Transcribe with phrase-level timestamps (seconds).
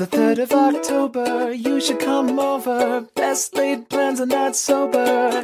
[0.00, 3.02] the 3rd of October, you should come over.
[3.14, 5.42] Best laid plans are not sober.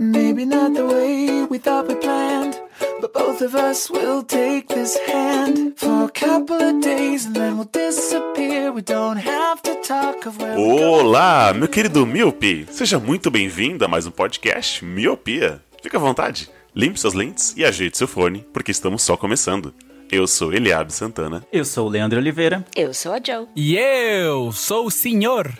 [0.00, 2.60] Maybe not the way we thought we planned,
[3.00, 7.56] but both of us will take this hand for a couple of days and then
[7.56, 8.72] we'll disappear.
[8.72, 10.56] We don't have to talk of where.
[10.58, 12.66] Olá, meu querido Miope.
[12.72, 15.62] Seja muito bem-vindo a mais um podcast Miopia.
[15.80, 19.72] Fique à vontade, limpe suas lentes e ajeite seu fone, porque estamos só começando.
[20.10, 21.44] Eu sou Eliabe Santana.
[21.52, 22.64] Eu sou o Leandro Oliveira.
[22.76, 23.48] Eu sou a Joe.
[23.56, 25.50] E eu sou o senhor.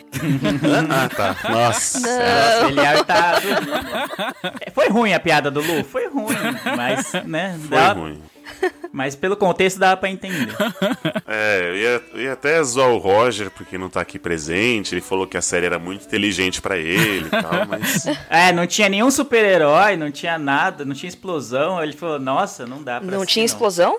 [0.89, 1.35] Ah, tá.
[1.49, 1.99] Nossa.
[1.99, 3.41] Nossa, ele é tá...
[4.73, 5.83] Foi ruim a piada do Lu?
[5.83, 6.35] Foi ruim,
[6.77, 7.59] mas, né?
[7.67, 8.21] Foi dá- ruim.
[8.93, 10.55] Mas pelo contexto dá pra entender.
[11.27, 14.93] É, eu ia, eu ia até zoar o Roger, porque não tá aqui presente.
[14.93, 18.05] Ele falou que a série era muito inteligente pra ele e tal, mas.
[18.29, 21.81] É, não tinha nenhum super-herói, não tinha nada, não tinha explosão.
[21.83, 23.97] Ele falou, nossa, não dá pra Não assistir, tinha explosão?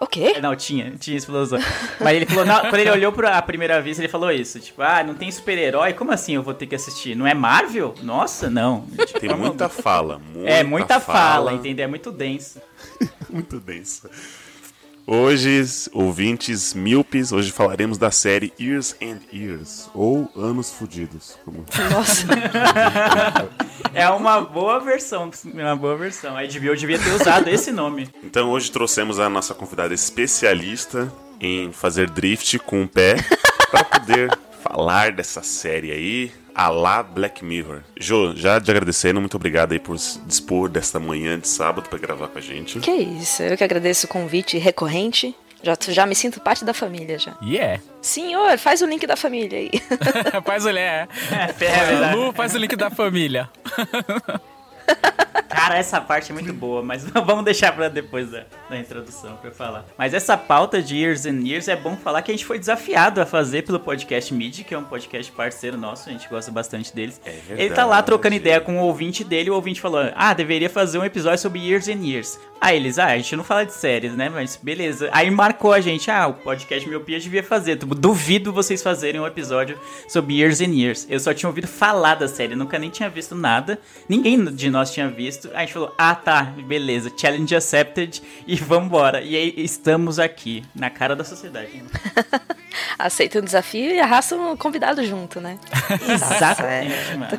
[0.00, 0.32] O quê?
[0.36, 1.58] É, Não, tinha, tinha explosão.
[2.00, 4.58] Mas ele falou, não, quando ele olhou pra primeira vez, ele falou isso.
[4.58, 7.14] Tipo, ah, não tem super-herói, como assim eu vou ter que assistir?
[7.14, 7.94] Não é Marvel?
[8.02, 8.86] Nossa, não.
[9.06, 10.18] Tipo, Tem muita fala.
[10.18, 11.84] Muita É, muita fala, entendeu?
[11.84, 12.60] É muito denso.
[13.28, 14.10] Muito densa.
[15.12, 21.36] Hoje, ouvintes míopes, hoje falaremos da série Years and Years, ou Anos Fudidos.
[21.44, 21.66] Como...
[21.90, 22.28] Nossa.
[23.92, 26.36] É uma boa versão, uma boa versão.
[26.36, 28.08] A HBO devia ter usado esse nome.
[28.22, 33.16] Então hoje trouxemos a nossa convidada especialista em fazer drift com o pé
[33.68, 37.80] para poder falar dessa série aí, a lá Black Mirror.
[37.98, 42.28] Jo, já te agradecendo, muito obrigado aí por dispor desta manhã de sábado para gravar
[42.28, 42.80] com a gente.
[42.80, 45.34] Que isso, eu que agradeço o convite recorrente.
[45.62, 47.36] Já, já me sinto parte da família já.
[47.42, 47.82] Yeah.
[48.00, 49.70] Senhor, faz o link da família aí.
[50.44, 51.06] faz o é.
[51.30, 52.16] É, é verdade.
[52.16, 53.50] Lu, faz o link da família.
[55.48, 59.50] Cara, essa parte é muito boa, mas vamos deixar pra depois da, da introdução pra
[59.50, 59.84] eu falar.
[59.98, 63.20] Mas essa pauta de Years and Years é bom falar que a gente foi desafiado
[63.20, 66.94] a fazer pelo podcast Mid, que é um podcast parceiro nosso, a gente gosta bastante
[66.94, 67.20] deles.
[67.26, 68.06] É Ele tá lá verdade.
[68.06, 71.58] trocando ideia com o ouvinte dele, o ouvinte falou: Ah, deveria fazer um episódio sobre
[71.60, 72.38] Years and Years.
[72.60, 74.28] Aí eles, ah, a gente não fala de séries, né?
[74.28, 75.08] Mas beleza.
[75.12, 77.76] Aí marcou a gente, ah, o podcast Miopia devia fazer.
[77.76, 81.06] Tipo, duvido vocês fazerem um episódio sobre Years and Years.
[81.08, 83.78] Eu só tinha ouvido falar da série, nunca nem tinha visto nada.
[84.06, 85.48] Ninguém de nós tinha visto.
[85.48, 89.22] Aí a gente falou, ah tá, beleza, challenge accepted e vambora.
[89.22, 91.82] E aí estamos aqui, na cara da sociedade.
[92.98, 95.58] Aceita o desafio e arrasta um convidado junto, né?
[96.08, 97.38] Exatamente, mano.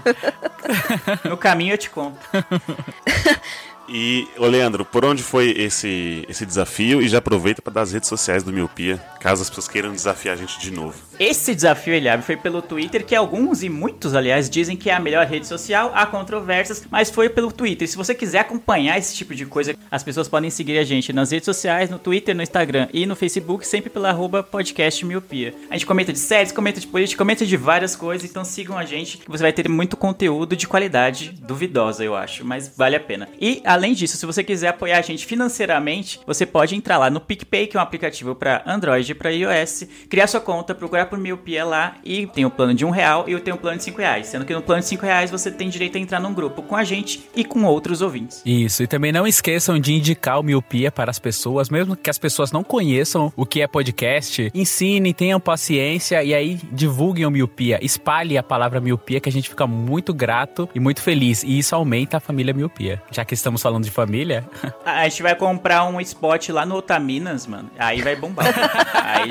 [1.30, 2.20] No caminho eu te conto.
[3.94, 7.02] E, Leandro, por onde foi esse, esse desafio?
[7.02, 10.34] E já aproveita para dar as redes sociais do Miopia, caso as pessoas queiram desafiar
[10.34, 10.96] a gente de novo.
[11.20, 15.00] Esse desafio, Eliabe, foi pelo Twitter, que alguns e muitos, aliás, dizem que é a
[15.00, 17.88] melhor rede social, há controvérsias, mas foi pelo Twitter.
[17.88, 21.30] Se você quiser acompanhar esse tipo de coisa, as pessoas podem seguir a gente nas
[21.30, 25.54] redes sociais, no Twitter, no Instagram e no Facebook, sempre pela arroba podcast miopia.
[25.70, 28.86] A gente comenta de séries, comenta de política, comenta de várias coisas, então sigam a
[28.86, 33.00] gente, que você vai ter muito conteúdo de qualidade duvidosa, eu acho, mas vale a
[33.00, 33.30] pena.
[33.40, 37.22] E, além disso, se você quiser apoiar a gente financeiramente, você pode entrar lá no
[37.22, 41.18] PicPay, que é um aplicativo para Android e para iOS, criar sua conta, procurar por
[41.18, 43.84] miopia lá e tem o plano de um real e eu tenho o plano de
[43.84, 44.28] cinco reais.
[44.28, 46.76] Sendo que no plano de cinco reais você tem direito a entrar num grupo com
[46.76, 48.42] a gente e com outros ouvintes.
[48.46, 52.18] Isso, e também não esqueçam de indicar o Miopia para as pessoas, mesmo que as
[52.18, 57.80] pessoas não conheçam o que é podcast, ensinem, tenham paciência e aí divulguem o Miopia,
[57.82, 61.76] espalhe a palavra Miopia que a gente fica muito grato e muito feliz e isso
[61.76, 63.02] aumenta a família Miopia.
[63.12, 64.48] Já que estamos falando de família,
[64.86, 67.70] A gente vai comprar um spot lá no Otaminas, mano.
[67.78, 68.46] Aí vai bombar.
[69.02, 69.26] 哎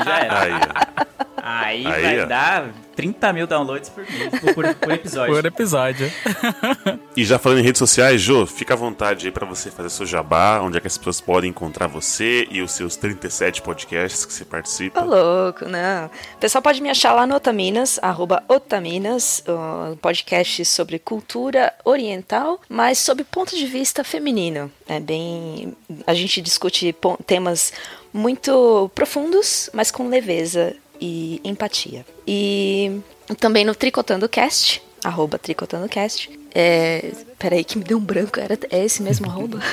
[0.48, 1.26] 呀。
[1.58, 2.26] Aí, Aí, vai ó.
[2.26, 5.34] dar 30 mil downloads por mês, por, por episódio.
[5.34, 6.12] por episódio.
[7.16, 10.06] E já falando em redes sociais, Jô, fica à vontade aí para você fazer seu
[10.06, 14.32] jabá, onde é que as pessoas podem encontrar você e os seus 37 podcasts que
[14.32, 15.02] você participa.
[15.02, 16.06] Ô, louco, não.
[16.06, 22.60] O pessoal pode me achar lá no Otaminas, arroba Otaminas, um podcast sobre cultura oriental,
[22.68, 24.70] mas sob ponto de vista feminino.
[24.88, 25.76] É bem.
[26.06, 26.94] A gente discute
[27.26, 27.72] temas
[28.12, 32.04] muito profundos, mas com leveza e empatia.
[32.26, 33.00] E
[33.38, 36.30] também no Tricotando Cast, arroba Tricotando Cast.
[36.54, 39.60] É, peraí que me deu um branco, era, é esse mesmo arroba?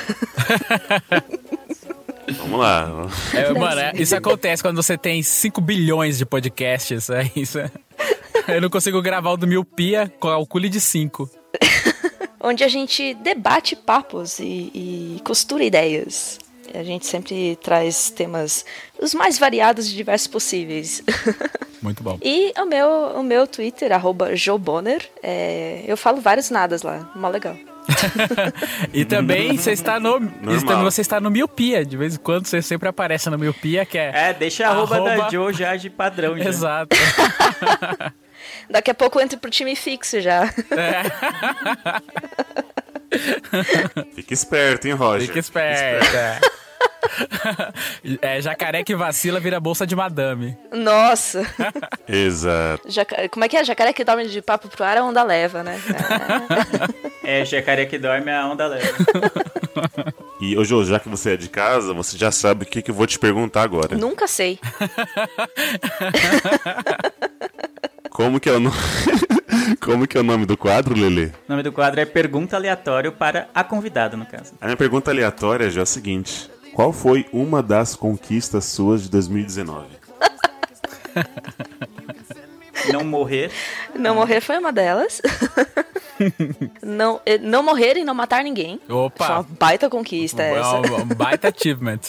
[2.40, 3.10] Vamos lá.
[3.34, 7.10] É, mano, é- isso acontece quando você tem 5 bilhões de podcasts.
[7.10, 7.58] É isso.
[8.48, 11.30] Eu não consigo gravar o do Miopia, calcule de 5.
[12.40, 16.38] Onde a gente debate papos e, e costura ideias.
[16.74, 18.66] A gente sempre traz temas
[19.00, 21.02] os mais variados e diversos possíveis.
[21.82, 22.18] Muito bom.
[22.24, 27.30] E o meu, o meu Twitter, arroba Joboner, é, eu falo vários nadas lá, mó
[27.30, 27.56] legal.
[28.94, 30.20] E também você está no.
[30.20, 31.86] também você está no Miopia.
[31.86, 34.12] De vez em quando você sempre aparece no Miopia, que é.
[34.14, 36.36] É, deixa a arroba, da Arroba- Joe já de padrão.
[36.38, 36.50] Já.
[36.50, 36.98] Exato.
[38.70, 40.54] Daqui a pouco eu entro pro time fixo já.
[44.16, 45.28] Fica esperto, hein, Roger?
[45.28, 46.16] Fica esperto.
[46.16, 46.40] É.
[48.22, 50.58] É, jacaré que vacila vira bolsa de madame.
[50.74, 51.42] Nossa!
[52.08, 52.90] Exato.
[52.90, 53.64] Jaca- Como é que é?
[53.64, 55.80] Jacaré que dorme de papo pro ar, a onda leva, né?
[57.24, 58.94] É, jacaré que dorme, a onda leva.
[60.40, 62.92] E, ô Jô, já que você é de casa, você já sabe o que, que
[62.92, 63.96] eu vou te perguntar agora.
[63.98, 64.60] Nunca sei.
[68.12, 68.76] Como que é o nome...
[69.82, 71.34] Como que é o nome do quadro, Lele?
[71.48, 74.54] O nome do quadro é Pergunta Aleatório para a convidada, no caso.
[74.62, 76.50] A minha pergunta aleatória já é a seguinte.
[76.74, 79.88] Qual foi uma das conquistas suas de 2019?
[82.94, 83.52] Não morrer.
[83.96, 85.22] Não morrer foi uma delas.
[86.82, 88.80] não, eh, não morrer e não matar ninguém.
[88.88, 89.26] Opa.
[89.26, 90.76] Foi uma baita conquista essa.
[90.78, 92.00] um, um baita achievement.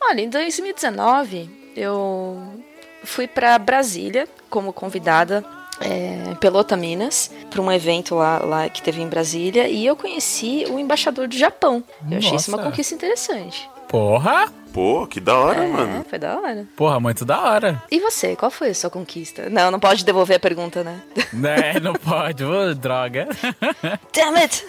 [0.00, 2.64] Olha, em 2019 eu
[3.06, 5.44] fui pra Brasília como convidada
[5.80, 10.64] é, Pelota Minas para um evento lá, lá que teve em Brasília e eu conheci
[10.68, 11.82] o embaixador do Japão.
[12.10, 12.70] Eu achei isso uma Nossa.
[12.70, 13.68] conquista interessante.
[13.88, 14.52] Porra!
[14.76, 16.04] Pô, que da hora, É, mano.
[16.06, 16.66] foi da hora.
[16.76, 17.82] Porra, muito da hora.
[17.90, 19.48] E você, qual foi a sua conquista?
[19.48, 21.00] Não, não pode devolver a pergunta, né?
[21.32, 22.44] Né, não pode,
[22.78, 23.26] droga.
[24.14, 24.66] Damn it!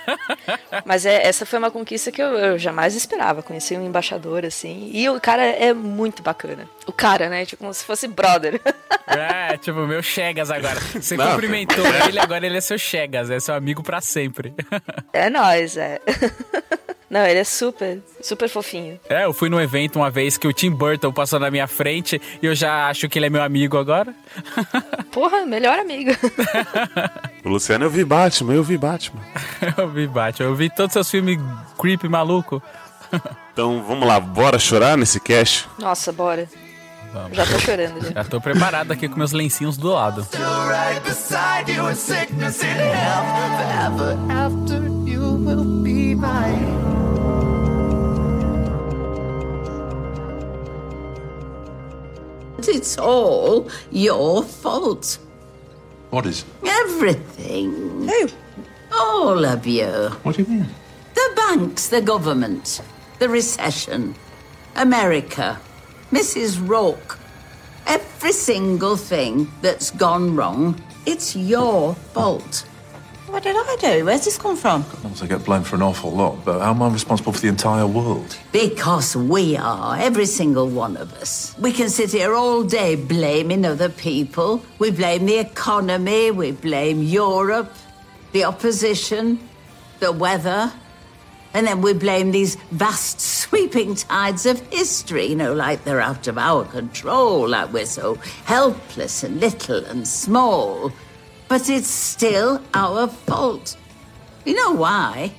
[0.86, 3.42] Mas é, essa foi uma conquista que eu, eu jamais esperava.
[3.42, 4.90] Conheci um embaixador, assim.
[4.94, 6.66] E o cara é muito bacana.
[6.86, 7.44] O cara, né?
[7.44, 8.58] Tipo, como se fosse brother.
[9.06, 10.80] É, tipo, meu Chegas agora.
[10.80, 14.54] Você Não, cumprimentou ele, agora ele é seu Chegas, é seu amigo pra sempre.
[15.12, 16.00] É nóis, é.
[17.10, 19.00] Não, ele é super, super fofinho.
[19.08, 22.20] É, eu fui num evento uma vez que o Tim Burton passou na minha frente
[22.42, 24.14] e eu já acho que ele é meu amigo agora.
[25.10, 26.10] Porra, melhor amigo.
[27.44, 29.22] O Luciano, eu vi Batman, eu vi Batman.
[29.78, 31.38] Eu vi Batman, eu vi todos os seus filmes
[31.78, 32.60] creepy maluco.
[33.52, 35.66] Então, vamos lá, bora chorar nesse cast?
[35.78, 36.46] Nossa, bora.
[37.12, 37.36] Vamos.
[37.36, 38.02] Já tô chorando.
[38.02, 38.10] Já.
[38.10, 40.24] Já tô preparado aqui com meus lencinhos do lado.
[40.24, 40.42] Still
[52.66, 55.18] It's all your fault.
[56.10, 56.44] What is?
[56.66, 58.08] Everything.
[58.08, 58.28] Who?
[58.92, 59.86] All of you.
[60.24, 60.66] What do you mean?
[61.14, 62.80] The banks, the government,
[63.20, 64.16] the recession,
[64.74, 65.60] America,
[66.10, 66.58] Mrs.
[66.66, 67.18] Rourke.
[67.86, 72.64] Every single thing that's gone wrong, it's your fault.
[73.28, 74.06] What did I do?
[74.06, 74.86] Where's this come from?
[75.22, 77.86] I get blamed for an awful lot, but how am I responsible for the entire
[77.86, 78.38] world?
[78.52, 81.54] Because we are, every single one of us.
[81.58, 84.62] We can sit here all day blaming other people.
[84.78, 87.70] We blame the economy, we blame Europe,
[88.32, 89.46] the opposition,
[90.00, 90.72] the weather.
[91.52, 96.28] And then we blame these vast sweeping tides of history, you know, like they're out
[96.28, 98.14] of our control, like we're so
[98.44, 100.92] helpless and little and small.
[101.48, 103.76] But it's still our fault.
[104.44, 105.32] You know why?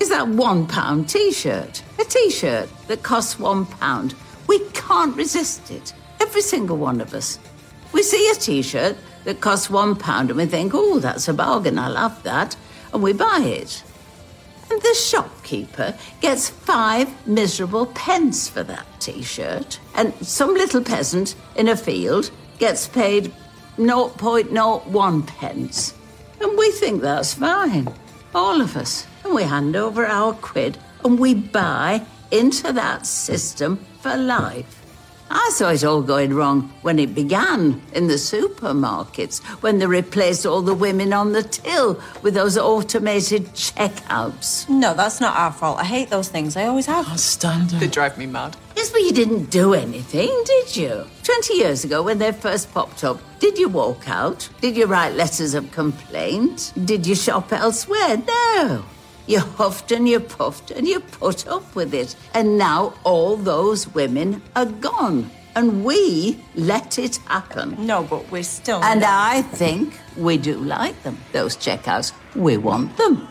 [0.00, 1.82] Is that one pound t shirt.
[1.98, 4.14] A t shirt that costs one pound.
[4.46, 5.92] We can't resist it.
[6.20, 7.38] Every single one of us.
[7.92, 11.34] We see a t shirt that costs one pound and we think, oh, that's a
[11.34, 12.56] bargain, I love that.
[12.92, 13.82] And we buy it.
[14.70, 19.80] And the shopkeeper gets five miserable pence for that t shirt.
[19.94, 23.32] And some little peasant in a field gets paid
[23.76, 25.94] 0.01 pence.
[26.40, 27.88] And we think that's fine.
[28.34, 29.06] All of us.
[29.24, 34.85] And we hand over our quid and we buy into that system for life.
[35.30, 40.46] I saw it all going wrong when it began in the supermarkets, when they replaced
[40.46, 44.68] all the women on the till with those automated checkouts.
[44.68, 45.78] No, that's not our fault.
[45.78, 46.56] I hate those things.
[46.56, 47.08] I always have.
[47.08, 48.56] I Stand They drive me mad.
[48.76, 51.06] Yes, but you didn't do anything, did you?
[51.24, 54.48] 20 years ago, when they first popped up, did you walk out?
[54.60, 56.72] Did you write letters of complaint?
[56.84, 58.16] Did you shop elsewhere?
[58.18, 58.84] No.
[59.26, 62.16] You huffed and you puffed and you put up with it.
[62.34, 65.30] And now all those women are gone.
[65.54, 67.86] And we let it happen.
[67.86, 68.82] No, but we're still.
[68.84, 72.12] And I think we do like them, those checkouts.
[72.34, 73.26] We want them.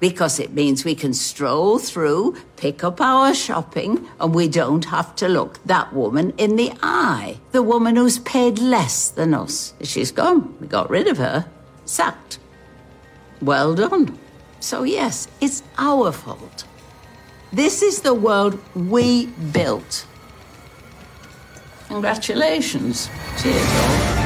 [0.00, 5.16] because it means we can stroll through, pick up our shopping, and we don't have
[5.16, 7.38] to look that woman in the eye.
[7.50, 9.74] The woman who's paid less than us.
[9.82, 10.54] She's gone.
[10.60, 11.46] We got rid of her.
[11.84, 12.38] Sacked.
[13.42, 14.16] Well done.
[14.60, 16.64] So, yes, it's our fault.
[17.52, 20.06] This is the world we built.
[21.88, 23.08] Congratulations.
[23.40, 24.18] Cheers.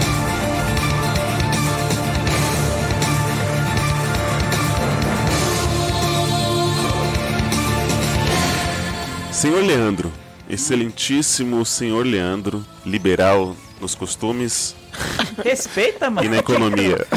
[9.31, 10.11] Senhor Leandro,
[10.49, 14.77] excelentíssimo senhor Leandro, liberal nos costumes
[15.43, 16.27] Respeita, mano.
[16.27, 17.07] e na economia.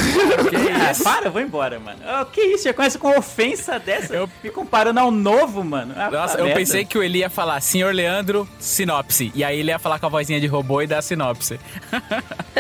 [0.88, 2.00] Ah, para, eu vou embora, mano.
[2.22, 2.66] Oh, que isso?
[2.66, 4.14] Já começa com ofensa dessa?
[4.14, 5.94] Eu me comparando ao novo, mano.
[5.98, 6.60] Ah, Nossa, tá eu merda.
[6.60, 9.32] pensei que o Eli ia falar, senhor Leandro, sinopse.
[9.34, 11.60] E aí ele ia falar com a vozinha de robô e dar a sinopse.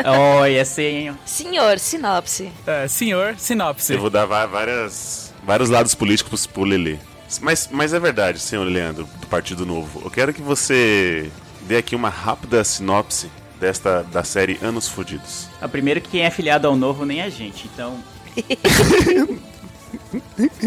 [0.08, 1.18] Oh, ia ser, hein?
[1.26, 2.52] Senhor, sinopse.
[2.68, 3.94] É, senhor, sinopse.
[3.94, 6.98] Eu vou dar várias, vários lados políticos pro Lelê.
[7.42, 10.02] Mas, mas é verdade, senhor Leandro, do Partido Novo.
[10.04, 11.32] Eu quero que você
[11.62, 15.48] dê aqui uma rápida sinopse desta da série Anos Fudidos.
[15.62, 17.98] A primeiro que quem é filiado ao novo nem a gente, então.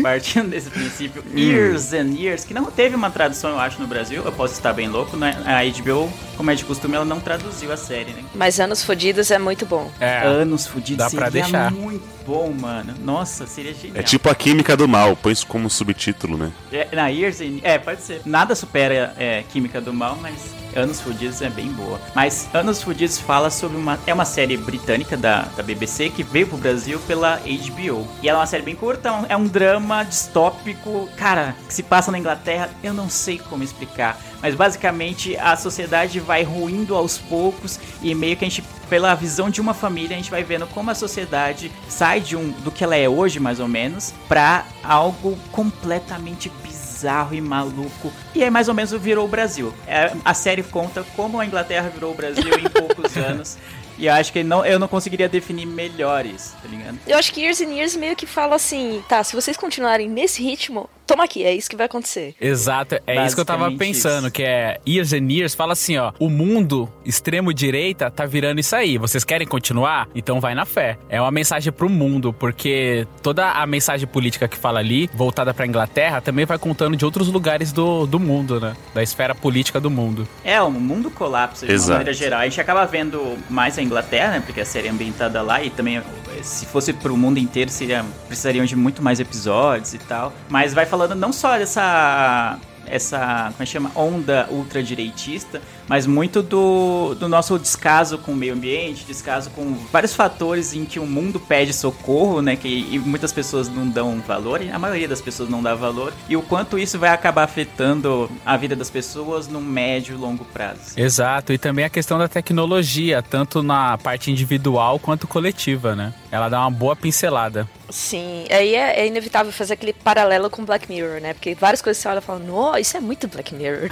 [0.02, 4.22] Partindo desse princípio, Years and Years, que não teve uma tradução, eu acho, no Brasil,
[4.24, 5.36] eu posso estar bem louco, né?
[5.44, 8.24] A HBO, como é de costume, ela não traduziu a série, né?
[8.34, 9.90] Mas Anos Fodidos é muito bom.
[10.00, 11.70] É, Anos fudidos dá pra deixar.
[11.70, 12.94] muito bom, mano.
[13.02, 13.96] Nossa, seria genial.
[13.96, 16.52] É tipo a Química do Mal, põe isso como subtítulo, né?
[16.70, 17.60] É, na Years and...
[17.62, 18.20] É, pode ser.
[18.26, 21.98] Nada supera é, Química do Mal, mas Anos Fudidos é bem boa.
[22.14, 23.98] Mas Anos Fudidos fala sobre uma...
[24.06, 28.06] É uma série britânica da, da BBC que veio pro Brasil pela HBO.
[28.22, 31.72] E ela é uma série bem curta, é um- é um drama distópico, cara, que
[31.72, 34.20] se passa na Inglaterra, eu não sei como explicar.
[34.42, 39.50] Mas basicamente a sociedade vai ruindo aos poucos e meio que a gente, pela visão
[39.50, 42.82] de uma família, a gente vai vendo como a sociedade sai de um do que
[42.82, 48.12] ela é hoje, mais ou menos, pra algo completamente bizarro e maluco.
[48.34, 49.72] E aí mais ou menos virou o Brasil.
[49.86, 53.58] É, a série conta como a Inglaterra virou o Brasil em poucos anos.
[53.98, 56.98] E eu acho que não, eu não conseguiria definir melhor isso, tá ligado?
[57.04, 60.40] Eu acho que Years and Years meio que fala assim, tá, se vocês continuarem nesse
[60.40, 62.34] ritmo, toma aqui, é isso que vai acontecer.
[62.40, 64.32] Exato, é isso que eu tava pensando, isso.
[64.32, 68.98] que é Years and Years, fala assim, ó, o mundo extremo-direita tá virando isso aí,
[68.98, 70.06] vocês querem continuar?
[70.14, 70.98] Então vai na fé.
[71.08, 75.66] É uma mensagem pro mundo, porque toda a mensagem política que fala ali, voltada pra
[75.66, 78.76] Inglaterra, também vai contando de outros lugares do, do mundo, né?
[78.94, 80.28] Da esfera política do mundo.
[80.44, 81.90] É, o mundo colapsa de Exato.
[81.90, 82.40] uma maneira geral.
[82.40, 84.42] A gente acaba vendo mais a Inglaterra, né?
[84.44, 86.02] Porque a série é ambientada lá e também,
[86.42, 90.32] se fosse pro mundo inteiro, seria, precisariam de muito mais episódios e tal.
[90.48, 92.58] Mas vai falando não só dessa.
[92.90, 93.92] Essa, como é chama?
[93.94, 100.14] Onda ultradireitista, mas muito do, do nosso descaso com o meio ambiente, descaso com vários
[100.14, 102.56] fatores em que o mundo pede socorro, né?
[102.56, 106.14] Que e muitas pessoas não dão valor, e a maioria das pessoas não dá valor,
[106.30, 110.46] e o quanto isso vai acabar afetando a vida das pessoas no médio e longo
[110.46, 110.94] prazo.
[110.96, 116.14] Exato, e também a questão da tecnologia, tanto na parte individual quanto coletiva, né?
[116.30, 117.68] Ela dá uma boa pincelada.
[117.90, 121.32] Sim, aí é, é inevitável fazer aquele paralelo com Black Mirror, né?
[121.34, 123.88] Porque várias coisas você olha e fala, nossa, isso é muito Black Mirror.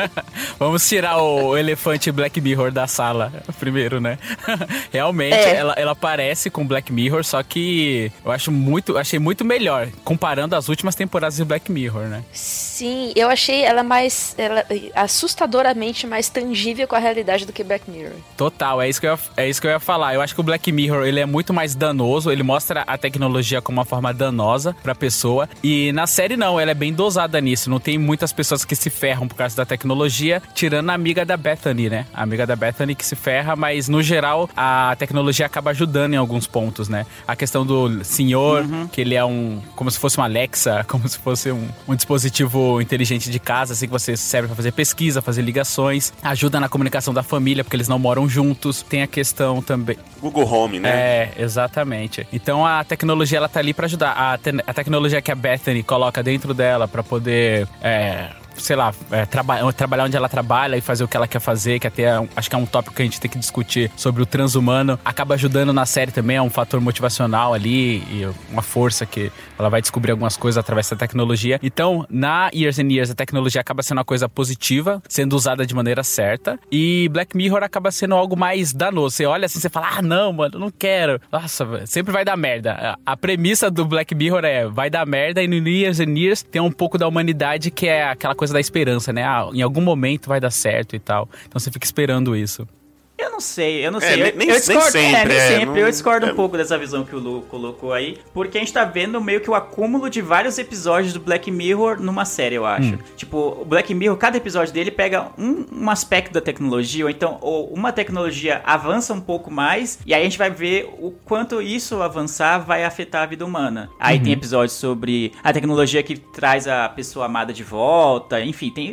[0.58, 4.18] Vamos tirar o elefante Black Mirror da sala primeiro, né?
[4.92, 5.56] Realmente, É.
[5.56, 10.56] ela, ela parece com Black Mirror, só que eu acho muito, achei muito melhor, comparando
[10.56, 12.24] as últimas temporadas de Black Mirror, né?
[12.32, 14.34] Sim, eu achei ela mais.
[14.38, 18.12] Ela, assustadoramente mais tangível com a realidade do que Black Mirror.
[18.36, 20.14] Total, é isso, que eu ia, é isso que eu ia falar.
[20.14, 23.33] Eu acho que o Black Mirror ele é muito mais danoso, ele mostra a tecnologia
[23.62, 25.48] como uma forma danosa pra pessoa.
[25.62, 27.70] E na série não, ela é bem dosada nisso.
[27.70, 31.36] Não tem muitas pessoas que se ferram por causa da tecnologia, tirando a amiga da
[31.36, 32.06] Bethany, né?
[32.12, 36.16] A amiga da Bethany que se ferra, mas no geral a tecnologia acaba ajudando em
[36.16, 37.06] alguns pontos, né?
[37.26, 39.60] A questão do senhor, que ele é um.
[39.74, 43.86] como se fosse uma Alexa, como se fosse um, um dispositivo inteligente de casa, assim,
[43.86, 47.88] que você serve pra fazer pesquisa, fazer ligações, ajuda na comunicação da família, porque eles
[47.88, 48.82] não moram juntos.
[48.82, 49.96] Tem a questão também.
[50.20, 50.90] Google Home, né?
[50.90, 52.26] É, exatamente.
[52.32, 54.12] Então a tecnologia ela tá ali pra ajudar.
[54.12, 57.66] A, te- a tecnologia que a Bethany coloca dentro dela pra poder.
[57.82, 61.40] É, sei lá, é, traba trabalhar onde ela trabalha e fazer o que ela quer
[61.40, 63.90] fazer, que até é acho que é um tópico que a gente tem que discutir
[63.96, 64.98] sobre o transhumano.
[65.04, 69.68] Acaba ajudando na série também, é um fator motivacional ali e uma força que ela
[69.68, 71.58] vai descobrir algumas coisas através da tecnologia.
[71.62, 75.74] Então, na Years and Years, a tecnologia acaba sendo uma coisa positiva, sendo usada de
[75.74, 79.16] maneira certa, e Black Mirror acaba sendo algo mais danoso.
[79.16, 81.20] Você olha assim, você fala, ah, não, mano, não quero.
[81.30, 82.98] Nossa, sempre vai dar merda.
[83.04, 86.60] A premissa do Black Mirror é, vai dar merda, e no Years and Years tem
[86.60, 89.22] um pouco da humanidade que é aquela coisa da esperança, né?
[89.24, 91.28] Ah, em algum momento vai dar certo e tal.
[91.46, 92.66] Então você fica esperando isso.
[93.16, 94.16] Eu não sei, eu não É, sei.
[94.16, 95.66] nem- eu, nem- eu nem discordo, sempre, é, nem é, sempre.
[95.66, 96.32] não- eu discordo é.
[96.32, 99.40] um pouco dessa visão que o Lu colocou aí, porque a gente tá vendo meio
[99.40, 102.98] que o acúmulo de vários episódios do Black Mirror numa série, eu acho.
[103.16, 107.38] Tipo, o Black Mirror, cada episódio dele pega um, um aspecto da tecnologia, ou então
[107.40, 111.62] ou uma tecnologia avança um pouco mais, e aí a gente vai ver o quanto
[111.62, 113.90] isso avançar vai afetar a vida humana.
[114.00, 118.92] Aí tem episódios sobre a tecnologia que traz a pessoa amada de volta, enfim, tem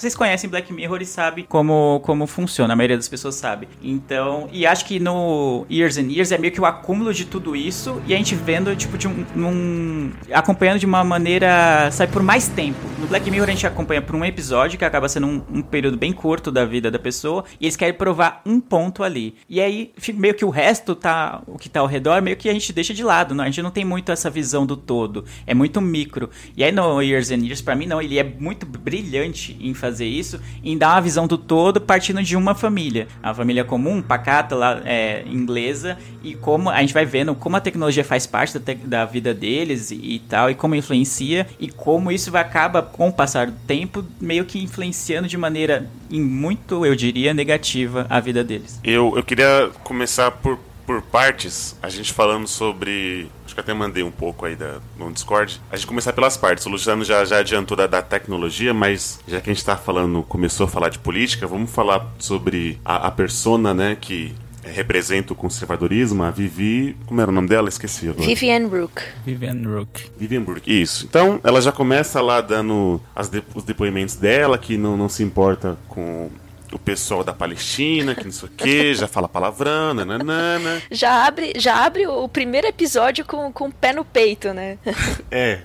[0.00, 3.68] vocês conhecem Black Mirror e sabem como, como funciona, a maioria das pessoas sabe.
[3.82, 7.54] Então, e acho que no Years and Years é meio que o acúmulo de tudo
[7.54, 12.48] isso e a gente vendo, tipo, de um, acompanhando de uma maneira, sabe, por mais
[12.48, 12.78] tempo.
[12.98, 15.98] No Black Mirror a gente acompanha por um episódio, que acaba sendo um, um período
[15.98, 19.34] bem curto da vida da pessoa, e eles querem provar um ponto ali.
[19.48, 22.52] E aí, meio que o resto tá, o que tá ao redor, meio que a
[22.54, 23.44] gente deixa de lado, não?
[23.44, 26.30] a gente não tem muito essa visão do todo, é muito micro.
[26.56, 29.89] E aí no Years and Years, pra mim não, ele é muito brilhante em fazer
[29.98, 33.08] isso, em dar uma visão do todo partindo de uma família.
[33.22, 37.60] A família comum, pacata, lá, é, inglesa, e como a gente vai vendo como a
[37.60, 41.68] tecnologia faz parte da, te- da vida deles e, e tal, e como influencia, e
[41.68, 46.20] como isso vai acaba, com o passar do tempo, meio que influenciando de maneira, em
[46.20, 48.80] muito, eu diria, negativa a vida deles.
[48.82, 53.28] Eu, eu queria começar por, por partes, a gente falando sobre.
[53.50, 55.60] Acho que até mandei um pouco aí da, no Discord.
[55.72, 56.64] A gente começar pelas partes.
[56.66, 60.22] O Luciano já, já adiantou da, da tecnologia, mas já que a gente tá falando,
[60.22, 65.36] começou a falar de política, vamos falar sobre a, a persona, né, que representa o
[65.36, 66.96] conservadorismo, a Vivi.
[67.06, 67.68] Como era o nome dela?
[67.68, 68.24] Esqueci agora.
[68.24, 69.02] Vivian Rook.
[69.26, 70.10] Vivian Rook.
[70.16, 70.70] Vivian Burke.
[70.82, 71.06] Isso.
[71.06, 75.24] Então, ela já começa lá dando as de- os depoimentos dela, que não, não se
[75.24, 76.30] importa com
[76.72, 80.82] o pessoal da Palestina, que não sei o quê, já fala palavrão, nananana.
[80.90, 84.78] Já abre, já abre o primeiro episódio com, com o pé no peito, né?
[85.30, 85.60] É.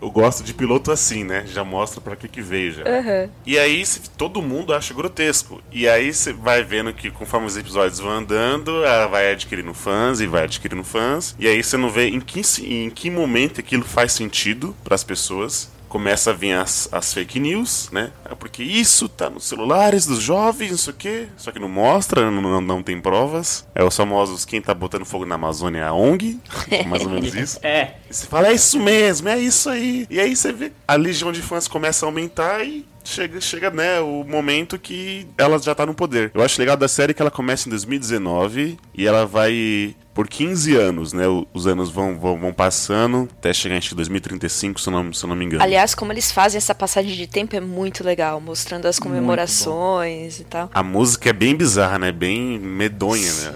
[0.00, 1.44] Eu gosto de piloto assim, né?
[1.46, 2.82] Já mostra pra que que veio já.
[2.84, 3.30] Aham.
[3.44, 3.82] E aí
[4.16, 5.60] todo mundo acha grotesco.
[5.72, 10.20] E aí você vai vendo que conforme os episódios vão andando, ela vai adquirindo fãs
[10.20, 11.34] e vai adquirindo fãs.
[11.38, 15.70] E aí você não vê em que, em que momento aquilo faz sentido pras pessoas.
[15.90, 18.12] Começa a vir as, as fake news, né?
[18.24, 21.28] É porque isso tá nos celulares dos jovens, não sei o quê.
[21.36, 23.66] Só que não mostra, não, não, não tem provas.
[23.74, 26.38] É os famosos quem tá botando fogo na Amazônia é a ONG.
[26.86, 27.58] Mais ou menos isso.
[27.60, 30.06] É, E você fala, é isso mesmo, é isso aí.
[30.10, 34.00] E aí você vê a legião de fãs começa a aumentar e chega, chega né,
[34.00, 36.30] o momento que ela já tá no poder.
[36.34, 40.74] Eu acho legal da série que ela começa em 2019 e ela vai por 15
[40.76, 41.22] anos, né?
[41.54, 45.28] Os anos vão, vão, vão passando até chegar em 2035, se eu não, se eu
[45.28, 45.62] não me engano.
[45.62, 50.44] Aliás, como eles fazem essa passagem de tempo é muito legal, mostrando as comemorações e
[50.44, 50.68] tal.
[50.74, 52.12] A música é bem bizarra, né?
[52.12, 53.54] Bem medonha, né?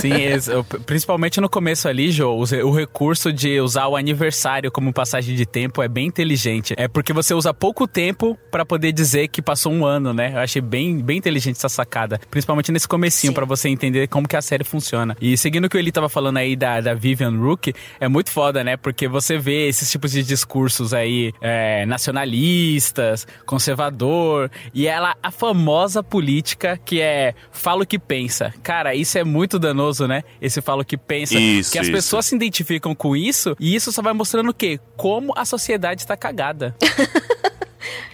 [0.00, 2.70] Sim, ex- eu- principalmente no começo ali, Jô, o, o
[3.30, 6.74] recurso de usar o aniversário como passagem de tempo é bem inteligente.
[6.76, 10.32] É porque você usa pouco tempo pra poder dizer que passou um ano, né?
[10.34, 12.20] Eu achei bem, bem inteligente essa sacada.
[12.30, 15.16] Principalmente nesse comecinho, pra você entender como que a série funciona.
[15.20, 18.62] E seguindo o que ele tava falando aí da, da Vivian Rook, é muito foda,
[18.64, 18.76] né?
[18.76, 26.02] Porque você vê esses tipos de discursos aí é, nacionalistas, conservador, e ela, a famosa
[26.02, 28.52] política que é fala o que pensa.
[28.62, 30.22] Cara, isso é muito danoso, né?
[30.40, 31.38] Esse fala o que pensa.
[31.38, 31.92] Isso, que as isso.
[31.92, 34.78] pessoas se identificam com isso, e isso só vai mostrando o quê?
[34.96, 36.74] Como a sociedade está cagada.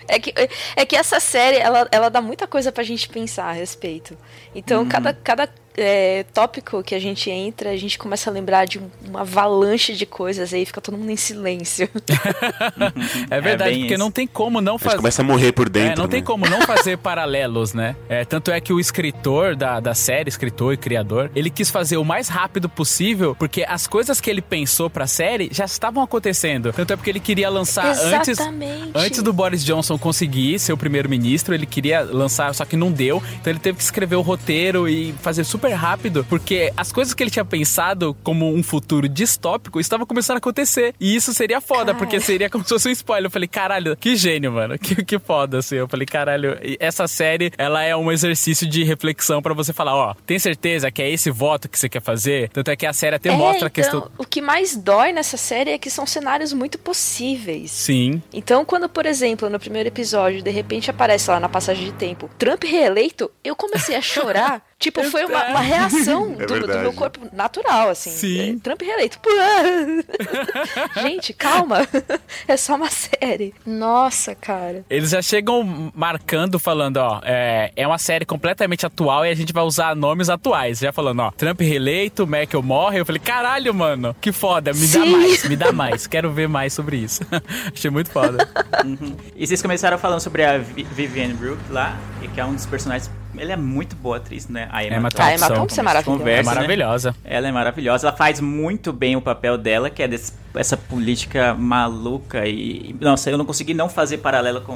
[0.08, 0.32] É que,
[0.76, 4.16] é que essa série, ela, ela dá muita coisa pra gente pensar a respeito.
[4.54, 8.78] Então, cada, cada é, tópico que a gente entra, a gente começa a lembrar de
[8.78, 11.88] um- uma avalanche de coisas, aí fica todo mundo em silêncio.
[13.30, 14.02] É verdade, bem porque isso.
[14.02, 14.96] não tem como não A gente fazer.
[14.96, 15.92] começa a morrer por dentro.
[15.92, 16.26] É, não tem né?
[16.26, 17.96] como não fazer paralelos, né?
[18.08, 21.96] É, tanto é que o escritor da, da série, escritor e criador, ele quis fazer
[21.96, 26.72] o mais rápido possível, porque as coisas que ele pensou pra série já estavam acontecendo.
[26.72, 28.90] Tanto é porque ele queria lançar antes, Exatamente.
[28.94, 33.22] antes do Boris Johnson conseguir ser o primeiro-ministro, ele queria lançar, só que não deu.
[33.40, 37.22] Então ele teve que escrever o roteiro e fazer super rápido, porque as coisas que
[37.22, 40.94] ele tinha pensado como um futuro distópico estavam começando a acontecer.
[41.00, 43.26] E isso seria foda, porque seria como se fosse um spoiler.
[43.26, 44.78] Eu falei, caralho, que gênio, mano.
[44.78, 45.76] Que, que foda, assim.
[45.76, 50.14] Eu falei, caralho, essa série, ela é um exercício de reflexão pra você falar, ó,
[50.26, 52.48] tem certeza que é esse voto que você quer fazer?
[52.50, 54.10] Tanto é que a série até É, mostra a então, questão.
[54.16, 57.70] O que mais dói nessa série é que são cenários muito possíveis.
[57.70, 58.22] Sim.
[58.32, 62.30] Então, quando, por exemplo, no primeiro episódio, de repente aparece lá na passagem de tempo,
[62.38, 64.62] Trump reeleito, eu comecei a chorar.
[64.78, 68.10] tipo, foi uma, uma reação É do, meu corpo natural, assim.
[68.10, 68.56] Sim.
[68.56, 69.18] É, Trump reeleito.
[71.00, 71.86] Gente, calma.
[72.48, 73.52] É só uma série.
[73.64, 74.84] Nossa, cara.
[74.88, 79.52] Eles já chegam marcando, falando, ó, é, é uma série completamente atual e a gente
[79.52, 80.78] vai usar nomes atuais.
[80.78, 83.00] Já falando, ó, Trump reeleito, Merkel morre.
[83.00, 85.10] Eu falei, caralho, mano, que foda, me dá Sim.
[85.16, 86.06] mais, me dá mais.
[86.06, 87.22] Quero ver mais sobre isso.
[87.74, 88.48] Achei muito foda.
[89.34, 91.98] E vocês começaram falando sobre a Vi- Vivienne Brooke lá,
[92.32, 94.68] que é um dos personagens ela é muito boa atriz, né?
[94.72, 95.54] A Emma A Emma Thompson.
[95.54, 96.18] Thompson é maravilhosa.
[96.18, 96.54] Conversa, É né?
[96.54, 97.16] maravilhosa.
[97.24, 101.52] Ela é maravilhosa, ela faz muito bem o papel dela, que é desse- essa política
[101.54, 102.94] maluca e.
[103.00, 104.72] Nossa, eu não consegui não fazer paralelo com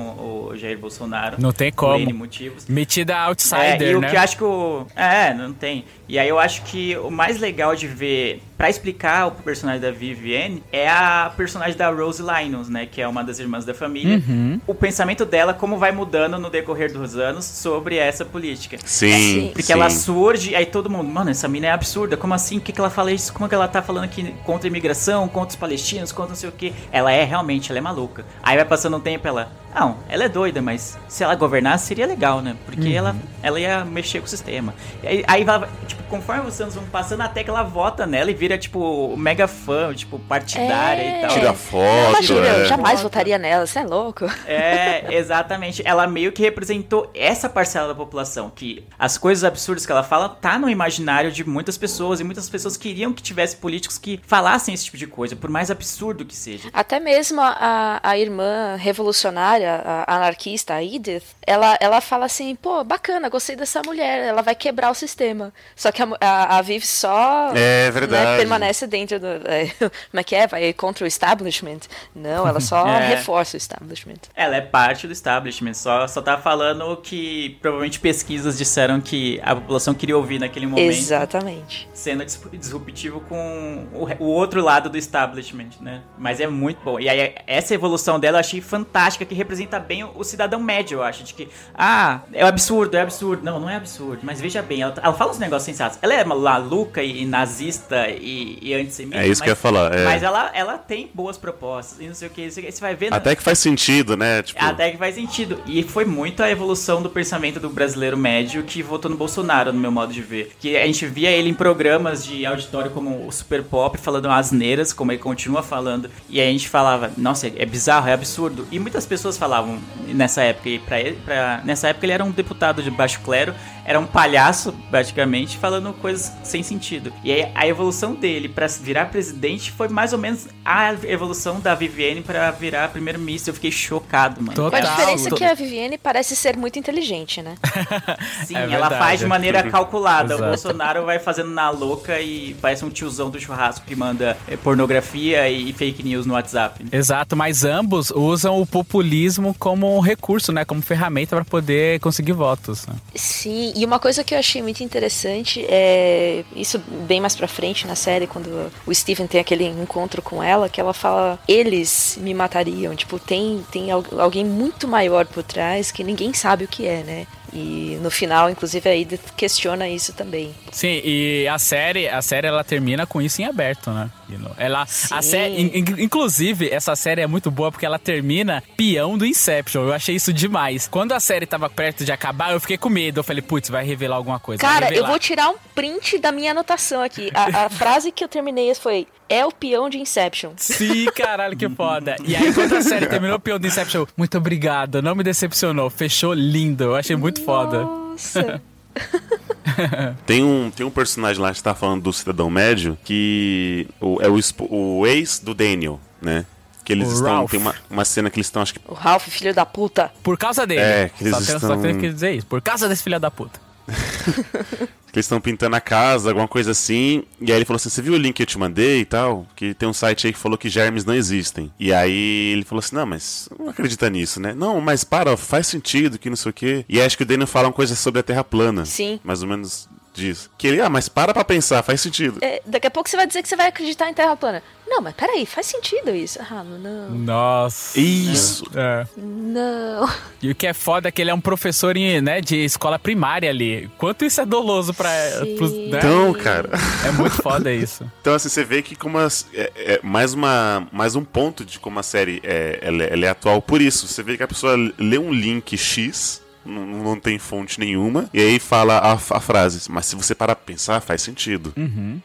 [0.51, 1.37] o Jair Bolsonaro.
[1.41, 2.19] Não tem Por N como.
[2.19, 2.67] motivos.
[2.69, 4.11] Metida É, outsider, e o né?
[4.11, 4.87] que eu acho que o.
[4.95, 5.85] É, não tem.
[6.09, 9.91] E aí eu acho que o mais legal de ver, pra explicar o personagem da
[9.91, 12.85] Vivienne, é a personagem da Rose Linus, né?
[12.85, 14.23] Que é uma das irmãs da família.
[14.29, 14.61] Uhum.
[14.67, 18.77] O pensamento dela, como vai mudando no decorrer dos anos sobre essa política.
[18.85, 19.73] Sim, Porque sim.
[19.73, 22.59] ela surge, aí todo mundo, mano, essa mina é absurda, como assim?
[22.59, 23.33] O que, que ela fala isso?
[23.33, 26.51] Como que ela tá falando aqui contra a imigração, contra os palestinos, contra não sei
[26.51, 26.75] o que?
[26.93, 28.27] Ela é realmente, ela é maluca.
[28.43, 32.07] Aí vai passando um tempo, ela, não, ela é doida, mas se ela governasse seria
[32.07, 32.55] legal, né?
[32.67, 32.95] Porque Uhum.
[32.95, 34.75] ela, ela ia mexer com o sistema.
[35.03, 38.31] E aí, aí vai, tipo, conforme os anos vão passando, até que ela vota nela
[38.31, 41.19] e vira, tipo, mega fã, tipo, partidária É.
[41.19, 41.31] e tal.
[41.31, 42.65] Tira foto, Imagina, eu é.
[42.67, 43.03] jamais Foto.
[43.05, 44.27] votaria nela, você é louco?
[44.47, 45.83] É, exatamente.
[45.85, 50.29] Ela meio que representou essa parcela da população, que as coisas absurdas que ela fala
[50.29, 54.75] tá no imaginário de muitas pessoas, e muitas pessoas queriam que tivesse políticos que falassem
[54.75, 56.69] esse tipo de coisa, por mais absurdo que seja.
[56.73, 62.85] Até mesmo a, a irmã revolucionária, a anarquista, a Edith, ela, ela fala assim, pô,
[62.85, 65.53] bacana, gostei dessa mulher, ela vai quebrar o sistema.
[65.75, 68.25] Só que a, a, a Viv só É verdade.
[68.25, 69.27] né, permanece dentro do...
[69.49, 70.47] é, como é que é?
[70.47, 71.81] Vai contra o establishment?
[72.15, 73.09] Não, ela só É.
[73.09, 74.19] reforça o establishment.
[74.35, 79.55] Ela é parte do establishment, só, só tá falando que provavelmente pesquisas disseram que a
[79.55, 80.91] população queria ouvir naquele momento.
[80.91, 81.89] Exatamente.
[81.93, 86.03] sendo dis- disruptivo com o, o outro lado do establishment, né?
[86.19, 86.99] Mas é muito bom.
[86.99, 90.99] E aí, essa evolução dela eu achei fantástica, que representa bem o, o cidadão médio,
[90.99, 91.23] eu acho.
[91.25, 93.43] De que, ah, é absurdo, é absurdo.
[93.45, 94.21] Não, não é absurdo.
[94.23, 95.99] Mas veja bem, ela, ela fala uns negócios sensatos.
[96.03, 98.30] Ela é maluca e, e nazista e,
[98.61, 99.19] e antissemita.
[99.19, 100.05] É isso mas, que eu ia falar, é.
[100.05, 102.51] Mas ela, ela tem boas propostas e não sei o que.
[102.51, 103.13] Você vai ver...
[103.13, 104.43] Até que faz sentido, né?
[104.43, 105.61] Tipo, Até que faz sentido.
[105.67, 109.81] E foi muito a evolução do pensamento do brasileiro médio que votou no Bolsonaro, no
[109.81, 110.53] meu modo de ver.
[110.61, 114.93] Que a gente via ele em programas de auditório como o Super Pop, falando asneiras,
[114.93, 116.11] como ele continua falando.
[116.29, 118.67] E a gente falava, nossa, é bizarro, é absurdo.
[118.71, 120.69] E muitas pessoas falavam nessa época.
[120.69, 124.07] E pra ele, pra, nessa época ele era um deputado de baixo clero, era um
[124.07, 127.13] palhaço, praticamente, falando coisas sem sentido.
[127.25, 131.75] E aí a evolução dele pra virar presidente foi mais ou menos a evolução da
[131.75, 133.51] Vivienne pra virar primeiro-ministro.
[133.51, 134.55] Eu fiquei chocado, mano.
[134.55, 134.97] Com a Total.
[134.97, 137.55] diferença to- que a Vivienne parece ser muito inteligente, né?
[138.47, 138.99] Sim, É ela verdade.
[138.99, 140.35] faz de maneira calculada.
[140.35, 140.43] Exato.
[140.43, 144.57] O Bolsonaro vai fazendo na louca e parece um tiozão do churrasco que manda eh,
[144.57, 146.85] pornografia e fake news no WhatsApp.
[146.93, 150.65] Exato, mas ambos usam o populismo como um recurso, né?
[150.65, 152.87] Como ferramenta para poder conseguir votos.
[152.87, 152.95] né?
[153.15, 157.87] Sim, e uma coisa que eu achei muito interessante é isso bem mais pra frente
[157.87, 162.35] na série, quando o Steven tem aquele encontro com ela, que ela fala, eles me
[162.35, 162.95] matariam.
[162.97, 167.03] Tipo, tem, tem al- alguém muito maior por trás que ninguém sabe o que é,
[167.03, 167.27] né?
[167.53, 170.55] E no final, inclusive, a Edith questiona isso também.
[170.71, 174.09] Sim, e a série, a série ela termina com isso em aberto, né?
[174.57, 179.17] Ela, a série, in- in- inclusive, essa série é muito boa porque ela termina peão
[179.19, 179.83] do Inception.
[179.83, 180.87] Eu achei isso demais.
[180.89, 183.21] Quando a série tava perto de acabar, eu fiquei com medo.
[183.21, 184.61] Eu falei, putz, vai revelar alguma coisa.
[184.61, 187.31] Cara, eu vou tirar um print da minha anotação aqui.
[187.35, 190.53] A, a frase que eu terminei foi: é o peão de Inception.
[190.57, 192.17] Sim, caralho, que foda.
[192.25, 195.89] E aí, quando a série terminou, o peão do Inception, muito obrigado, não me decepcionou,
[195.91, 196.85] fechou lindo.
[196.85, 197.83] Eu achei muito foda.
[197.85, 198.61] Nossa.
[200.27, 204.29] Tem um, tem um personagem lá que está falando do cidadão médio que o, é
[204.29, 204.39] o,
[204.71, 206.45] o ex do Daniel, né?
[206.85, 207.33] Que eles O estão.
[207.35, 207.51] Ralph.
[207.51, 208.81] Tem uma, uma cena que eles estão, acho que.
[208.87, 210.11] O Ralph, filho da puta.
[210.23, 210.81] Por causa dele.
[210.81, 212.47] É, que eles só, tenho, só estão- tenho que dizer isso.
[212.47, 213.59] Por causa desse filho da puta.
[213.91, 217.25] Que eles estão pintando a casa, alguma coisa assim.
[217.41, 219.47] E aí ele falou assim: Você viu o link que eu te mandei e tal?
[219.57, 221.73] Que tem um site aí que falou que germes não existem.
[221.79, 224.55] E aí ele falou assim: Não, mas não acredita nisso, né?
[224.55, 226.85] Não, mas para, faz sentido que não sei o quê.
[226.89, 228.85] E acho que o Daniel fala uma coisa sobre a Terra plana.
[228.85, 229.21] Sim.
[229.25, 229.89] Mais ou menos
[230.21, 230.51] disso.
[230.57, 232.39] Que ele, ah, mas para pra pensar, faz sentido.
[232.43, 234.63] É, daqui a pouco você vai dizer que você vai acreditar em Terra plana.
[234.87, 236.39] Não, mas peraí, faz sentido isso.
[236.41, 237.11] Ah, não.
[237.11, 237.99] Nossa.
[238.01, 238.65] Isso.
[238.75, 239.07] É.
[239.17, 240.09] Não.
[240.43, 242.99] E o que é foda é que ele é um professor em, né, de escola
[242.99, 243.89] primária ali.
[243.99, 245.11] Quanto isso é doloso pra.
[245.57, 245.99] Pros- né?
[245.99, 246.71] Então, cara.
[247.07, 248.05] É muito foda isso.
[248.21, 251.79] Então, assim, você vê que como as- é, é mais, uma, mais um ponto de
[251.79, 254.07] como a série é, ela, é- ela é atual por isso.
[254.07, 258.41] Você vê que a pessoa lê um link X, não, não tem fonte nenhuma, e
[258.41, 261.73] aí fala a, a frase, mas se você parar pra pensar, faz sentido.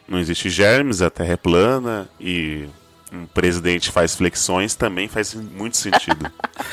[0.08, 2.65] Não existe germes, a Terra é plana, e
[3.13, 6.29] um presidente faz flexões, também faz muito sentido.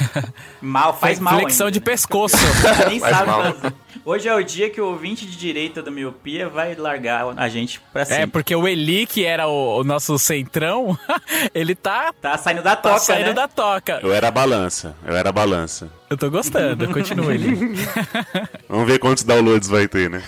[0.61, 1.35] Mal, faz mal.
[1.39, 1.73] Flexão ainda.
[1.79, 2.37] de pescoço.
[2.89, 3.43] Nem Faz sabe mal.
[3.55, 3.75] fazer.
[4.05, 7.81] Hoje é o dia que o ouvinte de direita da miopia vai largar a gente
[7.93, 8.29] pra É, sempre.
[8.29, 10.99] porque o Eli, que era o, o nosso centrão,
[11.55, 13.33] ele tá, Tá saindo da tá toca, saindo né?
[13.35, 14.01] da toca.
[14.03, 15.89] Eu era a balança, eu era a balança.
[16.13, 17.57] Eu tô gostando, continue ali.
[18.69, 20.23] Vamos ver quantos downloads vai ter, né?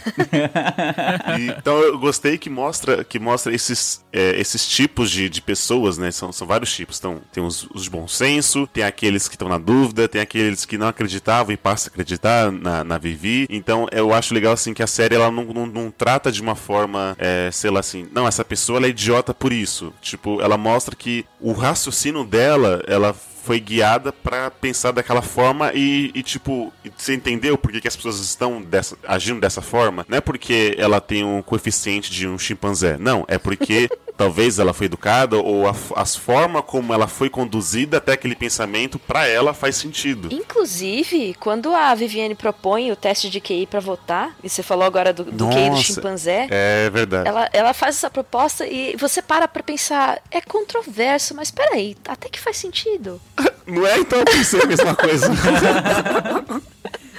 [1.38, 5.98] E, então eu gostei que mostra, que mostra esses, é, esses tipos de, de pessoas,
[5.98, 6.10] né?
[6.10, 6.98] São, são vários tipos.
[6.98, 10.64] Então, tem os, os de bom senso, tem aqueles que estão na dúvida, tem aqueles
[10.64, 13.46] que não acreditavam e passam a acreditar na, na Vivi.
[13.50, 16.54] Então, eu acho legal, assim, que a série ela não, não, não trata de uma
[16.54, 19.92] forma, é, sei lá assim, não, essa pessoa ela é idiota por isso.
[20.00, 23.14] Tipo, ela mostra que o raciocínio dela, ela
[23.44, 27.94] foi guiada pra pensar daquela forma e, e, tipo, você entendeu por que, que as
[27.94, 30.06] pessoas estão dessa, agindo dessa forma?
[30.08, 32.96] Não é porque ela tem um coeficiente de um chimpanzé.
[32.96, 37.98] Não, é porque talvez ela foi educada ou a, as forma como ela foi conduzida
[37.98, 40.28] até aquele pensamento pra ela faz sentido.
[40.32, 45.12] Inclusive, quando a Viviane propõe o teste de QI pra votar, e você falou agora
[45.12, 47.28] do, do QI do chimpanzé, É verdade.
[47.28, 52.28] ela, ela faz essa proposta e você para pra pensar, é controverso, mas peraí, até
[52.28, 53.20] que faz sentido.
[53.66, 53.98] Não é?
[53.98, 55.26] Então eu pensei a mesma coisa.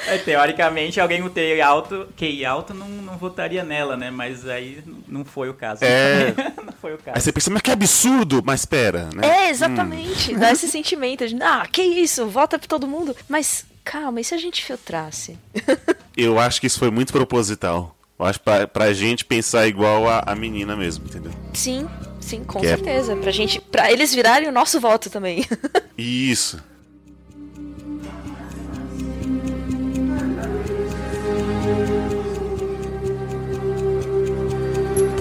[0.08, 4.12] É, teoricamente, alguém com TI alto, QI alto não, não votaria nela, né?
[4.12, 5.84] Mas aí não foi o caso.
[5.84, 6.34] É.
[6.64, 7.22] não foi o Aí caso.
[7.22, 8.42] você pensa, mas que absurdo!
[8.46, 9.28] Mas pera, né?
[9.28, 10.36] É, exatamente.
[10.36, 13.16] Dá esse sentimento de, ah, que isso, vota pra todo mundo.
[13.30, 15.38] Mas calma, e se a gente filtrasse?
[16.18, 17.96] Eu acho que isso foi muito proposital.
[18.18, 21.32] Eu acho pra, pra gente pensar igual a, a menina mesmo, entendeu?
[21.54, 21.88] Sim,
[22.22, 23.16] sim, com Que é- certeza.
[23.18, 25.46] Pra gente, pra eles virarem o nosso voto também.
[25.98, 26.64] Isso.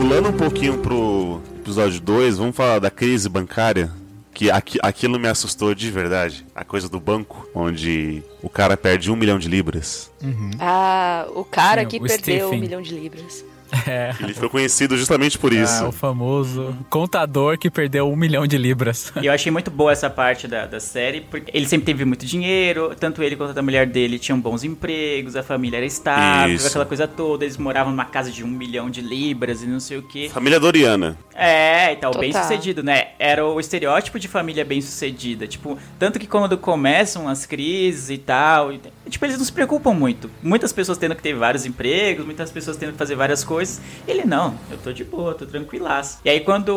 [0.06, 3.90] Pulando um pouquinho pro episódio 2, vamos falar da crise bancária.
[4.34, 6.44] Que aqui, aquilo me assustou de verdade.
[6.54, 10.12] A coisa do banco, onde o cara perde um milhão de libras.
[10.60, 12.60] ah, o cara Sim, que o perdeu um Stephen.
[12.60, 13.42] milhão de libras.
[13.86, 14.14] É.
[14.20, 15.84] Ele foi conhecido justamente por isso.
[15.84, 19.12] Ah, o famoso contador que perdeu um milhão de libras.
[19.20, 22.24] E eu achei muito boa essa parte da, da série, porque ele sempre teve muito
[22.24, 26.68] dinheiro, tanto ele quanto a mulher dele tinham bons empregos, a família era estável, Isso.
[26.68, 29.98] aquela coisa toda, eles moravam numa casa de um milhão de libras e não sei
[29.98, 30.28] o que.
[30.28, 31.16] Família Doriana.
[31.34, 32.20] É, então, Total.
[32.20, 33.08] bem sucedido, né?
[33.18, 35.46] Era o estereótipo de família bem sucedida.
[35.46, 39.92] Tipo, tanto que quando começam as crises e tal, e- tipo, eles não se preocupam
[39.92, 40.30] muito.
[40.42, 43.63] Muitas pessoas tendo que ter vários empregos, muitas pessoas tendo que fazer várias coisas.
[44.06, 46.18] Ele não, eu tô de boa, tô tranquilaço.
[46.24, 46.74] E aí quando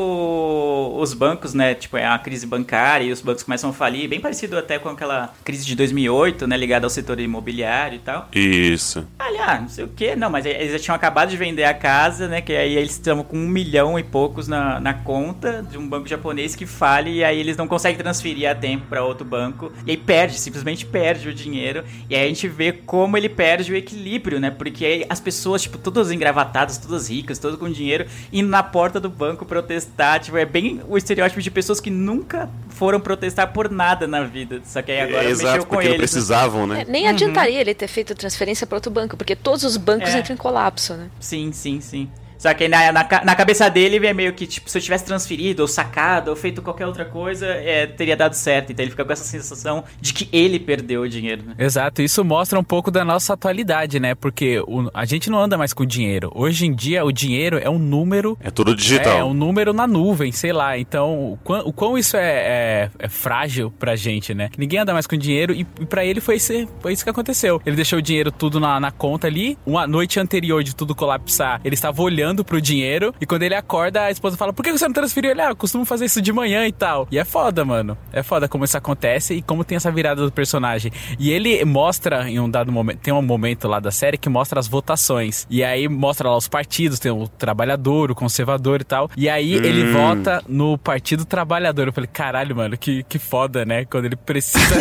[0.97, 4.19] os bancos, né, tipo, é uma crise bancária e os bancos começam a falir, bem
[4.19, 8.28] parecido até com aquela crise de 2008, né, ligada ao setor imobiliário e tal.
[8.34, 9.06] Isso.
[9.19, 12.28] Aliás, não sei o que, não, mas eles já tinham acabado de vender a casa,
[12.28, 12.41] né?
[12.41, 16.08] Que aí eles estão com um milhão e poucos na, na conta de um banco
[16.08, 19.71] japonês que fale e aí eles não conseguem transferir a tempo para outro banco.
[19.86, 21.84] E aí perde, simplesmente perde o dinheiro.
[22.10, 24.50] E aí a gente vê como ele perde o equilíbrio, né?
[24.50, 29.00] Porque aí as pessoas, tipo, todas engravatadas, todas ricas, todas com dinheiro, indo na porta
[29.00, 30.20] do banco protestar.
[30.20, 34.62] Tipo, é bem o estereótipo de pessoas que nunca foram protestar por nada na vida.
[34.66, 36.02] Só que aí agora É, mexeu exato, com porque não eles.
[36.02, 36.08] né?
[36.13, 36.86] precisavam, É, né?
[36.88, 40.20] nem adiantaria ele ter feito transferência para outro banco, porque todos os bancos É.
[40.20, 41.10] entram em colapso, né?
[41.20, 42.10] Sim, sim, sim.
[42.38, 45.62] Só que na, na, na cabeça dele é meio que, tipo, se eu tivesse transferido,
[45.63, 48.71] ou sacado, ou feito qualquer outra coisa, é, teria dado certo.
[48.71, 51.56] Então ele fica com essa sensação de que ele perdeu o dinheiro, né?
[51.58, 54.13] Exato, isso mostra um pouco da nossa atualidade, né?
[54.15, 56.32] Porque o- a gente não anda mais com dinheiro.
[56.36, 58.38] Hoje em dia, o dinheiro é um número.
[58.41, 59.17] É tudo digital.
[59.17, 60.78] É, um número na nuvem, sei lá.
[60.78, 64.50] Então, o quão, o quão isso é, é- é frágil pra gente, né?
[64.58, 67.62] Ninguém anda mais com dinheiro e, e pra ele foi, esse, foi isso que aconteceu.
[67.65, 69.58] Ele deixou o dinheiro tudo na, na conta ali.
[69.65, 73.13] Uma noite anterior de tudo colapsar, ele estava olhando pro dinheiro.
[73.20, 75.32] E quando ele acorda, a esposa fala: Por que você não transferiu?
[75.32, 77.08] Ele, ah, eu costumo fazer isso de manhã e tal.
[77.12, 77.98] E é foda, mano.
[78.12, 80.92] É foda como isso acontece e como tem essa virada do personagem.
[81.20, 84.60] E ele mostra em um dado momento, tem um momento lá da série que mostra
[84.60, 85.46] as votações.
[85.50, 89.10] E aí mostra lá os partidos, tem o trabalhador, o conservador e tal.
[89.16, 91.88] E aí ele vota no Partido Trabalhador.
[91.88, 93.86] Eu falei, caralho, mano, que, que foda, né?
[93.86, 94.58] Quando ele precisa.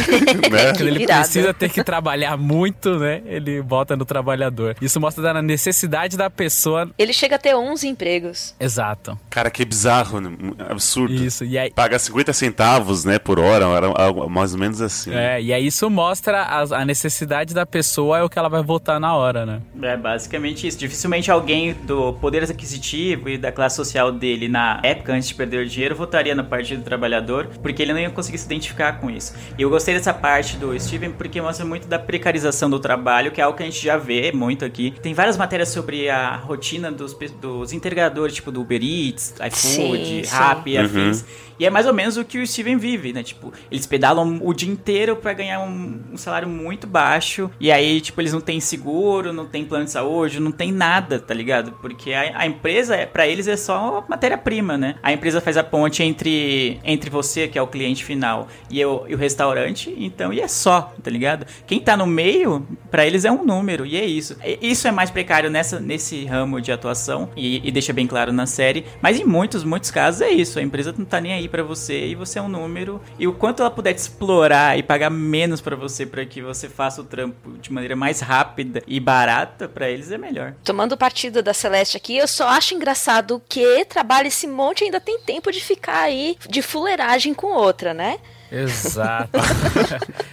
[0.46, 0.72] Né?
[0.72, 3.22] quando ele precisa ter que trabalhar muito, né?
[3.26, 4.76] Ele vota no trabalhador.
[4.80, 6.88] Isso mostra da necessidade da pessoa.
[6.98, 8.54] Ele chega a ter 11 empregos.
[8.58, 9.18] Exato.
[9.30, 10.30] Cara, que bizarro, né?
[10.68, 11.14] absurdo.
[11.14, 11.44] Isso.
[11.44, 11.70] E aí.
[11.70, 15.12] Paga 50 centavos, né, por hora, era algo mais ou menos assim.
[15.14, 18.62] É, e aí isso mostra a, a necessidade da pessoa é o que ela vai
[18.62, 19.60] votar na hora, né?
[19.82, 20.78] É basicamente isso.
[20.78, 25.64] Dificilmente alguém do poder aquisitivo e da classe social dele na época, antes de perder
[25.64, 29.34] o dinheiro, votaria no Partido Trabalhador, porque ele não ia conseguir se identificar com isso.
[29.58, 33.40] E eu gostei dessa parte do Steven porque mostra muito da precarização do trabalho, que
[33.40, 34.92] é algo que a gente já vê muito aqui.
[35.02, 40.04] Tem várias matérias sobre a rotina dos, pe- dos entregadores, tipo do Uber Eats, iFood,
[40.06, 40.30] Sim, sim.
[40.34, 40.84] Rappi e Uhum.
[40.84, 41.24] afins.
[41.58, 43.22] E é mais ou menos o que o Steven vive, né?
[43.22, 47.50] Tipo, eles pedalam o dia inteiro pra ganhar um, um salário muito baixo.
[47.58, 51.18] E aí, tipo, eles não têm seguro, não tem plano de saúde, não tem nada,
[51.18, 51.72] tá ligado?
[51.80, 54.96] Porque a, a empresa, é- pra eles, é só matéria-prima, né?
[55.02, 59.06] A empresa faz a ponte entre, entre você, que é o cliente final, e o,
[59.08, 61.46] e o restaurante, então, e é só, tá ligado?
[61.66, 64.36] Quem tá no meio, pra eles é um número, e é isso.
[64.44, 68.32] E- Isso é mais precário nessa, nesse ramo de atuação, e, e deixa bem claro
[68.32, 68.84] na série.
[69.00, 70.58] Mas em muitos, muitos casos é isso.
[70.58, 73.00] A empresa não tá nem aí pra você, e você é um número.
[73.18, 76.68] E o quanto ela puder te explorar e pagar menos pra você, pra que você
[76.68, 80.54] faça o trampo de maneira mais rápida e barata, pra eles é melhor.
[80.64, 85.00] Tomando partido da Celeste aqui, eu só acho engraçado que trabalha esse monte e ainda
[85.00, 88.18] tem tempo de ficar aí de fuleiragem com outra, né?
[88.50, 89.30] Exato.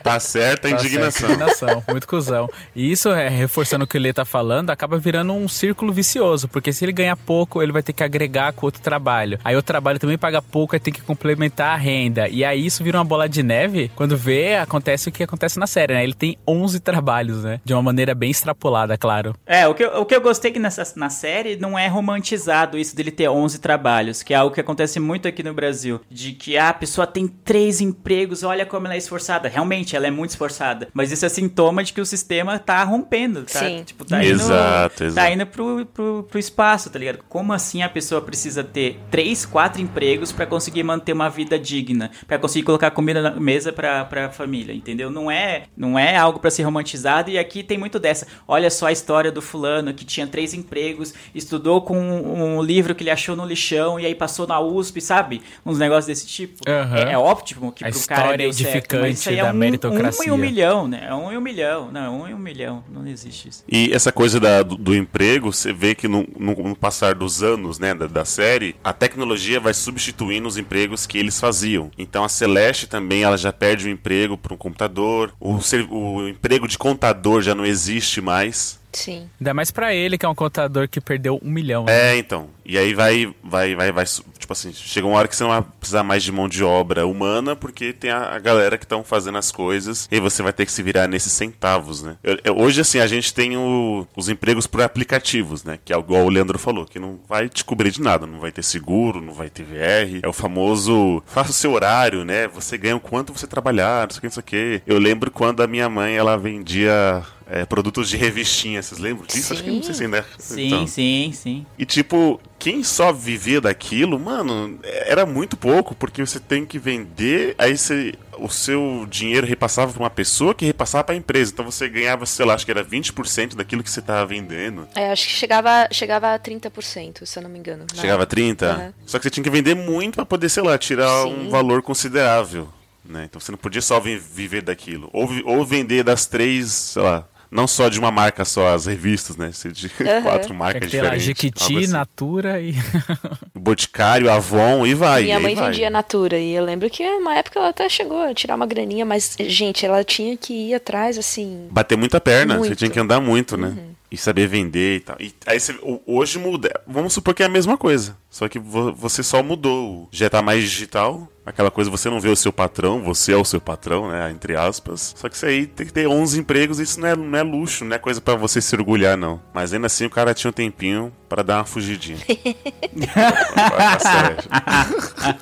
[0.04, 1.12] Tá certa a Tá indignação.
[1.30, 2.50] certo, indignação, muito cuzão.
[2.76, 6.48] E isso, é, reforçando o que o Lê tá falando, acaba virando um círculo vicioso,
[6.50, 9.40] porque se ele ganha pouco, ele vai ter que agregar com outro trabalho.
[9.46, 12.28] Aí o trabalho também paga pouco, aí tem que complementar a renda.
[12.28, 15.68] E aí isso vira uma bola de neve, quando vê, acontece o que acontece na
[15.68, 16.04] série, né?
[16.04, 17.62] Ele tem 11 trabalhos, né?
[17.64, 19.34] De uma maneira bem extrapolada, claro.
[19.46, 22.78] É, o que, eu- o que eu gostei que nessa, na série não é romantizado
[22.78, 26.02] isso dele ter 11 trabalhos, que é algo que acontece muito aqui no Brasil.
[26.12, 28.03] De que ah, a pessoa tem três empregos,
[28.44, 29.48] olha como ela é esforçada.
[29.48, 30.88] Realmente, ela é muito esforçada.
[30.94, 33.60] Mas isso é sintoma de que o sistema tá rompendo, tá?
[33.60, 33.84] Sim.
[33.84, 35.28] Tipo, tá indo, Exato, exato.
[35.28, 37.20] Tá indo pro, pro, pro espaço, tá ligado?
[37.30, 42.12] Como assim a pessoa precisa ter três, quatro empregos pra conseguir manter uma vida digna?
[42.28, 45.10] Pra conseguir colocar comida na mesa pra, pra família, entendeu?
[45.10, 48.28] Não é, não é algo pra ser romantizado e aqui tem muito dessa.
[48.48, 52.96] Olha só a história do fulano que tinha três empregos, estudou com um, um livro
[52.96, 55.42] que ele achou no lixão e aí passou na USP, sabe?
[55.66, 56.62] Uns negócios desse tipo.
[56.68, 56.98] Aham.
[56.98, 59.54] É, é ótimo que A história deu certo, edificante mas isso aí é da um,
[59.54, 60.22] meritocracia.
[60.22, 61.06] um em um milhão, né?
[61.08, 61.92] É um em um milhão.
[61.92, 62.84] Não, é um em um milhão.
[62.92, 63.64] Não existe isso.
[63.68, 67.42] E essa coisa da- do, do emprego, você vê que no, no- no passar dos
[67.44, 71.90] anos né, da, da série, a tecnologia vai substituindo os empregos que eles faziam.
[71.98, 75.58] Então a Celeste também ela já perde o emprego para um computador, o,
[75.90, 78.82] o emprego de contador já não existe mais.
[78.92, 79.28] Sim.
[79.42, 81.86] Ainda mais pra ele, que é um contador que perdeu um milhão.
[81.86, 82.12] né?
[82.14, 82.48] É, então.
[82.66, 84.06] E aí vai, vai, vai, vai.
[84.06, 87.06] Tipo assim, chega uma hora que você não vai precisar mais de mão de obra
[87.08, 90.66] humana, porque tem a, a galera que estão fazendo as coisas, e você vai ter
[90.66, 92.18] que se virar nesses centavos, né?
[92.24, 95.80] Eu- eu- hoje, assim, a gente tem o- os empregos por aplicativos, né?
[95.84, 98.52] Que é igual o Leandro falou, que não vai te cobrir de nada, não vai
[98.52, 100.20] ter seguro, não vai ter VR.
[100.24, 102.48] É o famoso faça o seu horário, né?
[102.50, 104.82] Você ganha o quanto você trabalhar, não sei o que, não sei o que.
[104.86, 107.24] Eu lembro quando a minha mãe, ela vendia.
[107.46, 109.52] é, produtos de revistinha, vocês lembram disso?
[109.52, 110.26] Acho que não sei se ainda.
[110.40, 110.88] Sim, Então.
[110.88, 111.66] sim, sim.
[111.78, 117.56] E tipo, quem só vivia daquilo, mano, era muito pouco, porque você tem que vender,
[117.58, 121.52] aí você, o seu dinheiro repassava pra uma pessoa que repassava pra empresa.
[121.52, 124.88] Então você ganhava, sei lá, acho que era 20% daquilo que você tava vendendo.
[124.96, 127.86] É, acho que chegava, chegava a 30%, se eu não me engano.
[127.94, 128.28] Chegava a época.
[128.28, 128.66] 30.
[128.72, 128.94] Aham.
[129.06, 131.48] Só que você tinha que vender muito pra poder, sei lá, tirar Sim.
[131.48, 132.70] um valor considerável.
[133.04, 133.26] Né?
[133.26, 135.10] Então você não podia só vi- viver daquilo.
[135.12, 137.28] Ou, ou vender das três, sei lá.
[137.54, 139.52] Não só de uma marca só, as revistas, né?
[139.52, 140.22] Se De Aham.
[140.24, 141.26] quatro marcas que ter lá diferentes.
[141.26, 141.88] Jequiti, assim.
[141.88, 142.74] Natura e.
[143.54, 145.24] Boticário, Avon e vai.
[145.24, 145.66] Minha e mãe vai.
[145.70, 149.06] vendia Natura e eu lembro que uma época ela até chegou a tirar uma graninha,
[149.06, 151.68] mas, gente, ela tinha que ir atrás, assim.
[151.70, 152.70] Bater muita perna, você Muito.
[152.72, 152.76] Uhum.
[152.76, 153.76] tinha que andar muito, né?
[154.14, 155.16] E saber vender e tal.
[155.20, 156.70] E aí você, hoje muda.
[156.86, 158.16] Vamos supor que é a mesma coisa.
[158.30, 160.08] Só que vo- você só mudou.
[160.12, 161.28] Já tá mais digital.
[161.44, 164.32] Aquela coisa, você não vê o seu patrão, você é o seu patrão, né?
[164.32, 165.14] Entre aspas.
[165.18, 167.84] Só que isso aí tem que ter 11 empregos isso não é, não é luxo,
[167.84, 169.42] não é coisa pra você se orgulhar, não.
[169.54, 172.20] Mas ainda assim o cara tinha um tempinho pra dar uma fugidinha.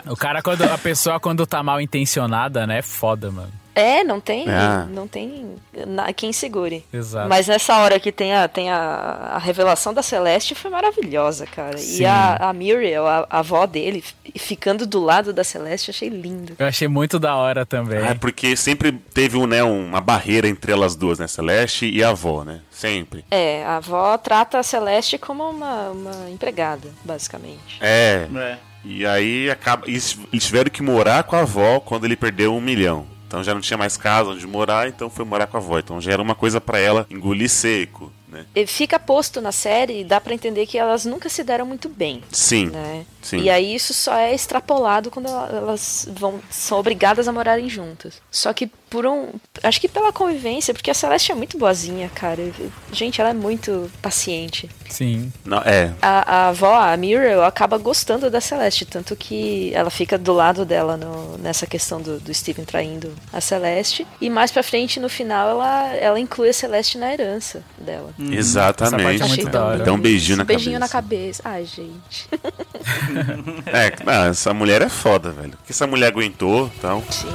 [0.07, 2.79] O cara, quando a pessoa, quando tá mal intencionada, né?
[2.79, 3.51] É foda, mano.
[3.73, 4.85] É, não tem, Ah.
[4.89, 5.55] não tem
[5.87, 6.83] na- quem segure.
[6.91, 7.29] Exato.
[7.29, 8.77] Mas nessa hora que tem a, tem a,
[9.33, 11.77] a revelação da Celeste foi maravilhosa, cara.
[11.77, 12.01] Sim.
[12.01, 14.03] E a, a Muriel, a, a avó dele,
[14.35, 16.53] ficando do lado da Celeste, achei lindo.
[16.59, 17.99] Eu achei muito da hora também.
[17.99, 21.27] É porque sempre teve um, né, uma barreira entre elas duas, né?
[21.27, 22.61] Celeste e a avó, né?
[22.69, 23.23] Sempre.
[23.31, 27.77] É, a avó trata a Celeste como uma, uma empregada, basicamente.
[27.79, 28.27] É.
[28.35, 28.57] É.
[28.83, 29.87] E aí acaba.
[29.87, 33.05] Eles tiveram que morar com a avó quando ele perdeu um milhão.
[33.31, 35.79] Então já não tinha mais casa onde morar, então foi morar com a avó.
[35.79, 38.45] Então já era uma coisa pra ela engolir seco, né?
[38.67, 42.21] Fica posto na série e dá pra entender que elas nunca se deram muito bem.
[42.29, 42.65] Sim.
[42.65, 43.05] Né?
[43.21, 43.37] Sim.
[43.37, 48.21] E aí isso só é extrapolado quando ela- elas vão são obrigadas a morarem juntas.
[48.29, 49.29] Só que por um.
[49.63, 52.51] Acho que pela convivência, porque a Celeste é muito boazinha, cara.
[52.91, 54.69] Gente, ela é muito paciente.
[54.89, 55.31] Sim.
[55.45, 55.93] Não, é.
[56.01, 60.65] A, a avó, a Muriel, acaba gostando da Celeste, tanto que ela fica do lado
[60.65, 64.05] dela no- nessa questão do, do Steven traindo a Celeste.
[64.19, 68.13] E mais pra frente, no final, ela, ela inclui a Celeste na herança dela.
[68.19, 68.95] Exatamente.
[68.95, 69.85] Essa parte é muito Achei da tão.
[69.85, 70.93] Dá um beijinho na beijinho cabeça.
[70.97, 71.41] na cabeça.
[71.45, 72.27] Ai, gente.
[73.67, 75.53] É, não, essa mulher é foda, velho.
[75.53, 77.03] O que essa mulher aguentou e tal.
[77.09, 77.27] Sim.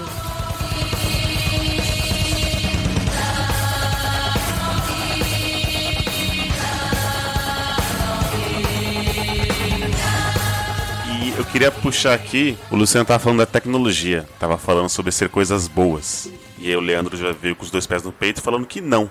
[11.53, 16.31] Queria puxar aqui, o Luciano tava falando da tecnologia, tava falando sobre ser coisas boas.
[16.59, 19.11] E aí o Leandro já veio com os dois pés no peito falando que não.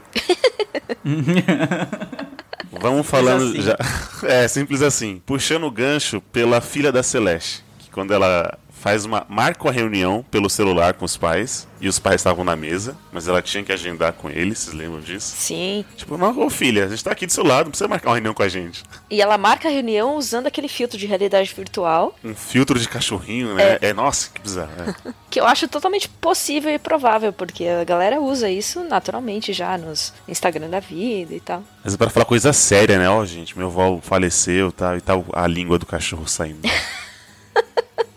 [2.79, 3.61] Vamos falando assim.
[3.61, 3.77] já.
[4.23, 5.21] É, simples assim.
[5.25, 10.23] Puxando o gancho pela filha da Celeste, que quando ela faz uma marca uma reunião
[10.29, 13.71] pelo celular com os pais e os pais estavam na mesa, mas ela tinha que
[13.71, 15.33] agendar com eles, vocês lembram disso?
[15.35, 15.83] Sim.
[15.97, 18.15] Tipo, não, ô filha, a gente tá aqui do seu lado, não precisa marcar uma
[18.17, 18.83] reunião com a gente.
[19.09, 23.55] E ela marca a reunião usando aquele filtro de realidade virtual, Um filtro de cachorrinho,
[23.55, 23.79] né?
[23.81, 24.69] É, nossa, que bizarro.
[24.79, 25.13] é.
[25.31, 30.13] que eu acho totalmente possível e provável, porque a galera usa isso naturalmente já nos
[30.27, 31.63] Instagram da vida e tal.
[31.83, 33.09] Mas é pra falar coisa séria, né?
[33.09, 36.61] Ó, gente, meu avô faleceu tá, e tal, a língua do cachorro saindo.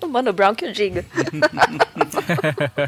[0.09, 1.05] O Mano Brown que eu diga.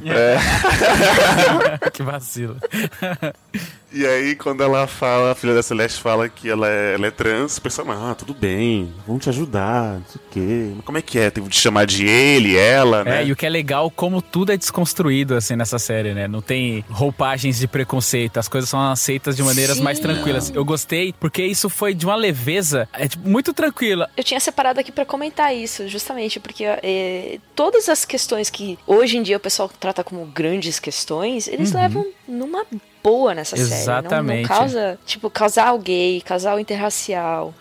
[1.92, 2.56] que vacilo.
[3.92, 7.10] E aí, quando ela fala, a filha da Celeste fala que ela é, ela é
[7.10, 10.72] trans, o pessoal, ah, tudo bem, vamos te ajudar, não sei o quê.
[10.76, 11.28] Mas como é que é?
[11.28, 13.22] Tem que chamar de ele, ela, né?
[13.22, 16.28] É, e o que é legal, como tudo é desconstruído, assim, nessa série, né?
[16.28, 19.82] Não tem roupagens de preconceito, as coisas são aceitas de maneiras Sim.
[19.82, 20.52] mais tranquilas.
[20.54, 24.08] Eu gostei, porque isso foi de uma leveza, é tipo, muito tranquila.
[24.16, 29.16] Eu tinha separado aqui pra comentar isso, justamente porque é, todas as questões que hoje
[29.16, 32.64] em dia o pessoal trata como grandes questões, eles levam numa
[33.02, 33.68] boa nessa série.
[33.68, 34.48] Não- Não, Exatamente.
[34.48, 37.54] causa, tipo, casal gay, casal interracial,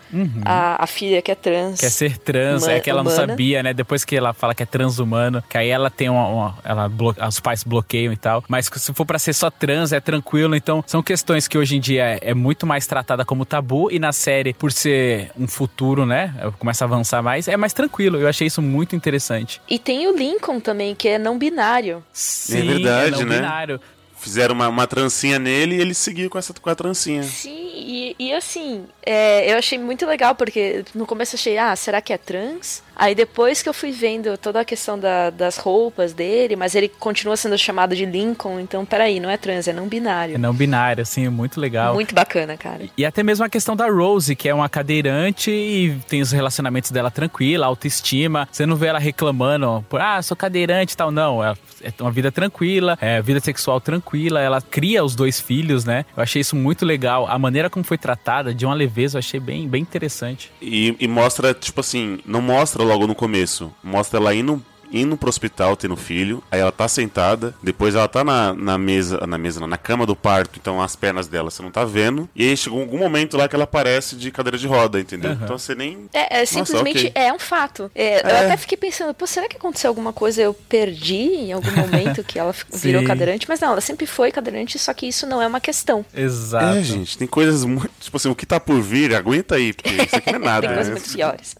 [0.44, 1.80] a, a filha que é trans.
[1.80, 3.28] Quer ser trans, Huma- é que ela não humana.
[3.28, 3.72] sabia, né?
[3.72, 6.26] Depois que ela fala que é transhumano, que aí ela tem uma.
[6.28, 6.90] uma- ela
[7.28, 8.42] os pais bloqueiam e tal.
[8.48, 10.54] Mas se for pra ser só trans, é tranquilo.
[10.54, 13.90] Então, são questões que hoje em dia é, é muito mais tratada como tabu.
[13.90, 16.34] E na série, por ser um futuro, né?
[16.58, 18.18] Começa a avançar mais, é mais tranquilo.
[18.18, 19.60] Eu achei isso muito interessante.
[19.68, 22.02] E tem o Lincoln também, que é não binário.
[22.12, 23.36] Sim, verdade, não né?
[23.36, 23.80] binário.
[24.20, 27.22] Fizeram uma, uma trancinha nele e ele seguiu com essa com a trancinha.
[27.22, 32.02] Sim, e, e assim, é, eu achei muito legal, porque no começo achei, ah, será
[32.02, 32.82] que é trans?
[33.02, 36.86] Aí depois que eu fui vendo toda a questão da- das roupas dele, mas ele
[36.86, 40.38] continua sendo chamado de Lincoln, então peraí, não é trans, é não É binário.
[40.38, 41.94] não binário, assim, muito legal.
[41.94, 42.82] Muito bacana, cara.
[42.98, 46.90] E até mesmo a questão da Rose, que é uma cadeirante e tem os relacionamentos
[46.90, 48.46] dela tranquila, autoestima.
[48.52, 51.10] Você não vê ela reclamando por, ah, sou cadeirante e tal.
[51.10, 54.40] Não, ela é uma vida tranquila, é vida sexual tranquila.
[54.40, 56.04] Ela cria os dois filhos, né?
[56.14, 57.26] Eu achei isso muito legal.
[57.26, 60.50] A maneira como foi tratada, de uma leveza, eu achei bem, bem interessante.
[60.60, 63.72] E, e mostra, tipo assim, não mostra logo no começo.
[63.84, 64.60] Mostra ela indo,
[64.92, 66.42] indo pro hospital tendo filho.
[66.50, 67.54] Aí ela tá sentada.
[67.62, 69.26] Depois ela tá na, na mesa.
[69.26, 70.58] Na mesa, não, na cama do parto.
[70.60, 72.28] Então as pernas dela você não tá vendo.
[72.34, 75.32] E aí chegou algum momento lá que ela aparece de cadeira de roda, entendeu?
[75.32, 76.08] Então você nem.
[76.12, 77.12] É, é Nossa, simplesmente ok.
[77.14, 77.90] é um fato.
[77.94, 78.44] É, Eu É.
[78.46, 80.40] até fiquei pensando, pô, será que aconteceu alguma coisa?
[80.42, 84.78] Eu perdi em algum momento que ela virou cadeirante, mas não, ela sempre foi cadeirante,
[84.78, 86.04] só que isso não é uma questão.
[86.14, 86.78] Exato.
[86.78, 87.90] É, gente, tem coisas muito.
[88.00, 90.66] Tipo assim, o que tá por vir, aguenta aí, porque isso aqui não é nada.
[90.66, 91.00] Tem coisas né?
[91.00, 91.54] muito piores.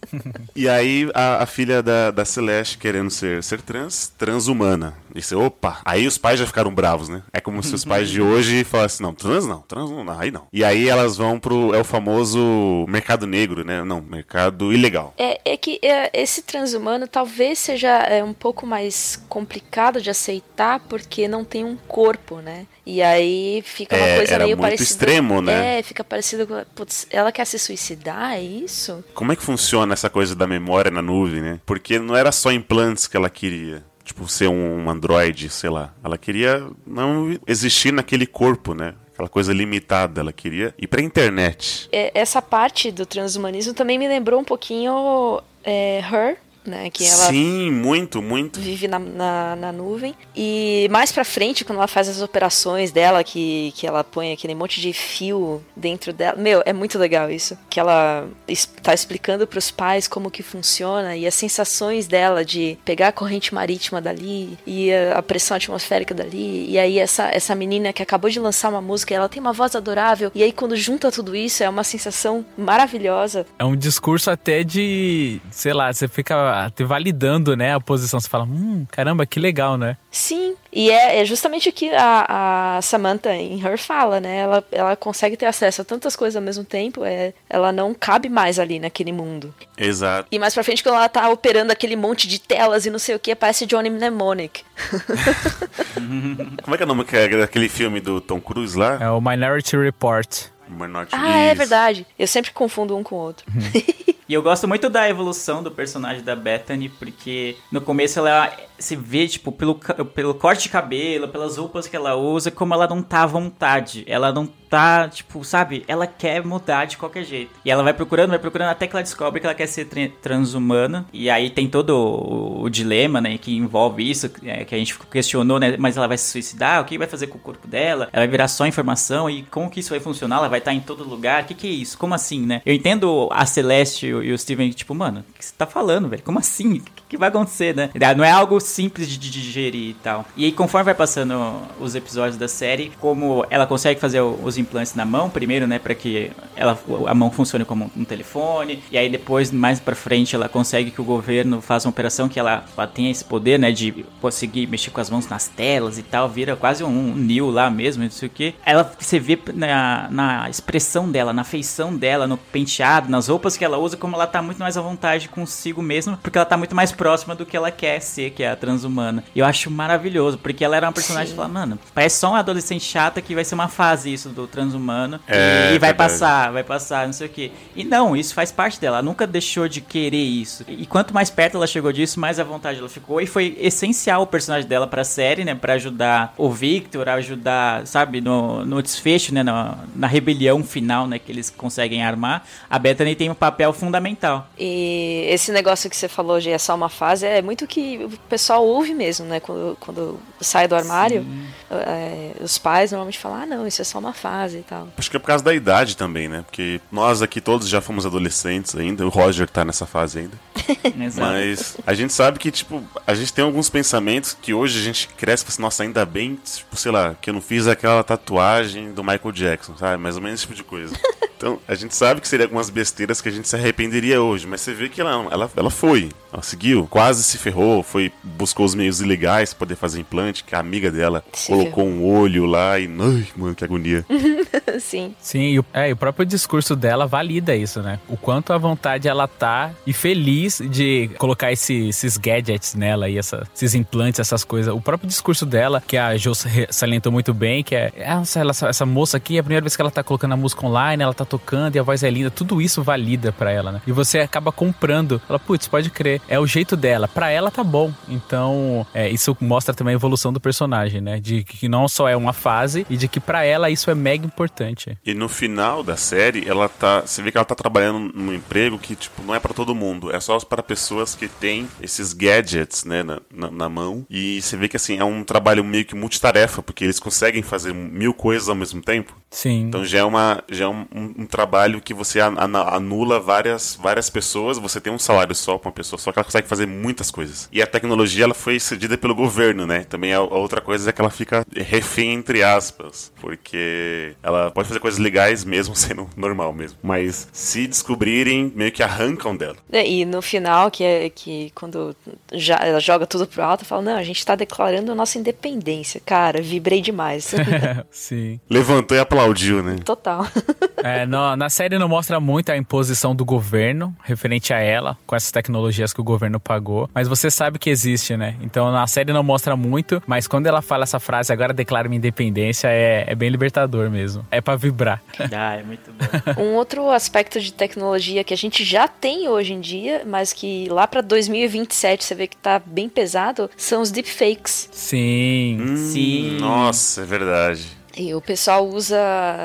[0.55, 4.95] E aí a, a filha da, da Celeste querendo ser, ser trans, transhumana.
[5.13, 5.79] Disse, opa.
[5.85, 7.21] Aí os pais já ficaram bravos, né?
[7.31, 10.31] É como se os pais de hoje falassem, não, trans não, trans não, não, aí
[10.31, 10.47] não.
[10.51, 13.83] E aí elas vão pro, é o famoso mercado negro, né?
[13.83, 15.13] Não, mercado ilegal.
[15.17, 20.79] É, é que é, esse transhumano talvez seja é, um pouco mais complicado de aceitar
[20.79, 22.65] porque não tem um corpo, né?
[22.85, 24.89] E aí fica uma É, coisa meio muito parecida.
[24.89, 25.79] extremo, né?
[25.79, 26.63] É, fica parecido com.
[26.75, 29.03] Putz, ela quer se suicidar, é isso?
[29.13, 31.59] Como é que funciona essa coisa da memória na nuvem, né?
[31.65, 33.83] Porque não era só implantes que ela queria.
[34.03, 35.93] Tipo, ser um androide, sei lá.
[36.03, 38.95] Ela queria não existir naquele corpo, né?
[39.13, 40.19] Aquela coisa limitada.
[40.21, 41.87] Ela queria ir pra internet.
[41.91, 46.89] É, essa parte do transhumanismo também me lembrou um pouquinho é, Her, né?
[46.89, 48.59] Que ela Sim, muito, muito.
[48.59, 50.13] vive na, na, na nuvem.
[50.35, 54.53] E mais pra frente, quando ela faz as operações dela, que, que ela põe aquele
[54.55, 56.37] monte de fio dentro dela.
[56.37, 57.57] Meu, é muito legal isso.
[57.69, 62.77] Que ela es- tá explicando pros pais como que funciona e as sensações dela de
[62.85, 66.69] pegar a corrente marítima dali e a, a pressão atmosférica dali.
[66.69, 69.75] E aí essa, essa menina que acabou de lançar uma música, ela tem uma voz
[69.75, 70.31] adorável.
[70.35, 73.45] E aí quando junta tudo isso, é uma sensação maravilhosa.
[73.59, 78.19] É um discurso até de, sei lá, você fica te validando, né, a posição.
[78.19, 79.97] Você fala, hum, caramba, que legal, né?
[80.09, 84.37] Sim, e é, é justamente o que a, a Samantha em Her fala, né?
[84.37, 88.29] Ela, ela consegue ter acesso a tantas coisas ao mesmo tempo, é, ela não cabe
[88.29, 89.53] mais ali naquele mundo.
[89.77, 90.27] Exato.
[90.31, 93.15] E mais pra frente, quando ela tá operando aquele monte de telas e não sei
[93.15, 94.63] o que, parece Johnny Mnemonic.
[96.63, 98.97] Como é que é o nome que é daquele filme do Tom Cruise lá?
[99.01, 100.51] É o Minority Report.
[100.71, 102.05] Minority ah, é verdade.
[102.17, 103.45] Eu sempre confundo um com o outro.
[104.31, 108.49] E eu gosto muito da evolução do personagem da Bethany, porque no começo ela
[108.79, 112.87] se vê, tipo, pelo, pelo corte de cabelo, pelas roupas que ela usa, como ela
[112.87, 114.05] não tá à vontade.
[114.07, 115.83] Ela não tá, tipo, sabe?
[115.85, 117.51] Ela quer mudar de qualquer jeito.
[117.65, 120.09] E ela vai procurando, vai procurando, até que ela descobre que ela quer ser tran-
[120.21, 121.05] transhumana.
[121.11, 124.97] E aí tem todo o, o dilema, né, que envolve isso, é, que a gente
[125.11, 125.75] questionou, né?
[125.77, 126.81] Mas ela vai se suicidar?
[126.81, 128.07] O que vai fazer com o corpo dela?
[128.13, 129.29] Ela vai virar só informação?
[129.29, 130.37] E como que isso vai funcionar?
[130.37, 131.43] Ela vai estar em todo lugar?
[131.43, 131.97] O que que é isso?
[131.97, 132.61] Como assim, né?
[132.65, 136.23] Eu entendo a Celeste e o- Steven, tipo, mano, o que você tá falando, velho?
[136.23, 136.75] Como assim?
[136.77, 137.89] O que, que vai acontecer, né?
[138.17, 140.25] Não é algo simples de digerir e tal.
[140.35, 141.35] E aí, conforme vai passando
[141.79, 145.93] os episódios da série, como ela consegue fazer os implantes na mão, primeiro, né, para
[145.93, 150.47] que ela, a mão funcione como um telefone, e aí depois, mais pra frente, ela
[150.49, 154.05] consegue que o governo faça uma operação que ela, ela tenha esse poder, né, de
[154.21, 158.03] conseguir mexer com as mãos nas telas e tal, vira quase um, um lá mesmo,
[158.03, 158.53] não sei o que.
[158.65, 163.65] Ela, você vê na, na expressão dela, na feição dela, no penteado, nas roupas que
[163.65, 166.75] ela usa, como ela tá muito mais à vontade consigo mesma, porque ela tá muito
[166.75, 169.23] mais próxima do que ela quer ser, que é a transhumana.
[169.33, 172.39] E eu acho maravilhoso, porque ela era uma personagem que fala, mano, parece só uma
[172.39, 175.19] adolescente chata que vai ser uma fase isso do transhumano.
[175.27, 175.97] É, e vai verdade.
[175.97, 177.51] passar, vai passar, não sei o que.
[177.75, 178.97] E não, isso faz parte dela.
[178.97, 180.65] Ela nunca deixou de querer isso.
[180.67, 183.21] E quanto mais perto ela chegou disso, mais à vontade ela ficou.
[183.21, 185.55] E foi essencial o personagem dela pra série, né?
[185.55, 189.43] Pra ajudar o Victor, ajudar, sabe, no, no desfecho, né?
[189.43, 190.30] Na, na rebelião
[190.63, 191.19] final, né?
[191.19, 192.45] Que eles conseguem armar.
[192.69, 194.47] A Bethany tem um papel fundamental.
[194.57, 198.09] E esse negócio que você falou de é só uma fase é muito que o
[198.29, 199.39] pessoal ouve mesmo, né?
[199.39, 201.25] Quando, quando sai do armário,
[201.69, 204.87] é, os pais normalmente falam, ah, não, isso é só uma fase e tal.
[204.97, 206.43] Acho que é por causa da idade também, né?
[206.45, 209.05] Porque nós aqui todos já fomos adolescentes ainda.
[209.05, 210.39] O Roger tá nessa fase ainda.
[211.15, 215.07] Mas a gente sabe que, tipo, a gente tem alguns pensamentos que hoje a gente
[215.07, 218.03] cresce e fala assim, nossa, ainda bem, tipo, sei lá, que eu não fiz aquela
[218.03, 220.01] tatuagem do Michael Jackson, sabe?
[220.01, 220.95] Mais ou menos esse tipo de coisa.
[221.41, 224.61] Então, a gente sabe que seria algumas besteiras que a gente se arrependeria hoje, mas
[224.61, 228.75] você vê que ela, ela, ela foi, ela seguiu, quase se ferrou, foi, buscou os
[228.75, 232.77] meios ilegais pra poder fazer implante, que a amiga dela Se colocou um olho lá
[232.79, 234.05] e, ai, mano, que agonia.
[234.79, 235.15] Sim.
[235.19, 237.99] Sim, e o, é, e o próprio discurso dela valida isso, né?
[238.07, 243.17] O quanto à vontade ela tá e feliz de colocar esse- esses gadgets nela e
[243.17, 244.71] essa- esses implantes, essas coisas.
[244.71, 246.33] O próprio discurso dela, que a Jo
[246.69, 249.81] salientou muito bem, que é essa, ela- essa moça aqui, é a primeira vez que
[249.81, 252.61] ela tá colocando a música online, ela tá tocando e a voz é linda, tudo
[252.61, 253.81] isso valida pra ela, né?
[253.87, 255.21] E você acaba comprando.
[255.29, 257.07] Ela, putz, pode crer, é o jeito dela.
[257.07, 257.93] Pra ela tá bom.
[258.09, 261.21] Então, é, isso mostra também a evolução do personagem, né?
[261.21, 264.25] De que não só é uma fase e de que pra ela isso é mega
[264.25, 264.97] importante.
[265.05, 267.01] E no final da série, ela tá.
[267.01, 270.13] Você vê que ela tá trabalhando num emprego que, tipo, não é pra todo mundo.
[270.13, 274.05] É só para pessoas que têm esses gadgets, né, na, na, na mão.
[274.09, 277.73] E você vê que, assim, é um trabalho meio que multitarefa, porque eles conseguem fazer
[277.73, 279.15] mil coisas ao mesmo tempo.
[279.29, 279.67] Sim.
[279.67, 284.57] Então já é, uma, já é um, um- trabalho que você anula várias, várias pessoas,
[284.57, 287.47] você tem um salário só pra uma pessoa, só que ela consegue fazer muitas coisas.
[287.51, 289.83] E a tecnologia ela foi cedida pelo governo, né?
[289.85, 294.67] Também a, a outra coisa é que ela fica refém, entre aspas, porque ela pode
[294.67, 296.77] fazer coisas legais mesmo sendo normal mesmo.
[296.83, 299.55] Mas se descobrirem, meio que arrancam dela.
[299.71, 301.95] É, E no final, que é que quando
[302.33, 306.01] já, ela joga tudo pro alto, fala, não, a gente tá declarando a nossa independência.
[306.05, 307.33] Cara, vibrei demais.
[307.91, 308.39] Sim.
[308.49, 309.75] Levantou e aplaudiu, né?
[309.95, 310.25] Total.
[310.83, 315.15] É, no- na série não mostra muito a imposição do governo referente a ela, com
[315.15, 318.35] essas tecnologias que o governo pagou, mas você sabe que existe, né?
[318.41, 321.99] Então na série não mostra muito, mas quando ela fala essa frase, agora declaro minha
[321.99, 324.25] independência, é, é bem libertador mesmo.
[324.31, 325.03] É pra vibrar.
[325.31, 326.41] Ah, é muito bom.
[326.41, 330.67] Um outro aspecto de tecnologia que a gente já tem hoje em dia, mas que
[330.67, 334.67] lá pra 2027 você vê que tá bem pesado, são os deepfakes.
[334.71, 335.75] Sim.
[335.77, 336.37] Sim.
[336.39, 337.79] Nossa, é verdade.
[337.95, 338.97] E o pessoal usa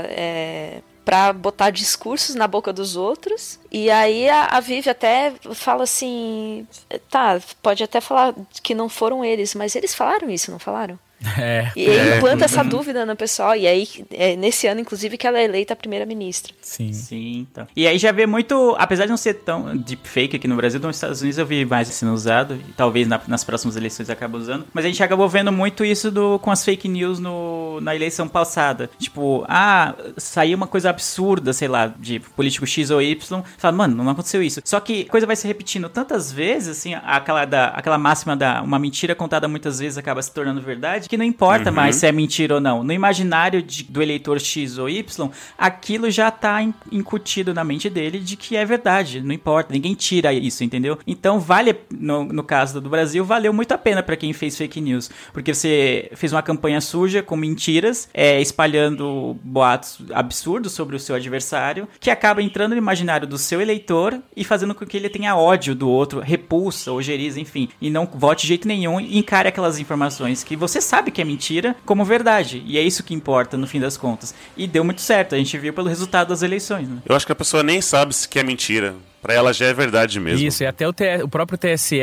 [0.09, 3.61] é, para botar discursos na boca dos outros.
[3.71, 6.67] E aí a, a Vivi até fala assim:
[7.11, 10.99] tá, pode até falar que não foram eles, mas eles falaram isso, não falaram?
[11.39, 11.71] É.
[11.75, 12.17] E ele É.
[12.19, 13.57] implanta essa dúvida no pessoal.
[13.57, 16.53] E aí, é nesse ano, inclusive, que ela é eleita a primeira-ministra.
[16.61, 16.93] Sim.
[16.93, 17.67] Sim, então.
[17.75, 20.97] E aí já vê muito, apesar de não ser tão deepfake aqui no Brasil, nos
[20.97, 24.67] Estados Unidos eu vi mais sendo usado, e talvez na- nas próximas eleições acabe usando,
[24.75, 28.29] mas a gente acabou vendo muito isso do, com as fake news no, na eleição
[28.29, 28.91] passada.
[28.99, 34.03] Tipo, ah, saiu uma coisa absurda, sei lá, de político X ou Y, fala, mano,
[34.05, 34.61] não aconteceu isso.
[34.65, 38.63] Só que a coisa vai se repetindo tantas vezes, assim, aquela, da, aquela máxima da
[38.63, 41.77] uma mentira contada muitas vezes acaba se tornando verdade, que não importa Uhum.
[41.77, 42.83] mais se é mentira ou não.
[42.83, 47.89] No imaginário de- do eleitor X ou Y, aquilo já tá in- incutido na mente
[47.91, 50.99] dele de que é verdade, não importa, ninguém tira isso, entendeu?
[51.07, 54.81] Então vale, no, no caso do Brasil, valeu muito a pena pra quem fez fake
[54.81, 61.01] news, porque você fez uma campanha suja com mentiras, é, espalhando boatos absurdos sobre o
[61.01, 65.09] seu adversário, que acaba entrando no imaginário do seu eleitor e fazendo com que ele
[65.09, 69.49] tenha ódio do outro, repulsa, ojeriza, enfim, e não vote de jeito nenhum e encare
[69.49, 72.63] aquelas informações que você sabe que é mentira como verdade.
[72.67, 74.35] E é isso que importa no fim das contas.
[74.57, 76.99] E deu muito certo, a gente viu pelo resultado das eleições, né?
[77.07, 78.95] Eu acho que a pessoa nem sabe se que é mentira.
[79.23, 80.47] Pra ela já é verdade mesmo.
[80.47, 81.99] Isso, e até o, T- o próprio TSE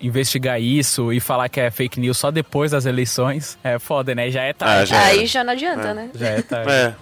[0.00, 4.30] investigar isso e falar que é fake news só depois das eleições, é foda, né?
[4.30, 4.90] Já é Ah, tarde.
[4.90, 6.10] já aí já não adianta, né?
[6.14, 6.70] Já é tarde.
[6.70, 6.94] É.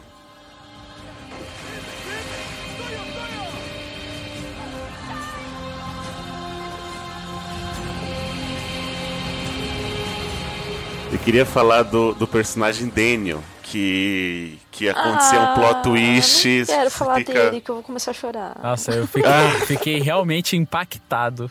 [11.17, 16.47] Eu queria falar do, do personagem Daniel, que, que ia acontecer um plot twist.
[16.47, 18.61] Ah, Não quero falar fica- dele que eu vou começar a chorar.
[18.63, 19.51] Nossa, eu fiquei, Ah.
[19.67, 21.51] fiquei realmente impactado.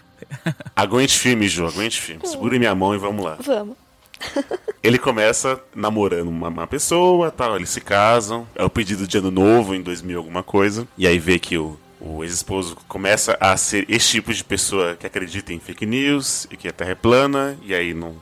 [0.75, 2.27] Aguente firme, Ju, aguente firme.
[2.27, 3.37] Segure minha mão e vamos lá.
[3.39, 3.75] Vamos.
[4.83, 8.47] Ele começa namorando uma, uma pessoa, tal, eles se casam.
[8.55, 10.87] É o pedido de ano novo em 2000 alguma coisa.
[10.95, 15.07] E aí vê que o, o ex-esposo começa a ser esse tipo de pessoa que
[15.07, 17.57] acredita em fake news e que a Terra é plana.
[17.63, 18.15] E aí não,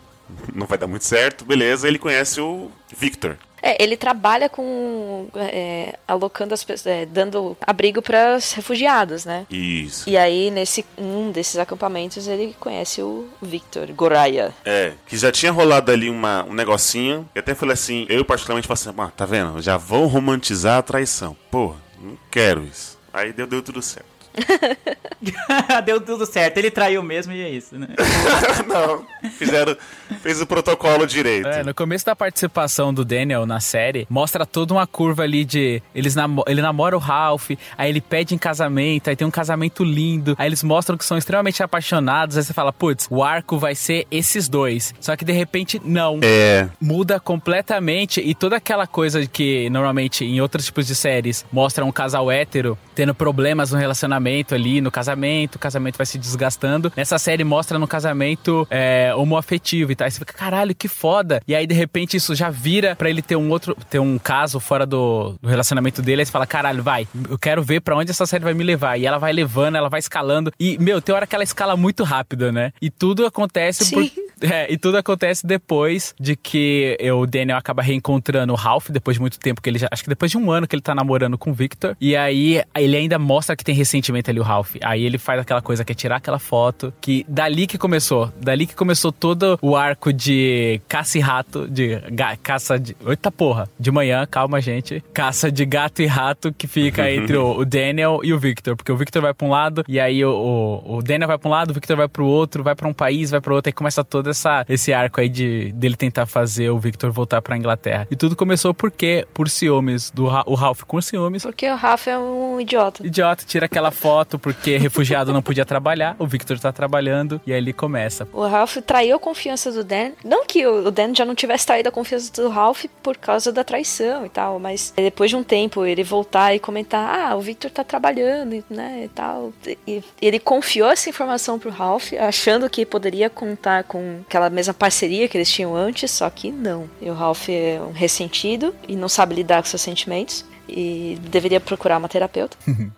[0.54, 1.46] não vai dar muito certo.
[1.46, 3.38] Beleza, ele conhece o Victor.
[3.66, 5.30] É, ele trabalha com.
[5.36, 6.86] é, alocando as pessoas.
[6.86, 9.46] é, dando abrigo para os refugiados, né?
[9.50, 10.10] Isso.
[10.10, 14.54] E aí, nesse um desses acampamentos, ele conhece o Victor Goraya.
[14.66, 17.28] É, que já tinha rolado ali uma, um negocinho.
[17.34, 19.62] E até falei assim, eu particularmente falei assim, ah, tá vendo?
[19.62, 21.38] Já vão romantizar a traição.
[21.50, 23.00] Porra, não quero isso.
[23.14, 24.13] Aí deu, deu tudo certo.
[25.86, 27.88] Deu tudo certo, ele traiu mesmo e é isso, né?
[28.68, 29.78] não, fizeram,
[30.22, 31.48] fez o protocolo direito.
[31.48, 35.82] É, no começo da participação do Daniel na série, mostra toda uma curva ali de.
[35.94, 39.84] Eles namo ele namora o Ralph, aí ele pede em casamento, aí tem um casamento
[39.84, 43.76] lindo, aí eles mostram que são extremamente apaixonados, aí você fala, putz, o arco vai
[43.76, 44.94] ser esses dois.
[45.00, 46.20] Só que de repente, não.
[46.22, 46.68] É.
[46.82, 51.92] Muda completamente e toda aquela coisa que normalmente em outros tipos de séries mostra um
[51.92, 54.23] casal hétero tendo problemas no relacionamento
[54.54, 56.92] ali, no casamento, o casamento vai se desgastando.
[56.96, 60.06] Nessa série mostra no casamento é, homoafetivo e tal.
[60.06, 61.42] Aí você fica, caralho, que foda.
[61.48, 64.60] E aí, de repente, isso já vira pra ele ter um outro, ter um caso
[64.60, 66.22] fora do, do relacionamento dele.
[66.22, 68.98] Aí você fala, caralho, vai, eu quero ver pra onde essa série vai me levar.
[68.98, 70.52] E ela vai levando, ela vai escalando.
[70.60, 72.72] E, meu, tem hora que ela escala muito rápido, né?
[72.82, 74.04] E tudo acontece por.
[74.04, 74.12] Sim.
[74.44, 79.22] É, e tudo acontece depois de que o Daniel acaba reencontrando o Ralph, depois de
[79.22, 79.88] muito tempo que ele já.
[79.90, 81.96] Acho que depois de um ano que ele tá namorando com o Victor.
[82.00, 84.76] E aí ele ainda mostra que tem ressentimento ali, o Ralph.
[84.84, 86.94] Aí ele faz aquela coisa que é tirar aquela foto.
[87.02, 88.32] Que dali que começou.
[88.40, 91.68] Dali que começou todo o arco de caça e rato.
[91.68, 92.96] De ga- caça de.
[93.06, 93.70] Eita porra!
[93.80, 95.04] De manhã, calma, gente.
[95.14, 98.76] Caça de gato e rato que fica entre o, o Daniel e o Victor.
[98.76, 101.48] Porque o Victor vai pra um lado, e aí o, o, o Daniel vai pra
[101.50, 103.74] um lado, o Victor vai pro outro, vai pra um país, vai pro outro, aí
[103.74, 108.08] começa todo essa, esse arco aí de dele tentar fazer o Victor voltar pra Inglaterra.
[108.10, 111.44] E tudo começou porque, por ciúmes, do o Ralph com ciúmes.
[111.44, 113.06] Porque o Rafa é um idiota.
[113.06, 117.58] Idiota, tira aquela foto porque refugiado não podia trabalhar, o Victor tá trabalhando, e aí
[117.58, 118.28] ele começa.
[118.34, 120.12] O Ralph traiu a confiança do Dan.
[120.26, 123.64] Não que o Dan já não tivesse traído a confiança do Ralph por causa da
[123.64, 127.72] traição e tal, mas depois de um tempo ele voltar e comentar: Ah, o Victor
[127.72, 129.04] tá trabalhando, né?
[129.06, 129.54] E tal.
[129.88, 135.30] E ele confiou essa informação pro Ralph, achando que poderia contar com aquela mesma parceria
[135.30, 136.90] que eles tinham antes, só que não.
[137.02, 140.44] E o Ralph é um ressentido e não sabe lidar com seus sentimentos.
[140.68, 142.58] E deveria procurar uma terapeuta.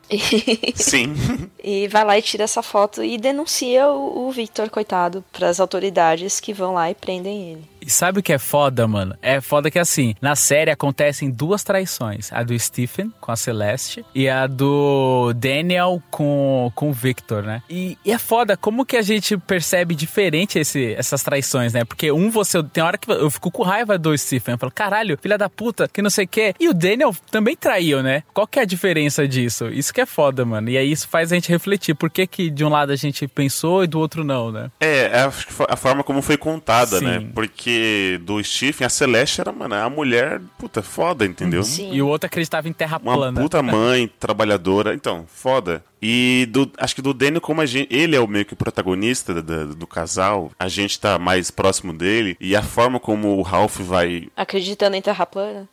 [0.10, 1.14] E- Sim.
[1.64, 6.40] e vai lá e tira essa foto e denuncia o, o Victor, coitado, pras autoridades
[6.40, 7.75] que vão lá e prendem ele.
[7.86, 9.16] E sabe o que é foda, mano?
[9.22, 12.34] É foda que assim, na série acontecem duas traições.
[12.34, 17.62] A do Stephen com a Celeste e a do Daniel com, com o Victor, né?
[17.70, 21.86] E, e é foda como que a gente percebe diferente esse, essas traições, né?
[21.86, 22.64] Porque um você.
[22.64, 24.54] Tem hora que eu fico com raiva do Stephen.
[24.54, 26.56] Eu falo, caralho, filha da puta, que não sei o quê.
[26.60, 28.24] E o Daniel também traiu, né?
[28.34, 29.68] Qual que é a diferença disso?
[29.68, 30.70] Isso que é foda, mano.
[30.70, 31.94] E aí isso faz a gente refletir.
[31.94, 34.72] Por que, que de um lado a gente pensou e do outro não, né?
[34.80, 35.32] É, a,
[35.70, 37.06] a forma como foi contada, Sim.
[37.06, 37.28] né?
[37.34, 37.75] Porque
[38.24, 41.64] Do Stephen, a Celeste era, mano, a mulher, puta, foda, entendeu?
[41.64, 41.94] Sim.
[41.94, 43.42] E o outro acreditava em terra Uma plana.
[43.42, 44.94] puta mãe, trabalhadora.
[44.94, 45.84] Então, foda.
[46.02, 48.58] E do, acho que do Daniel, como a gente, ele é o meio que o
[48.58, 52.38] protagonista da- da- do casal, a gente tá mais próximo dele.
[52.40, 54.28] E a forma como o Ralph vai.
[54.36, 55.68] Acreditando em terra plana.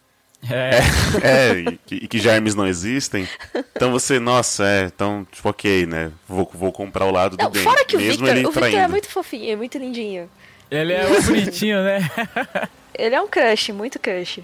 [0.51, 0.79] É.
[1.23, 3.29] É, e que, e que germes não existem.
[3.77, 6.11] Então você, nossa, é, então, tipo, ok, né?
[6.29, 7.71] Vou, vou comprar o lado Não, do Daniel.
[7.71, 10.29] fora que o mesmo Victor, ele o Victor é muito fofinho, é muito lindinho.
[10.75, 12.11] Ele é um bonitinho, né?
[12.99, 14.41] Ele é um crush, muito crush.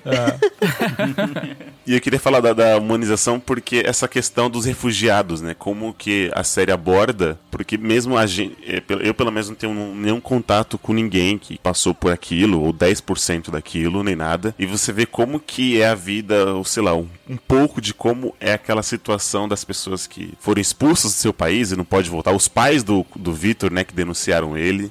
[1.87, 5.55] E eu queria falar da, da humanização porque essa questão dos refugiados, né?
[5.59, 9.73] Como que a série aborda, porque mesmo a gente, é, eu pelo menos não tenho
[9.73, 14.55] um- nenhum contato com ninguém que passou por aquilo, ou 10% daquilo, nem nada.
[14.59, 17.93] E você vê como que é a vida, ou sei lá, um, um pouco de
[17.93, 22.09] como é aquela situação das pessoas que foram expulsas do seu país e não pode
[22.09, 22.33] voltar.
[22.33, 24.91] Os pais do, do Vitor, né, que denunciaram ele.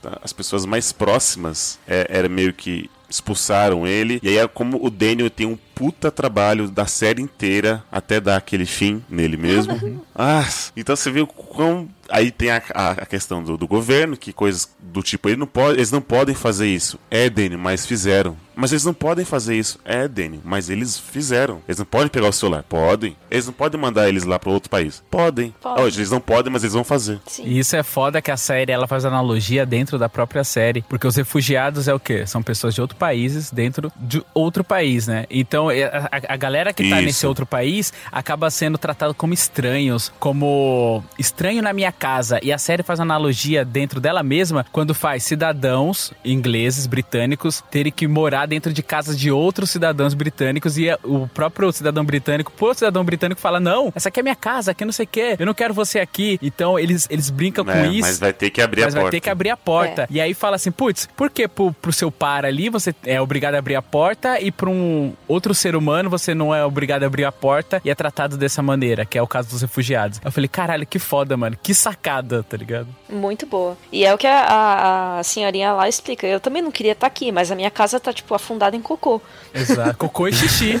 [0.00, 0.18] Tá?
[0.22, 4.20] As pessoas mais próximas é, era meio que expulsaram ele.
[4.22, 8.36] E aí é como o Daniel tem um puta trabalho da série inteira até dar
[8.36, 10.00] aquele fim nele mesmo.
[10.14, 10.46] ah,
[10.76, 11.88] então você viu quão.
[12.08, 15.46] Aí tem a, a- a questão do, do governo, que coisas do tipo, ele não
[15.46, 16.98] pode, eles não podem fazer isso.
[17.10, 18.36] É, Daniel, mas fizeram.
[18.54, 19.78] Mas eles não podem fazer isso.
[19.82, 21.62] É, Daniel, mas eles fizeram.
[21.66, 22.62] Eles não podem pegar o celular.
[22.64, 23.16] Podem.
[23.30, 25.02] Eles não podem mandar eles lá para outro país.
[25.10, 25.54] Podem.
[25.62, 25.84] Podem.
[25.84, 27.18] Hoje eles não podem, mas eles vão fazer.
[27.26, 27.44] Sim.
[27.46, 30.82] E isso é foda que a série ela faz analogia dentro da própria série.
[30.86, 32.26] Porque os refugiados é o quê?
[32.26, 35.24] São pessoas de outros países dentro de outro país, né?
[35.28, 37.04] Então é, a, a- galera que tá Isso.
[37.06, 42.38] nesse outro país acaba sendo tratado como estranhos, como estranho na minha casa.
[42.44, 48.06] E a série faz analogia dentro dela mesma quando faz cidadãos ingleses, britânicos, terem que
[48.06, 53.04] morar dentro de casas de outros cidadãos britânicos e o próprio cidadão britânico, por cidadão
[53.04, 55.54] britânico, fala: Não, essa aqui é minha casa, aqui não sei o quê, eu não
[55.54, 56.38] quero você aqui.
[56.40, 58.00] Então eles, eles brincam com É, isso.
[58.08, 59.16] mas vai ter que abrir Mas a vai porta.
[59.16, 60.06] ter que abrir a porta.
[60.08, 63.54] E aí fala assim, putz, por que pro, pro seu par ali você é obrigado
[63.54, 67.06] a abrir a porta e pra um outro ser humano você não é obrigado a
[67.06, 70.20] abrir a porta e é tratado dessa maneira, que é o caso dos refugiados.
[70.24, 71.56] Eu falei, caralho, que foda, mano.
[71.62, 72.88] Que sacada, tá ligado?
[73.08, 73.76] Muito boa.
[73.90, 76.26] E é o que a, a- a senhorinha lá explica.
[76.26, 79.20] Eu também não queria estar aqui, mas a minha casa tá, tipo, afundada em cocô.
[79.54, 79.96] Exato.
[79.96, 80.72] Cocô e xixi.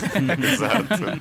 [0.52, 1.20] Exato.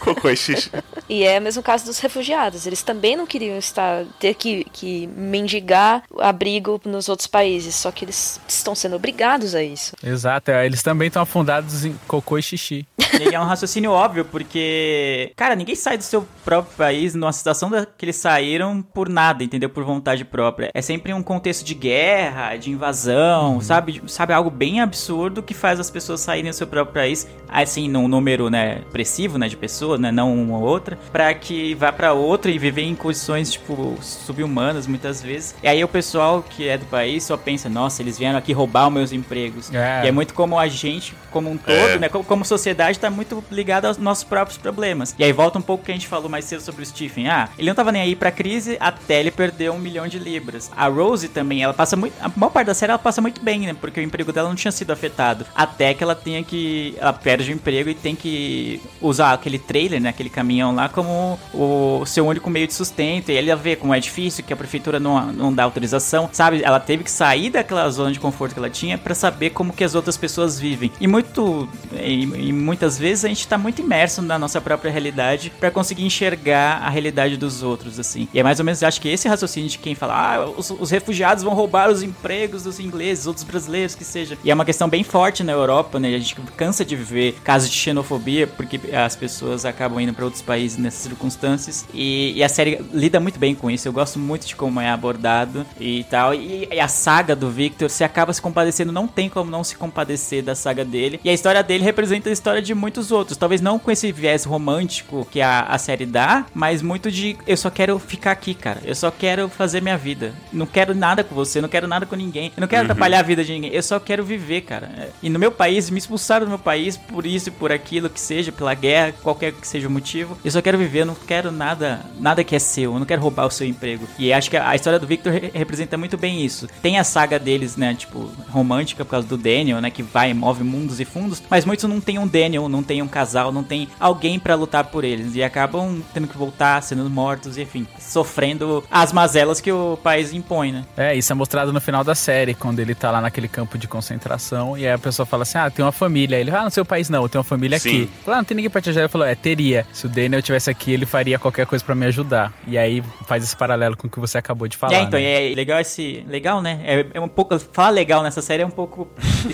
[0.00, 0.70] Cocô e xixi.
[1.08, 2.66] E é o mesmo caso dos refugiados.
[2.66, 8.04] Eles também não queriam estar ter que, que mendigar abrigo nos outros países, só que
[8.04, 9.94] eles estão sendo obrigados a isso.
[10.02, 10.17] Exato.
[10.24, 12.86] É, Eles também estão afundados em cocô e xixi.
[13.20, 17.70] E é um raciocínio óbvio, porque, cara, ninguém sai do seu próprio país numa situação
[17.70, 19.68] da, que eles saíram por nada, entendeu?
[19.68, 20.70] Por vontade própria.
[20.74, 24.02] É sempre um contexto de guerra, de invasão, sabe?
[24.06, 28.08] Sabe, algo bem absurdo que faz as pessoas saírem do seu próprio país, assim, num
[28.08, 32.12] número, né, expressivo, né, de pessoas, né, não uma ou outra, pra que vá pra
[32.12, 35.54] outra e viver em condições, tipo, subhumanas, muitas vezes.
[35.62, 38.88] E aí o pessoal que é do país só pensa, nossa, eles vieram aqui roubar
[38.88, 39.72] os meus empregos.
[39.72, 40.04] É.
[40.04, 41.98] E é muito como a gente, como um todo, É.
[41.98, 42.08] né?
[42.08, 45.14] Como, como sociedade, tá muito ligado aos nossos próprios problemas.
[45.18, 47.28] E aí volta um pouco o que a gente falou mais cedo sobre o Stephen.
[47.28, 50.70] Ah, ele não tava nem aí pra crise até ele perder um milhão de libras.
[50.76, 52.14] A Rose também, ela passa muito.
[52.20, 53.76] A maior parte da série ela passa muito bem, né?
[53.78, 55.44] Porque o emprego dela não tinha sido afetado.
[55.54, 56.94] Até que ela tenha que.
[56.98, 60.08] Ela perde o emprego e tem que usar aquele trailer, né?
[60.08, 63.30] Aquele caminhão lá, como o seu único meio de sustento.
[63.30, 66.28] E ela vê como é difícil, que a prefeitura não, não dá autorização.
[66.32, 66.62] Sabe?
[66.62, 69.84] Ela teve que sair daquela zona de conforto que ela tinha pra saber como que
[69.88, 70.90] as outras pessoas vivem.
[71.00, 71.68] E muito.
[71.92, 76.04] E, e muitas vezes a gente tá muito imerso na nossa própria realidade pra conseguir
[76.04, 78.28] enxergar a realidade dos outros, assim.
[78.32, 80.90] E é mais ou menos, acho que esse raciocínio de quem fala, ah, os, os
[80.90, 84.38] refugiados vão roubar os empregos dos ingleses, outros brasileiros, que seja.
[84.44, 86.14] E é uma questão bem forte na Europa, né?
[86.14, 90.42] A gente cansa de viver casos de xenofobia, porque as pessoas acabam indo pra outros
[90.42, 91.86] países nessas circunstâncias.
[91.92, 93.88] E, e a série lida muito bem com isso.
[93.88, 96.34] Eu gosto muito de como é abordado e tal.
[96.34, 99.76] E, e a saga do Victor, você acaba se compadecendo, não tem como não se
[99.78, 101.20] compadecer da saga dele.
[101.24, 103.36] E a história dele representa a história de muitos outros.
[103.36, 107.56] Talvez não com esse viés romântico que a, a série dá, mas muito de eu
[107.56, 108.80] só quero ficar aqui, cara.
[108.84, 110.34] Eu só quero fazer minha vida.
[110.52, 112.52] Não quero nada com você, não quero nada com ninguém.
[112.56, 113.72] Eu não quero atrapalhar a vida de ninguém.
[113.72, 115.10] Eu só quero viver, cara.
[115.22, 118.20] E no meu país, me expulsaram do meu país por isso e por aquilo que
[118.20, 120.36] seja, pela guerra, qualquer que seja o motivo.
[120.44, 122.92] Eu só quero viver, eu não quero nada, nada que é seu.
[122.92, 124.06] Eu não quero roubar o seu emprego.
[124.18, 126.68] E acho que a, história do Victor re- representa muito bem isso.
[126.82, 129.36] Tem a saga deles, né, tipo, romântica por causa do
[129.68, 132.82] Daniel, né, que vai, move mundos e fundos, mas muitos não têm um Daniel, não
[132.82, 135.34] tem um casal, não tem alguém pra lutar por eles.
[135.34, 140.32] E acabam tendo que voltar, sendo mortos, e enfim, sofrendo as mazelas que o país
[140.32, 140.84] impõe, né?
[140.96, 143.86] É, isso é mostrado no final da série, quando ele tá lá naquele campo de
[143.86, 146.36] concentração e aí a pessoa fala assim: Ah, tem uma família.
[146.36, 147.88] Ele, ah, no seu país não, eu tenho uma família Sim.
[147.88, 148.10] aqui.
[148.24, 149.02] Fala, ah, não tem ninguém pra te ajudar.
[149.02, 149.86] Ele falou: É, teria.
[149.92, 152.52] Se o Daniel tivesse aqui, ele faria qualquer coisa pra me ajudar.
[152.66, 154.94] E aí faz esse paralelo com o que você acabou de falar.
[154.94, 155.52] é, então, né?
[155.52, 156.24] é legal esse.
[156.26, 156.80] Legal, né?
[156.84, 157.58] É, é um pouco.
[157.58, 159.08] Falar legal nessa série é um pouco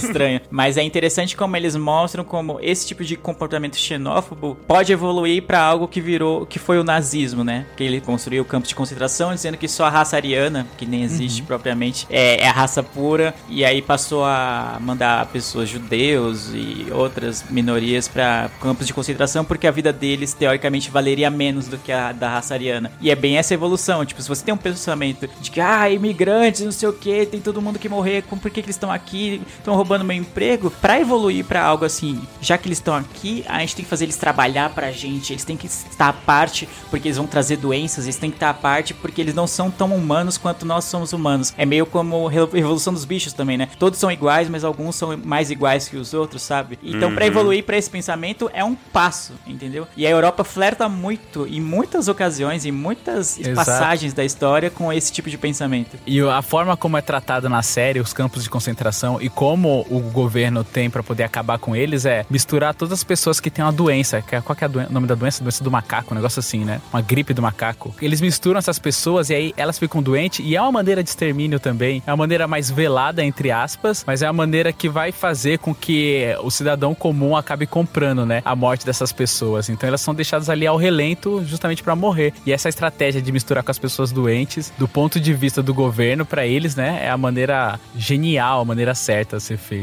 [0.04, 0.40] estranho.
[0.50, 5.60] Mas é interessante como eles mostram como esse tipo de comportamento xenófobo pode evoluir pra
[5.60, 6.46] algo que virou.
[6.46, 7.66] que foi o nazismo, né?
[7.76, 11.42] Que ele construiu campos de concentração, dizendo que só a raça ariana, que nem existe
[11.42, 13.34] propriamente, é, é a raça pura.
[13.48, 19.66] E aí passou a mandar pessoas judeus e outras minorias pra campos de concentração, porque
[19.66, 22.92] a vida deles, teoricamente, valeria menos do que a da raça ariana.
[23.00, 24.04] E é bem essa evolução.
[24.04, 27.40] Tipo, se você tem um pensamento de que, ah, imigrantes, não sei o que, tem
[27.40, 30.70] todo mundo que morrer, por que, que eles estão aqui, estão roubando meu emprego?
[30.70, 34.06] Pra evoluir pra algo assim, já que eles estão aqui, a gente tem que fazer
[34.06, 38.04] eles trabalhar pra gente, eles têm que estar à parte porque eles vão trazer doenças,
[38.06, 41.12] eles têm que estar à parte porque eles não são tão humanos quanto nós somos
[41.12, 41.52] humanos.
[41.58, 43.68] É meio como Re- Revolução dos Bichos também, né?
[43.78, 46.78] Todos são iguais, mas alguns são mais iguais que os outros, sabe?
[46.82, 47.30] Então, pra Uhum.
[47.30, 49.86] evoluir pra esse pensamento é um passo, entendeu?
[49.96, 53.54] E a Europa flerta muito, em muitas ocasiões, em muitas Exato.
[53.56, 55.98] passagens da história, com esse tipo de pensamento.
[56.06, 60.00] E a forma como é tratado na série os campos de concentração e como o
[60.00, 63.72] governo tem pra poder acabar com eles é misturar todas as pessoas que têm uma
[63.72, 64.22] doença.
[64.22, 65.42] Que é, qual que é a o nome da doença?
[65.42, 66.80] Doença do macaco, um negócio assim, né?
[66.92, 67.94] Uma gripe do macaco.
[68.00, 71.60] Eles misturam essas pessoas e aí elas ficam doentes e é uma maneira de extermínio
[71.60, 72.02] também.
[72.06, 75.74] É uma maneira mais velada, entre aspas, mas é uma maneira que vai fazer com
[75.74, 78.42] que o cidadão comum acabe comprando, né?
[78.44, 79.68] A morte dessas pessoas.
[79.68, 82.32] Então elas são deixadas ali ao relento justamente pra morrer.
[82.46, 86.24] E essa estratégia de misturar com as pessoas doentes, do ponto de vista do governo,
[86.24, 87.00] pra eles, né?
[87.02, 89.73] É a maneira genial, a maneira certa a ser feita.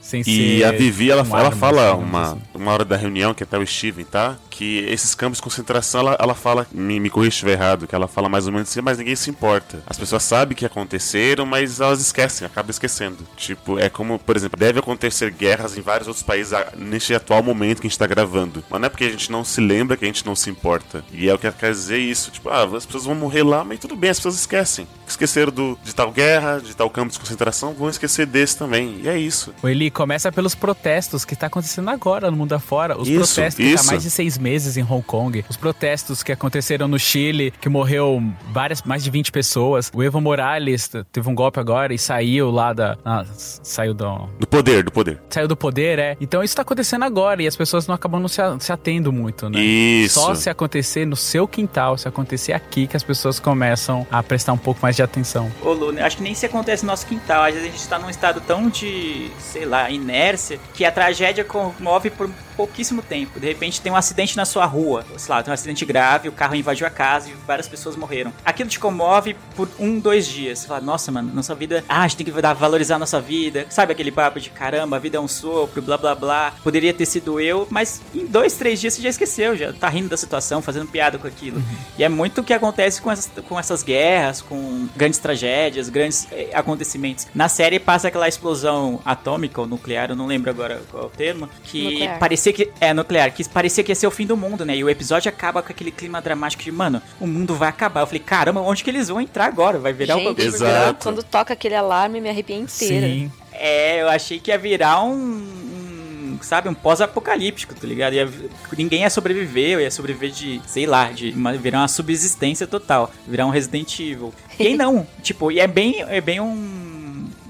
[0.00, 2.40] Sem E a Vivi, ela, com ela fala digamos uma, assim.
[2.54, 4.36] uma hora da reunião, que até o Steven, tá?
[4.48, 7.94] Que esses campos de concentração, ela, ela fala, me, me corrija se estiver errado, que
[7.94, 9.82] ela fala mais ou menos assim, mas ninguém se importa.
[9.84, 13.18] As pessoas sabem que aconteceram, mas elas esquecem, acabam esquecendo.
[13.36, 17.42] Tipo, é como, por exemplo, deve acontecer guerras em vários outros países a- neste atual
[17.42, 18.62] momento que a gente tá gravando.
[18.70, 21.04] Mas não é porque a gente não se lembra que a gente não se importa.
[21.12, 22.30] E é o que quer dizer isso.
[22.30, 24.86] Tipo, ah, as pessoas vão morrer lá, mas tudo bem, as pessoas esquecem.
[25.06, 29.00] Esqueceram do, de tal guerra, de tal campo de concentração, vão esquecer desse também.
[29.02, 29.52] E é isso.
[29.62, 32.98] O Eli começa pelos protestos que tá acontecendo agora no mundo afora.
[32.98, 33.86] Os Isso, protestos que tá há isso.
[33.86, 35.44] mais de seis meses em Hong Kong.
[35.48, 39.90] Os protestos que aconteceram no Chile, que morreu várias, mais de 20 pessoas.
[39.94, 42.96] O Evo Morales teve um golpe agora e saiu lá da.
[43.04, 43.24] ah,
[43.62, 44.28] saiu do.
[44.38, 45.20] Do poder, do poder.
[45.30, 46.16] Saiu do poder, é.
[46.20, 49.48] Então isso tá acontecendo agora e as pessoas não acabam não se, se atendo muito,
[49.48, 49.60] né?
[49.60, 50.20] Isso.
[50.20, 54.52] Só se acontecer no seu quintal, se acontecer aqui, que as pessoas começam a prestar
[54.52, 55.52] um pouco mais de atenção.
[55.62, 57.44] Ô, Lu, né, acho que nem se acontece no nosso quintal.
[57.44, 61.44] Às vezes a gente tá num estado tão de, sei lá, inércia, que a tragédia
[61.44, 63.38] comove por pouquíssimo tempo.
[63.38, 65.04] De repente tem um acidente na sua rua.
[65.16, 68.32] Sei lá, tem um acidente grave, o carro invadiu a casa e várias pessoas morreram.
[68.44, 70.60] Aquilo te comove por um, dois dias.
[70.60, 71.84] Você fala, nossa, mano, nossa vida.
[71.88, 73.66] Ah, a gente tem que dar- valorizar a nossa vida.
[73.70, 76.52] Sabe aquele papo de caramba, a vida é um sopro, blá blá blá.
[76.62, 80.08] Poderia ter sido eu, mas em dois, três dias você já esqueceu, já tá rindo
[80.08, 81.62] da situação, fazendo piada com aquilo.
[81.98, 86.26] E é muito o que acontece com essas, com essas guerras, com grandes tragédias, grandes
[86.32, 87.26] eh, acontecimentos.
[87.34, 91.10] Na série passa aquela explosão atômica ou nuclear, eu não lembro agora qual é o
[91.10, 92.18] termo, que Nuclear.
[92.18, 92.70] parecia que.
[92.80, 94.76] É, nuclear, que parecia que ia ser o fim do mundo, né?
[94.76, 98.00] E o episódio acaba com aquele clima dramático de, mano, o mundo vai acabar.
[98.00, 99.78] Eu falei, caramba, onde que eles vão entrar agora?
[99.78, 100.46] Vai virar o Gente, bagulho.
[100.46, 101.02] Exato.
[101.02, 103.06] quando toca aquele alarme, me arrepia inteira.
[103.06, 103.32] Sim.
[103.52, 105.12] É, eu achei que ia virar um.
[105.14, 108.12] um, sabe, um pós-apocalíptico, tá ligado?
[108.14, 108.28] Ia-
[108.76, 113.10] ninguém ia sobreviver, eu ia sobreviver de, sei lá, de uma- virar uma subsistência total.
[113.26, 114.34] Virar um Resident Evil.
[114.58, 116.85] E aí não, tipo, e é bem, é bem um.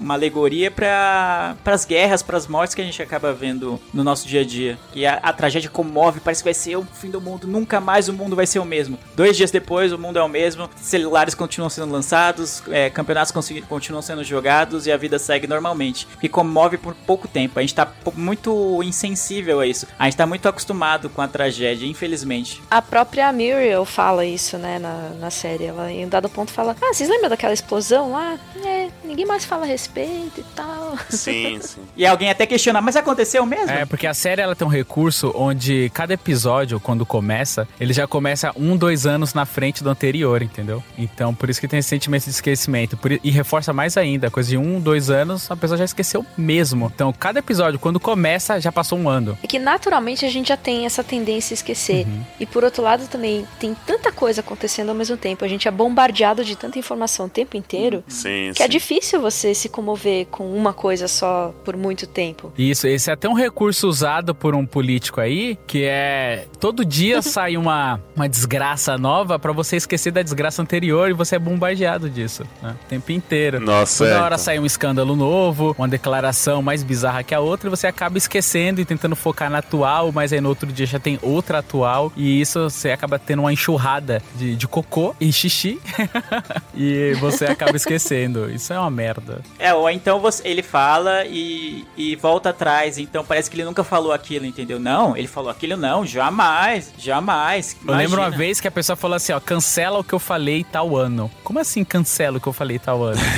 [0.00, 4.26] Uma alegoria para as guerras, para as mortes que a gente acaba vendo no nosso
[4.28, 4.78] dia a dia.
[4.94, 8.08] E a, a tragédia comove, parece que vai ser o fim do mundo, nunca mais
[8.08, 8.98] o mundo vai ser o mesmo.
[9.14, 13.32] Dois dias depois, o mundo é o mesmo, celulares continuam sendo lançados, é, campeonatos
[13.68, 16.06] continuam sendo jogados e a vida segue normalmente.
[16.20, 17.58] Que comove por pouco tempo.
[17.58, 19.86] A gente tá po- muito insensível a isso.
[19.98, 22.62] A gente tá muito acostumado com a tragédia, infelizmente.
[22.70, 25.64] A própria Muriel fala isso, né, na, na série.
[25.64, 28.38] Ela, em um dado ponto, fala: Ah, vocês lembram daquela explosão lá?
[28.64, 30.96] É, ninguém mais fala a respeito e tal.
[31.08, 31.80] Sim, sim.
[31.96, 33.70] E alguém até questiona, mas aconteceu mesmo?
[33.70, 38.06] É, porque a série ela tem um recurso onde cada episódio, quando começa, ele já
[38.06, 40.82] começa um, dois anos na frente do anterior, entendeu?
[40.96, 42.96] Então, por isso que tem esse sentimento de esquecimento.
[42.96, 46.90] Por e reforça mais ainda, coisa de um, dois anos, a pessoa já esqueceu mesmo.
[46.94, 49.38] Então, cada episódio, quando começa, já passou um ano.
[49.42, 52.06] É que naturalmente a gente já tem essa tendência a esquecer.
[52.38, 55.44] E por outro lado também tem tanta coisa acontecendo ao mesmo tempo.
[55.44, 58.72] A gente é bombardeado de tanta informação o tempo inteiro Sim, que a sim.
[58.76, 62.52] Difícil você se comover com uma coisa só por muito tempo.
[62.58, 67.22] Isso, esse é até um recurso usado por um político aí, que é todo dia
[67.22, 72.10] sai uma, uma desgraça nova pra você esquecer da desgraça anterior e você é bombardeado
[72.10, 72.76] disso, né?
[72.84, 73.60] O tempo inteiro.
[73.60, 74.38] Nossa, Toda é, hora então.
[74.44, 78.80] sai um escândalo novo, uma declaração mais bizarra que a outra, e você acaba esquecendo
[78.80, 82.40] e tentando focar na atual, mas aí no outro dia já tem outra atual, e
[82.40, 85.80] isso você acaba tendo uma enxurrada de, de cocô e xixi,
[86.76, 88.50] e você acaba esquecendo.
[88.50, 89.42] Isso é uma merda.
[89.58, 93.84] É, ou então você, ele fala e, e volta atrás, então parece que ele nunca
[93.84, 94.78] falou aquilo, entendeu?
[94.78, 97.76] Não, ele falou aquilo não, jamais, jamais.
[97.86, 98.36] Eu lembro uma Imagina.
[98.36, 101.30] vez que a pessoa falou assim, ó, cancela o que eu falei tal ano.
[101.44, 103.20] Como assim cancela o que eu falei tal ano?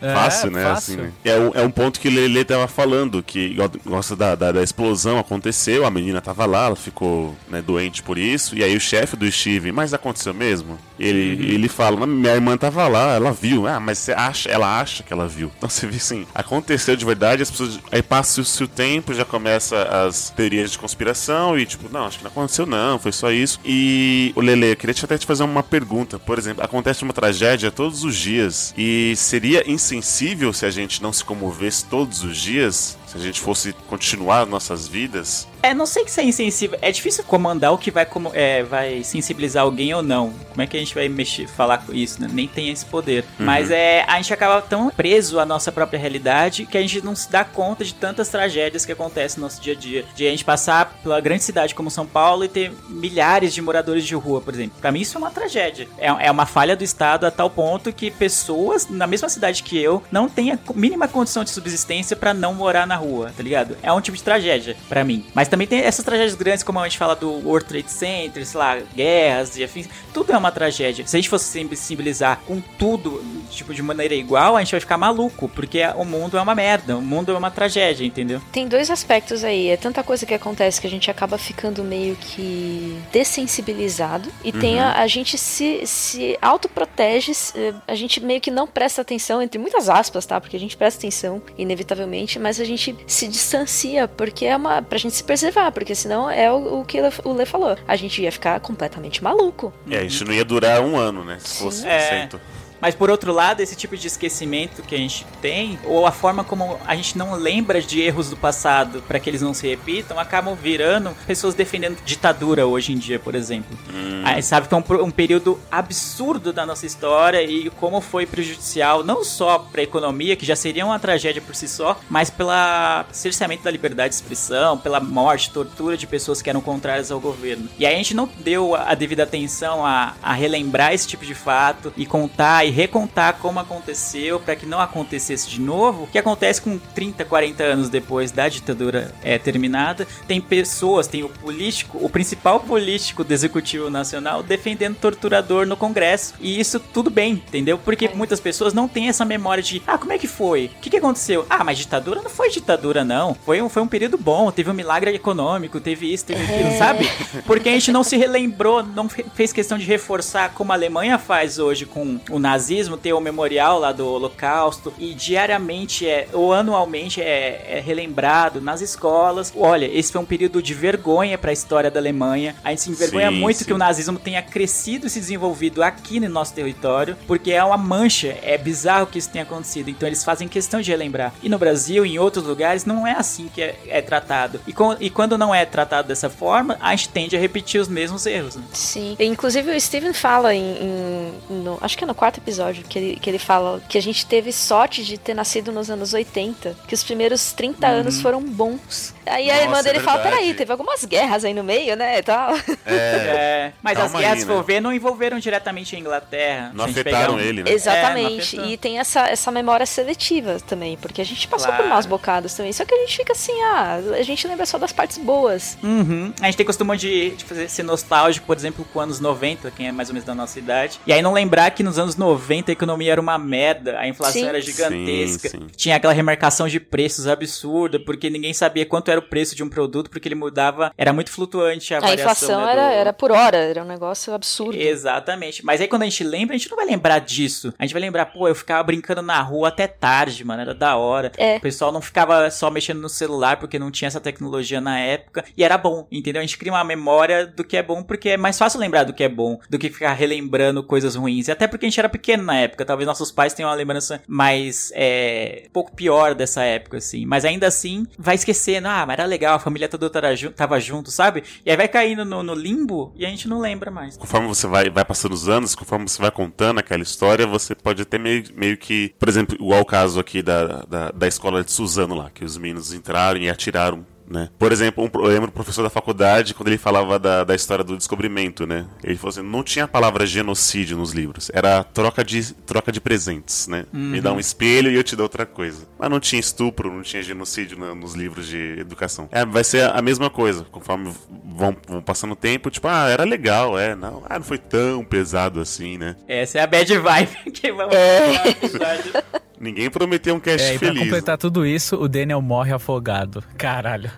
[0.00, 0.62] É, Fácil, né?
[0.62, 0.94] fácil.
[0.94, 1.12] Assim, né?
[1.24, 4.62] É, um, é um ponto que o Lele tava falando, que gosta da, da, da
[4.62, 8.80] explosão, aconteceu, a menina tava lá, ela ficou né, doente por isso, e aí o
[8.80, 10.78] chefe do Steve, mas aconteceu mesmo?
[10.98, 13.66] Ele, ele fala, "Mas minha irmã tava lá, ela viu.
[13.66, 15.50] Ah, mas você acha, ela acha que ela viu.
[15.60, 17.78] Então você vê assim, aconteceu de verdade, as pessoas.
[17.92, 22.24] Aí passa-se o tempo, já começa as teorias de conspiração, e tipo, não, acho que
[22.24, 23.60] não aconteceu, não, foi só isso.
[23.62, 26.18] E o Lele, eu queria até te fazer uma pergunta.
[26.18, 31.12] Por exemplo, acontece uma tragédia todos os dias, e seria insensível se a gente não
[31.12, 32.98] se comovesse todos os dias?
[33.10, 35.48] Se a gente fosse continuar nossas vidas?
[35.62, 36.78] É, não sei que isso é insensível.
[36.80, 40.32] É difícil comandar o que vai, como, é, vai sensibilizar alguém ou não.
[40.50, 42.28] Como é que a gente vai mexer, falar com isso, né?
[42.32, 43.24] Nem tem esse poder.
[43.38, 43.46] Uhum.
[43.46, 47.16] Mas é, a gente acaba tão preso à nossa própria realidade que a gente não
[47.16, 50.04] se dá conta de tantas tragédias que acontecem no nosso dia a dia.
[50.14, 54.06] De a gente passar pela grande cidade como São Paulo e ter milhares de moradores
[54.06, 54.78] de rua, por exemplo.
[54.80, 55.88] Pra mim isso é uma tragédia.
[55.98, 59.76] É, é uma falha do Estado a tal ponto que pessoas na mesma cidade que
[59.76, 63.76] eu não têm a mínima condição de subsistência pra não morar na rua, tá ligado?
[63.82, 65.24] É um tipo de tragédia pra mim.
[65.34, 68.58] Mas também tem essas tragédias grandes, como a gente fala do World Trade Center, sei
[68.58, 69.88] lá, guerras e afins.
[70.14, 71.06] Tudo é uma tragédia.
[71.06, 74.96] Se a gente fosse simbolizar com tudo, tipo, de maneira igual, a gente vai ficar
[74.98, 78.40] maluco, porque o mundo é uma merda, o mundo é uma tragédia, entendeu?
[78.52, 79.68] Tem dois aspectos aí.
[79.68, 84.28] É tanta coisa que acontece que a gente acaba ficando meio que dessensibilizado.
[84.44, 84.80] E tem Uhum.
[84.82, 89.58] a, a gente se, se autoprotege, se- a gente meio que não presta atenção, entre
[89.58, 90.40] muitas aspas, tá?
[90.40, 94.82] Porque a gente presta atenção, inevitavelmente, mas a gente se distancia, porque é uma.
[94.82, 97.76] pra gente se preservar, porque senão é o, o que o Lê falou.
[97.86, 99.72] A gente ia ficar completamente maluco.
[99.90, 101.38] É, gente não ia durar um ano, né?
[101.40, 102.28] Se fosse É.
[102.28, 102.40] 100%.
[102.80, 106.44] Mas por outro lado, esse tipo de esquecimento que a gente tem, ou a forma
[106.44, 110.18] como a gente não lembra de erros do passado para que eles não se repitam,
[110.18, 113.76] acabam virando pessoas defendendo ditadura hoje em dia, por exemplo.
[114.24, 118.26] A gente sabe que é um, um período absurdo da nossa história e como foi
[118.26, 122.28] prejudicial não só para a economia, que já seria uma tragédia por si só, mas
[122.28, 127.18] pela cerceamento da liberdade de expressão, pela morte, tortura de pessoas que eram contrárias ao
[127.18, 127.68] governo.
[127.78, 131.24] E aí a gente não deu a a devida atenção a, a relembrar esse tipo
[131.24, 136.04] de fato e contar recontar como aconteceu para que não acontecesse de novo.
[136.04, 141.22] O que acontece com 30, 40 anos depois da ditadura é, terminada, tem pessoas, tem
[141.22, 146.34] o político, o principal político do Executivo Nacional defendendo torturador no Congresso.
[146.40, 147.78] E isso tudo bem, entendeu?
[147.78, 150.66] Porque muitas pessoas não têm essa memória de, ah, como é que foi?
[150.66, 151.46] O que, que aconteceu?
[151.48, 153.34] Ah, mas ditadura não foi ditadura, não.
[153.34, 157.08] Foi um, foi um período bom, teve um milagre econômico, teve isso, teve aquilo, sabe?
[157.46, 161.18] Porque a gente não se relembrou, não fe- fez questão de reforçar como a Alemanha
[161.18, 162.59] faz hoje com o nazismo,
[162.96, 168.80] tem o memorial lá do Holocausto, e diariamente é, ou anualmente é, é relembrado nas
[168.80, 169.52] escolas.
[169.56, 172.54] Olha, esse foi um período de vergonha para a história da Alemanha.
[172.64, 173.64] A gente se envergonha Sim, muito sim.
[173.64, 177.76] que o nazismo tenha crescido e se desenvolvido aqui no nosso território, porque é uma
[177.76, 179.88] mancha, é bizarro que isso tenha acontecido.
[179.90, 181.32] Então eles fazem questão de relembrar.
[181.42, 184.60] E no Brasil, em outros lugares, não é assim que é, é tratado.
[184.66, 187.88] E, com- e quando não é tratado dessa forma, a gente tende a repetir os
[187.88, 188.56] mesmos erros.
[188.56, 188.62] né?
[188.72, 189.16] Sim.
[189.18, 190.60] Inclusive o Steven fala em.
[190.60, 191.32] em-
[191.62, 192.49] no- acho que é no quarto episódio
[192.88, 196.12] que ele, que ele fala que a gente teve sorte de ter nascido nos anos
[196.14, 196.76] 80.
[196.86, 199.14] Que os primeiros 30 anos foram bons.
[199.30, 202.18] Aí a Nossa, irmã dele é fala: peraí, teve algumas guerras aí no meio, né?
[202.18, 202.54] E tal.
[202.86, 204.54] É, mas as guerras, aí, se né?
[204.54, 206.70] for ver, não envolveram diretamente a Inglaterra.
[206.74, 207.70] Não a afetaram um- ele, né?
[207.70, 208.56] Exatamente.
[208.56, 208.72] É, afetou.
[208.72, 211.82] e tem essa, essa memória seletiva também, porque a gente passou Claro.
[211.84, 212.72] por maus bocados também.
[212.72, 215.78] Só que a gente fica assim, ah, a gente lembra só das partes boas.
[215.82, 216.32] Uhum.
[216.40, 219.88] A gente tem costume de, de fazer, ser nostálgico, por exemplo, com anos 90, quem
[219.88, 221.00] é mais ou menos da nossa idade.
[221.06, 224.42] E aí não lembrar que nos anos 90 a economia era uma merda, a inflação
[224.42, 224.48] Sim.
[224.48, 225.48] era gigantesca.
[225.48, 225.66] Sim, sim.
[225.76, 229.68] Tinha aquela remarcação de preços absurda, porque ninguém sabia quanto era o preço de um
[229.68, 232.24] produto porque ele mudava, era muito flutuante a, A variação.
[232.24, 234.76] inflação né, era, do- era por hora, era um negócio absurdo.
[234.76, 235.64] Exatamente.
[235.64, 237.72] Mas aí quando a gente lembra, a gente não vai lembrar disso.
[237.78, 240.62] A gente vai lembrar, pô, eu ficava brincando na rua até tarde, mano.
[240.62, 241.32] Era da hora.
[241.36, 241.56] É.
[241.56, 245.44] O pessoal não ficava só mexendo no celular porque não tinha essa tecnologia na época.
[245.56, 246.40] E era bom, entendeu?
[246.40, 249.12] A gente cria uma memória do que é bom porque é mais fácil lembrar do
[249.12, 251.48] que é bom do que ficar relembrando coisas ruins.
[251.48, 252.84] E até porque a gente era pequeno na época.
[252.84, 257.24] Talvez nossos pais tenham uma lembrança mais, é, um pouco pior dessa época, assim.
[257.26, 258.88] Mas ainda assim, vai esquecendo.
[258.88, 261.42] Ah, mas era legal, a família toda tava ju- tava junto, sabe?
[261.66, 264.16] E aí vai caindo no, no limbo e a gente não lembra mais.
[264.16, 268.02] Conforme você vai, vai passando os anos, conforme você vai contando aquela história, você pode
[268.02, 269.12] até meio, meio que.
[269.18, 272.56] Por exemplo, igual o caso aqui da, da, da escola de Suzano lá, que os
[272.56, 274.06] meninos entraram e atiraram.
[274.30, 274.48] Né?
[274.56, 277.82] Por exemplo, um, eu lembro do professor da faculdade, quando ele falava da, da história
[277.82, 278.86] do descobrimento, né?
[279.02, 283.00] Ele falou assim: não tinha a palavra genocídio nos livros, era troca de, troca de
[283.00, 283.86] presentes, né?
[283.92, 285.84] Me dá um espelho e eu te dou outra coisa.
[285.98, 289.28] Mas não tinha estupro, não tinha genocídio na- nos livros de educação.
[289.32, 291.12] É, vai ser a mesma coisa, conforme
[291.44, 295.04] vão, vão passando o tempo, tipo, ah, era legal, é, não, ah, não foi tão
[295.04, 296.14] pesado assim, né?
[296.28, 298.54] Essa é a bad vibe que vamos É.
[298.68, 299.42] falar.
[299.60, 301.02] Ninguém prometeu um cast É, e pra feliz.
[301.04, 303.44] completar tudo isso, o Daniel morre afogado.
[303.58, 304.10] Caralho.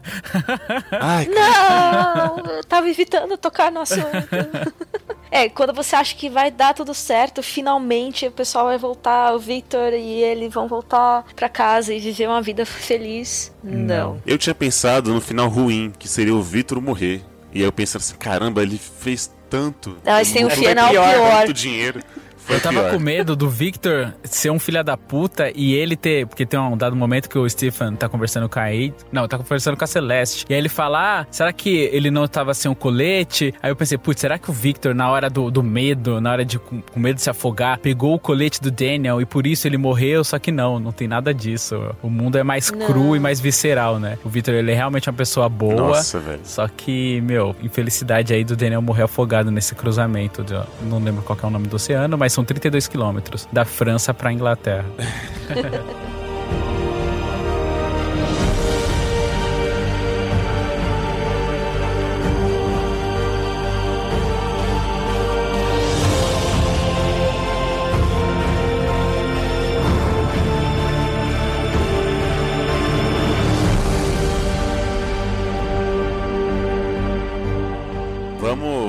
[1.00, 2.26] Ai, cara.
[2.26, 4.06] Não, eu tava evitando tocar no assunto.
[5.34, 9.38] É, quando você acha que vai dar tudo certo, finalmente o pessoal vai voltar, o
[9.38, 13.50] Victor e ele vão voltar pra casa e viver uma vida feliz.
[13.64, 14.20] Não.
[14.26, 17.22] Eu tinha pensado no final ruim, que seria o Vitor morrer.
[17.50, 19.96] E aí eu pensei assim, caramba, ele fez tanto.
[20.04, 21.40] Não, mas tem um Foi final pior, pior.
[21.40, 22.00] Tanto dinheiro.
[22.44, 22.92] Foi Eu tava pior.
[22.92, 26.26] com medo do Victor ser um filho da puta e ele ter.
[26.26, 28.94] Porque tem um dado momento que o Stephen tá conversando com a Aid.
[29.12, 30.44] Não, tá conversando com a Celeste.
[30.48, 33.54] E aí ele fala: Ah, será que ele não tava sem um colete?
[33.62, 36.44] Aí eu pensei, putz, será que o Victor, na hora do, do medo, na hora
[36.44, 39.66] de com, com medo de se afogar, pegou o colete do Daniel e por isso
[39.68, 40.24] ele morreu?
[40.24, 41.94] Só que não, não tem nada disso.
[42.02, 42.86] O mundo é mais Não.
[42.86, 44.18] cru e mais visceral, né?
[44.24, 45.74] O Victor, ele é realmente uma pessoa boa.
[45.74, 46.40] Nossa, velho.
[46.44, 50.42] Só que, meu, infelicidade aí do Daniel morrer afogado nesse cruzamento.
[50.42, 50.52] de-
[50.88, 54.12] não lembro qual que é o nome do oceano, mas são 32 quilômetros da França
[54.12, 54.86] pra Inglaterra.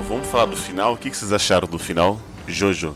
[0.08, 0.94] Vamos, falar do final.
[0.94, 2.20] O que vocês acharam do final?
[2.48, 2.96] Jojo.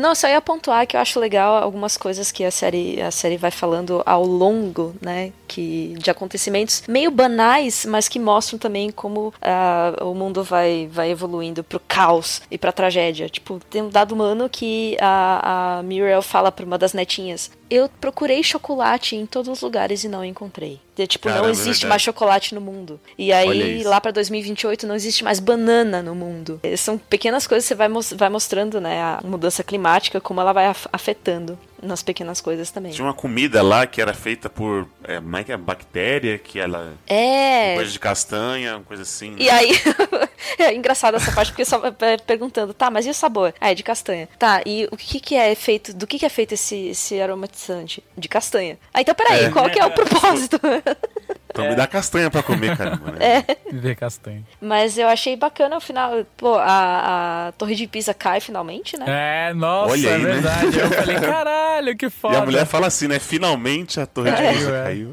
[0.00, 3.36] Não, só ia pontuar que eu acho legal algumas coisas que a série, a série
[3.36, 5.32] vai falando ao longo, né?
[5.46, 11.10] Que, de acontecimentos meio banais, mas que mostram também como ah, o mundo vai, vai
[11.10, 13.28] evoluindo pro caos e pra tragédia.
[13.28, 17.88] Tipo, tem um dado humano que a, a Muriel fala pra uma das netinhas: Eu
[18.00, 20.80] procurei chocolate em todos os lugares e não encontrei.
[20.98, 21.88] E, tipo, Caramba, não é existe verdade.
[21.90, 22.98] mais chocolate no mundo.
[23.16, 26.58] E aí, lá pra 2028, não existe mais banana no mundo.
[26.64, 29.00] Eh, São pequenas coisas que você vai, vai mostrando, né?
[29.00, 32.90] A mudança climática, como ela vai af- afetando nas pequenas coisas também.
[32.92, 34.88] Tinha uma comida lá que era feita por.
[35.04, 35.56] É, como é que é?
[35.56, 36.94] Bactéria, que ela.
[37.06, 37.74] É.
[37.76, 39.30] Coisa de castanha, coisa assim.
[39.30, 39.36] né?
[39.38, 39.70] E aí,
[40.58, 43.54] é engraçado essa parte, porque só é, perguntando, tá, mas e o sabor?
[43.60, 44.28] Ah, é de castanha.
[44.38, 48.02] Tá, e o que que é feito, do que que é feito esse, esse aromatizante?
[48.16, 48.76] De castanha.
[48.92, 50.58] Ah, então peraí, qual que é o propósito?
[51.62, 53.12] Então me dá castanha pra comer, caramba.
[53.12, 53.44] Né?
[53.72, 54.46] Ver castanho.
[54.60, 59.04] mas eu achei bacana o final, pô, a, a torre de Pisa cai finalmente, né?
[59.50, 60.32] É, nossa, Olha é aí, né?
[60.32, 60.78] verdade.
[60.78, 62.34] Eu falei, caralho, que foda.
[62.34, 63.18] E a mulher fala assim, né?
[63.18, 64.84] Finalmente a torre de Caiu, Pisa é.
[64.84, 65.12] caiu.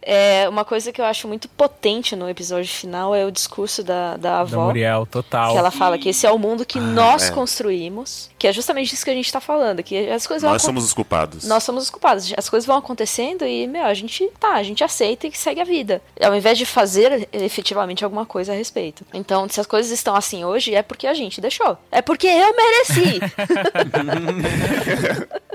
[0.00, 4.16] É, uma coisa que eu acho muito potente no episódio final é o discurso da,
[4.16, 4.66] da Da avó.
[4.66, 5.52] Muriel, total.
[5.52, 7.30] Que ela fala que esse é o mundo que nós é.
[7.30, 10.62] construímos, que é justamente isso que a gente tá falando, que as coisas vão Nós
[10.62, 11.44] somos os culpados.
[11.44, 12.32] nós somos os culpados.
[12.36, 15.64] As coisas vão acontecendo e, meu, a gente tá, a gente aceita e segue a
[15.64, 16.02] vida.
[16.20, 19.04] Ao invés de fazer efetivamente alguma coisa a respeito.
[19.14, 21.76] Então, se as coisas estão assim hoje, é porque a gente deixou.
[21.90, 23.20] É porque eu mereci.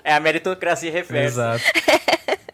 [0.04, 1.60] É a meritocracia reversa.
[1.60, 1.64] Exato.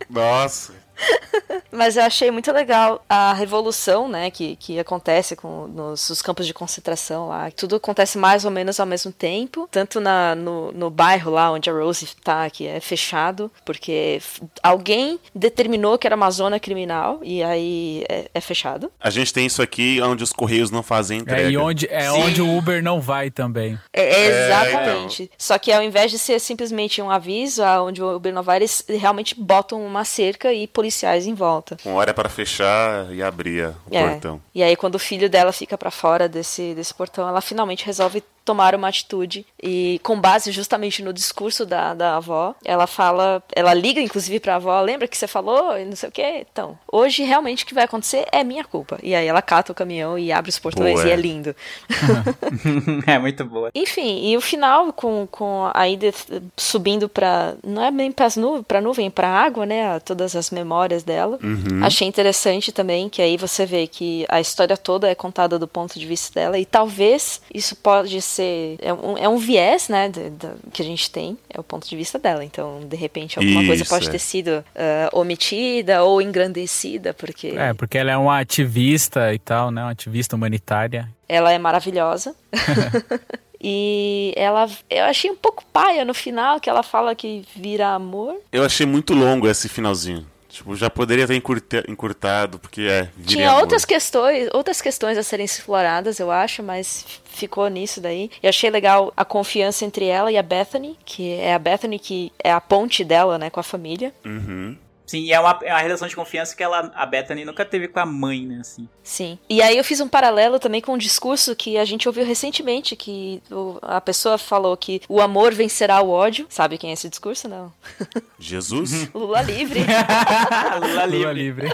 [0.09, 0.73] Nossa.
[1.71, 6.45] Mas eu achei muito legal a revolução, né, que, que acontece com nos, nos campos
[6.45, 7.49] de concentração lá.
[7.51, 11.69] Tudo acontece mais ou menos ao mesmo tempo, tanto na, no, no bairro lá onde
[11.69, 14.21] a Rose tá, que é fechado, porque
[14.61, 18.91] alguém determinou que era uma zona criminal e aí é, é fechado.
[18.99, 21.47] A gente tem isso aqui onde os correios não fazem entrega.
[21.47, 23.79] É, e onde, é onde o Uber não vai também.
[23.91, 25.31] É, exatamente.
[25.37, 28.85] Só que ao invés de ser simplesmente um aviso, onde o Uber não vai, eles
[28.87, 30.92] realmente botam uma cerca e policiais
[31.27, 31.77] em volta.
[31.85, 34.09] Uma hora é para fechar e abrir o É.
[34.09, 34.41] portão.
[34.53, 38.23] E aí, quando o filho dela fica pra fora desse, desse portão, ela finalmente resolve
[38.43, 43.73] tomar uma atitude e com base justamente no discurso da, da avó, ela fala, ela
[43.73, 47.23] liga inclusive pra avó, lembra que você falou e não sei o que, então, hoje
[47.23, 48.99] realmente o que vai acontecer é minha culpa.
[49.01, 51.15] E aí ela cata o caminhão e abre os portões Pô, e é.
[51.15, 51.55] lindo.
[53.07, 53.69] é muito boa.
[53.73, 56.25] Enfim, e o final com, com a Edith
[56.57, 57.55] subindo pra.
[57.63, 59.99] Não é bem pras nu pra nuvem, pra água, né?
[59.99, 61.39] Todas as memórias dela.
[61.43, 61.83] Uhum.
[61.83, 65.97] Achei interessante também que aí você vê que a história toda é contada do ponto
[65.99, 66.57] de vista dela.
[66.57, 68.77] E talvez isso pode ser.
[68.81, 70.09] É um, é um viés, né?
[70.09, 71.37] de- de- que a gente tem.
[71.49, 72.43] É o ponto de vista dela.
[72.43, 74.11] Então, de repente, alguma coisa Isso, pode é.
[74.11, 79.71] ter sido ah, omitida ou engrandecida, porque É, porque ela é uma ativista e tal,
[79.71, 79.81] né?
[79.83, 81.07] Uma ativista humanitária.
[81.27, 82.35] Ela é maravilhosa.
[83.61, 84.69] e ela.
[84.89, 88.35] Eu achei um pouco paia no final, que ela fala que vira amor.
[88.51, 90.25] Eu achei muito longo esse finalzinho.
[90.53, 93.09] Tipo, já poderia ter encurta- encurtado, porque é.
[93.25, 93.61] Tinha amor.
[93.61, 98.29] outras questões, outras questões a serem exploradas, eu acho, mas ficou nisso daí.
[98.41, 102.31] E achei legal a confiança entre ela e a Bethany, que é a Bethany que
[102.43, 104.13] é a ponte dela, né, com a família.
[104.23, 104.77] Uhum.
[105.13, 107.87] Sim, e é uma, é uma relação de confiança que ela, a Bethany nunca teve
[107.87, 108.89] com a mãe, né, assim.
[109.03, 109.37] Sim.
[109.47, 112.95] E aí eu fiz um paralelo também com um discurso que a gente ouviu recentemente,
[112.95, 116.47] que o- a pessoa falou que o amor vencerá o ódio.
[116.49, 117.47] Sabe quem é esse discurso?
[117.47, 117.71] Não.
[118.39, 119.07] Jesus?
[119.13, 119.81] Lula livre.
[120.81, 121.17] Lula livre.
[121.19, 121.69] Lula livre.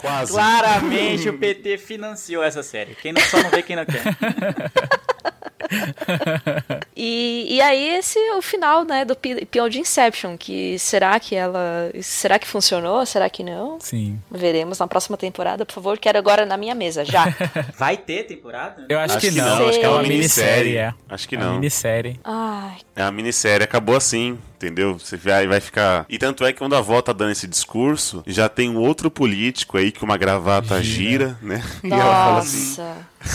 [0.00, 0.32] Quase.
[0.32, 2.94] Claramente o PT financiou essa série.
[2.94, 4.02] Quem não, só não vê quem não quer.
[7.00, 11.36] E, e aí esse é o final, né, do peão de Inception, que será que
[11.36, 13.78] ela, será que funcionou, será que não?
[13.80, 14.18] Sim.
[14.28, 17.26] Veremos na próxima temporada, por favor, quero agora na minha mesa, já.
[17.78, 18.84] Vai ter temporada?
[18.88, 19.58] Eu acho, Acho que, que não.
[19.60, 20.94] não, acho que é é uma uma minissérie, é.
[21.08, 21.54] Acho que É uma não.
[21.54, 22.20] minissérie.
[22.24, 24.98] Ai, É a minissérie, acabou assim, entendeu?
[24.98, 26.04] Você vai, vai ficar.
[26.08, 29.08] E tanto é que quando a avó tá dando esse discurso, já tem um outro
[29.10, 31.62] político aí que uma gravata gira, né?
[31.84, 32.82] E ela fala assim: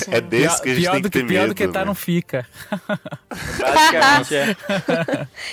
[0.10, 1.54] é desse que a gente pior tem que que, ter pior medo.
[1.54, 1.86] do que tá né?
[1.86, 2.48] não fica.
[3.60, 4.56] Basicamente é.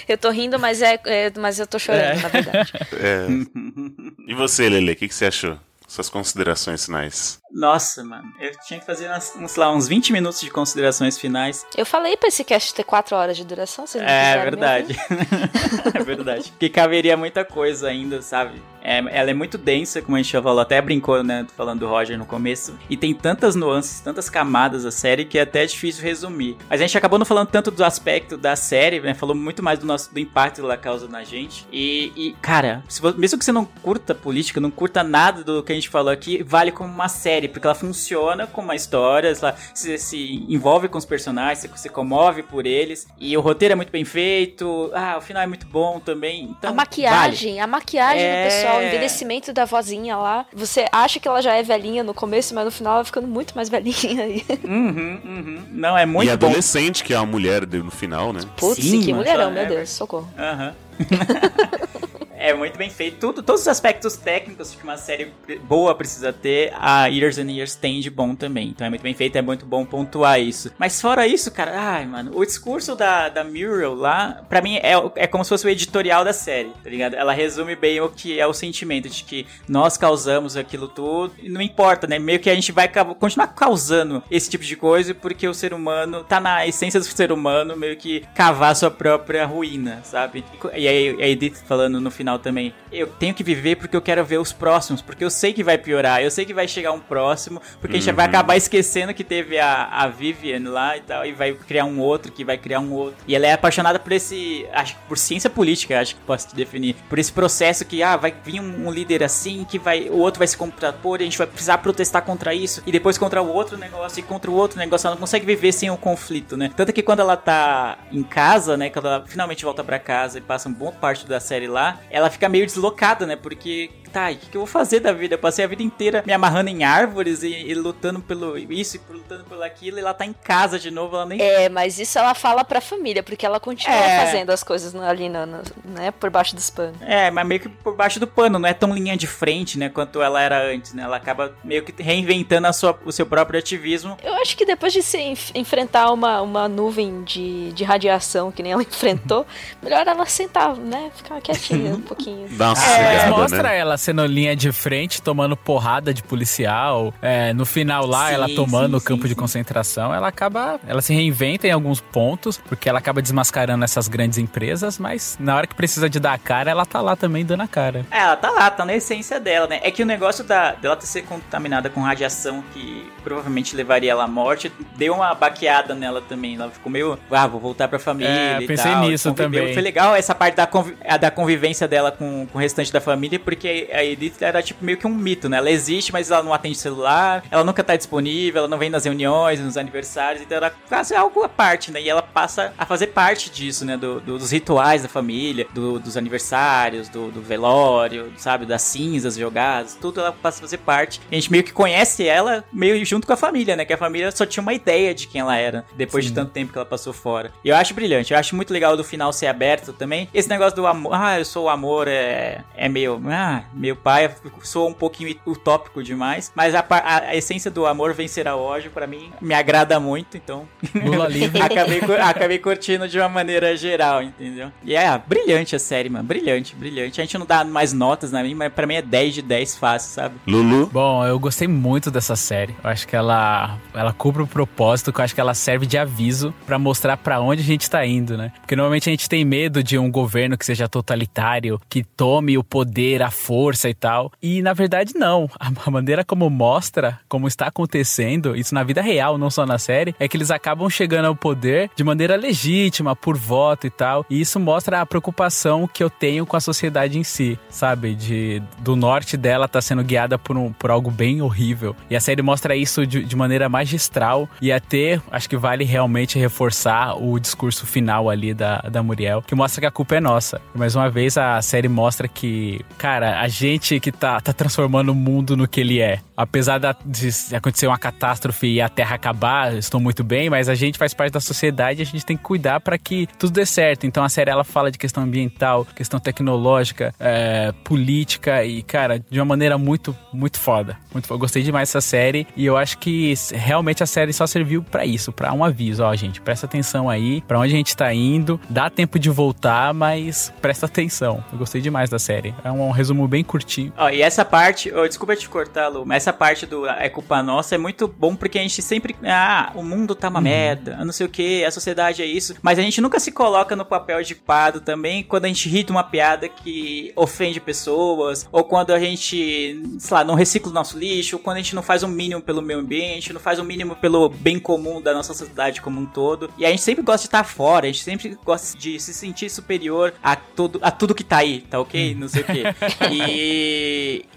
[0.09, 2.23] Eu tô rindo, mas é, é- mas eu tô chorando, É.
[2.23, 2.73] na verdade.
[2.95, 3.27] É.
[4.31, 5.59] E você, Lele, o que, que você achou?
[5.89, 7.40] Suas considerações finais.
[7.53, 8.33] Nossa, mano.
[8.39, 11.67] Eu tinha que fazer uns, lá, uns 20 minutos de considerações finais.
[11.77, 14.97] Eu falei pra esse cast ter 4 horas de duração, vocês não É verdade.
[15.95, 16.51] é verdade.
[16.51, 18.61] Porque caberia muita coisa ainda, sabe?
[18.83, 21.47] É, ela é muito densa, como a gente já falou, até brincou, né?
[21.57, 22.79] Falando do Roger no começo.
[22.89, 26.57] E tem tantas nuances, tantas camadas a série que é até difícil resumir.
[26.69, 29.15] Mas a gente acabou não falando tanto do aspecto da série, né?
[29.15, 31.67] Falou muito mais do nosso do impacto que ela causa na gente.
[31.73, 32.83] E, e, cara,
[33.17, 36.43] mesmo que você não curta política, não curta nada do que a gente falou aqui,
[36.43, 40.99] vale como uma série, porque ela funciona como uma história, ela se, se envolve com
[40.99, 43.07] os personagens, você se comove por eles.
[43.19, 44.91] E o roteiro é muito bem feito.
[44.95, 46.45] Ah, o final é muito bom também.
[46.59, 48.43] Então, a maquiagem, a maquiagem É.
[48.45, 50.47] do pessoal, o envelhecimento da vozinha lá.
[50.53, 53.27] Você acha que ela já é velhinha no começo, mas no final ela vai ficando
[53.29, 54.45] muito mais velhinha aí.
[54.49, 54.61] Vale.
[54.65, 55.63] Uhum, uhum.
[55.71, 56.47] Não, é muito e bom.
[56.47, 58.41] adolescente, que é a mulher no final, né?
[58.57, 60.29] Putz, Sim, que mulherão, só- meu é, Deus, socorro.
[60.39, 60.75] Aham.
[62.41, 63.19] É muito bem feito.
[63.19, 65.31] Tudo, todos os aspectos técnicos que uma série
[65.65, 68.69] boa precisa ter, a Years and Years tem de bom também.
[68.69, 70.73] Então é muito bem feito, é muito bom pontuar isso.
[70.79, 74.95] Mas fora isso, cara, ai, mano, o discurso da, da Muriel lá, pra mim, é,
[75.17, 77.15] é como se fosse o editorial da série, tá ligado?
[77.15, 81.35] Ela resume bem o que é o sentimento de que nós causamos aquilo tudo.
[81.43, 82.19] E não importa, né?
[82.19, 86.25] Meio que a gente vai continuar causando esse tipo de coisa porque o ser humano
[86.25, 90.43] tá na essência do ser humano meio que cavar sua própria ruína, sabe?
[90.75, 94.25] E aí a Edith falando no final também, eu tenho que viver porque eu quero
[94.25, 97.01] ver os próximos, porque eu sei que vai piorar, eu sei que vai chegar um
[97.01, 101.25] próximo, porque a gente vai acabar esquecendo que teve a, a Vivian lá e tal,
[101.25, 103.17] e vai criar um outro, que vai criar um outro.
[103.27, 106.55] E ela é apaixonada por esse, acho que por ciência política, acho que posso te
[106.55, 110.19] definir, por esse processo que, ah, vai vir um, um líder assim, que vai, o
[110.19, 113.43] outro vai se contrapor, e a gente vai precisar protestar contra isso, e depois contra
[113.43, 116.57] o outro negócio, e contra o outro negócio, ela não consegue viver sem o conflito,
[116.57, 116.71] né?
[116.77, 120.41] Tanto que quando ela tá em casa, né, quando ela finalmente volta pra casa e
[120.41, 124.35] passa um bom parte da série lá, ela fica meio deslocada, né, porque tá, e
[124.35, 125.35] o que, que eu vou fazer da vida?
[125.35, 129.13] Eu passei a vida inteira me amarrando em árvores e, e lutando pelo isso e
[129.13, 131.41] lutando pelo aquilo, e ela tá em casa de novo, ela nem.
[131.41, 134.25] É, mas isso ela fala pra família, porque ela continua É.
[134.27, 136.97] fazendo as coisas ali, no, no- né, por baixo dos panos.
[137.03, 139.89] É, mas meio que por baixo do pano, não é tão linha de frente, né,
[139.89, 141.03] quanto ela era antes, né?
[141.03, 144.17] Ela acaba meio que reinventando a sua, o seu próprio ativismo.
[144.23, 148.63] Eu acho que depois de se enf- enfrentar uma, uma nuvem de, de radiação que
[148.63, 149.47] nem ela enfrentou,
[149.83, 151.11] melhor ela sentar, né?
[151.15, 152.49] Ficar quietinha um pouquinho.
[152.51, 153.79] Dá uma Mas sossegada, mostra né?
[153.79, 157.13] ela sendo linha de frente, tomando porrada de policial.
[157.23, 160.81] É, no final lá, Sim, ela tomando sim, o campo sim, de concentração, ela acaba.
[160.87, 165.57] Ela se reinventa em alguns pontos, porque ela acaba desmascarando essas grandes empresas, mas na
[165.57, 168.05] hora que precisa de dar a cara, ela tá lá também dando a cara.
[168.11, 169.81] É, ela tá lá, tá na essência dela, né?
[169.83, 174.25] É que o negócio da, dela ter ser contaminada com radiação que provavelmente levaria ela
[174.25, 176.55] à morte, deu uma baqueada nela também.
[176.57, 178.31] Ela ficou meio, ah, vou voltar pra família.
[178.31, 179.73] É, pensei tal, nisso também.
[179.73, 183.01] Foi legal essa parte da, convi- a da convivência dela com, com o restante da
[183.01, 185.59] família, porque a Edith era tipo meio que um mito, né?
[185.59, 189.05] Ela existe, mas ela não atende celular, ela nunca tá disponível, ela não vem nas
[189.05, 192.01] reuniões, nos aniversários, então era quase algo à parte, né?
[192.01, 193.97] E ela passa a fazer parte disso, né?
[193.97, 198.67] Do- do- dos rituais da família, do- dos aniversários, do, do velório, sabe?
[198.67, 201.21] Das cinzas jogadas, tudo ela passa a fazer parte.
[201.31, 203.85] E a gente meio que conhece ela meio junto com a família, né?
[203.85, 206.73] Que a família só tinha uma ideia de quem ela era, depois de tanto tempo
[206.73, 207.53] que ela passou fora.
[207.65, 210.29] E eu acho brilhante, eu acho muito legal do final ser aberto também.
[210.33, 214.31] Esse negócio do amor, ah, eu sou o amor, é, é meio, ah, meu pai
[214.63, 218.91] sou um pouquinho utópico demais, mas a, a- a essência do amor vencerá o ódio,
[218.91, 221.61] pra mim, me agrada muito, então Lula livre.
[221.63, 224.71] acabei, acabei curtindo de uma maneira geral, entendeu?
[224.85, 226.25] E é, brilhante a série, mano.
[226.25, 227.21] Brilhante, brilhante.
[227.21, 229.77] A gente não dá mais notas na mim, mas pra mim é 10 de 10
[229.79, 230.35] fácil, sabe?
[230.47, 230.87] Lulu.
[230.93, 232.75] Bom, eu gostei muito dessa série.
[232.85, 235.97] Eu acho que ela, ela cumpre o propósito, que eu acho que ela serve de
[235.97, 238.53] aviso pra mostrar pra onde a gente tá indo, né?
[238.61, 242.65] Porque normalmente a gente tem medo de um governo que seja totalitário, que tome o
[242.65, 244.33] poder, a força e tal.
[244.43, 245.49] E na verdade não.
[245.59, 250.15] A maneira como mostra, como está acontecendo, isso na vida real, não só na série,
[250.19, 254.25] é que eles acabam chegando ao poder de maneira legítima, por voto e tal.
[254.29, 258.15] E isso mostra a preocupação que eu tenho com a sociedade em si, sabe?
[258.15, 261.95] De do norte dela tá sendo guiada por, um, por algo bem horrível.
[262.09, 264.49] E a série mostra isso de, de maneira magistral.
[264.61, 269.55] E até acho que vale realmente reforçar o discurso final ali da, da Muriel, que
[269.55, 270.61] mostra que a culpa é nossa.
[270.75, 275.15] Mais uma vez a série mostra que, cara, a gente que tá, tá transformando o
[275.15, 276.21] mundo no que ele é.
[276.37, 280.75] Apesar da- de acontecer uma catástrofe e a Terra acabar, estou muito bem, mas a
[280.75, 283.67] gente faz parte da sociedade e a gente tem que cuidar para que tudo dê
[283.67, 284.07] certo.
[284.07, 289.39] Então a série ela fala de questão ambiental, questão tecnológica, é, política e, cara, de
[289.39, 290.97] uma maneira muito, muito foda.
[291.13, 291.37] Muito foda.
[291.37, 295.05] Eu gostei demais dessa série e eu acho que realmente a série só serviu para
[295.05, 298.59] isso, para um aviso, ó, gente, presta atenção aí, para onde a gente tá indo.
[298.71, 301.45] Dá tempo de voltar, mas presta atenção.
[301.53, 302.55] Eu gostei demais da série.
[302.65, 303.93] É um resumo bem curtinho.
[303.97, 307.43] Ó, e essa parte, oh, desculpa te cortar, Lu, mas essa parte do é culpa
[307.43, 309.17] nossa é muito bom porque a gente sempre.
[309.25, 312.55] Ah, o mundo tá uma merda, eu não sei o que, a sociedade é isso.
[312.63, 315.83] Mas a gente nunca se coloca no papel de culpado também quando a gente ri
[315.83, 320.75] de uma piada que ofende pessoas, ou quando a gente, sei lá, não recicla o
[320.75, 323.59] nosso lixo, ou quando a gente não faz o mínimo pelo meio ambiente, não faz
[323.59, 326.51] o mínimo pelo bem comum da nossa sociedade como um todo.
[326.57, 329.51] E a gente sempre gosta de estar fora, a gente sempre gosta de se sentir
[329.51, 332.15] superior a, todo, a tudo que tá aí, tá ok?
[332.15, 332.63] Não sei o quê.
[333.11, 333.21] E,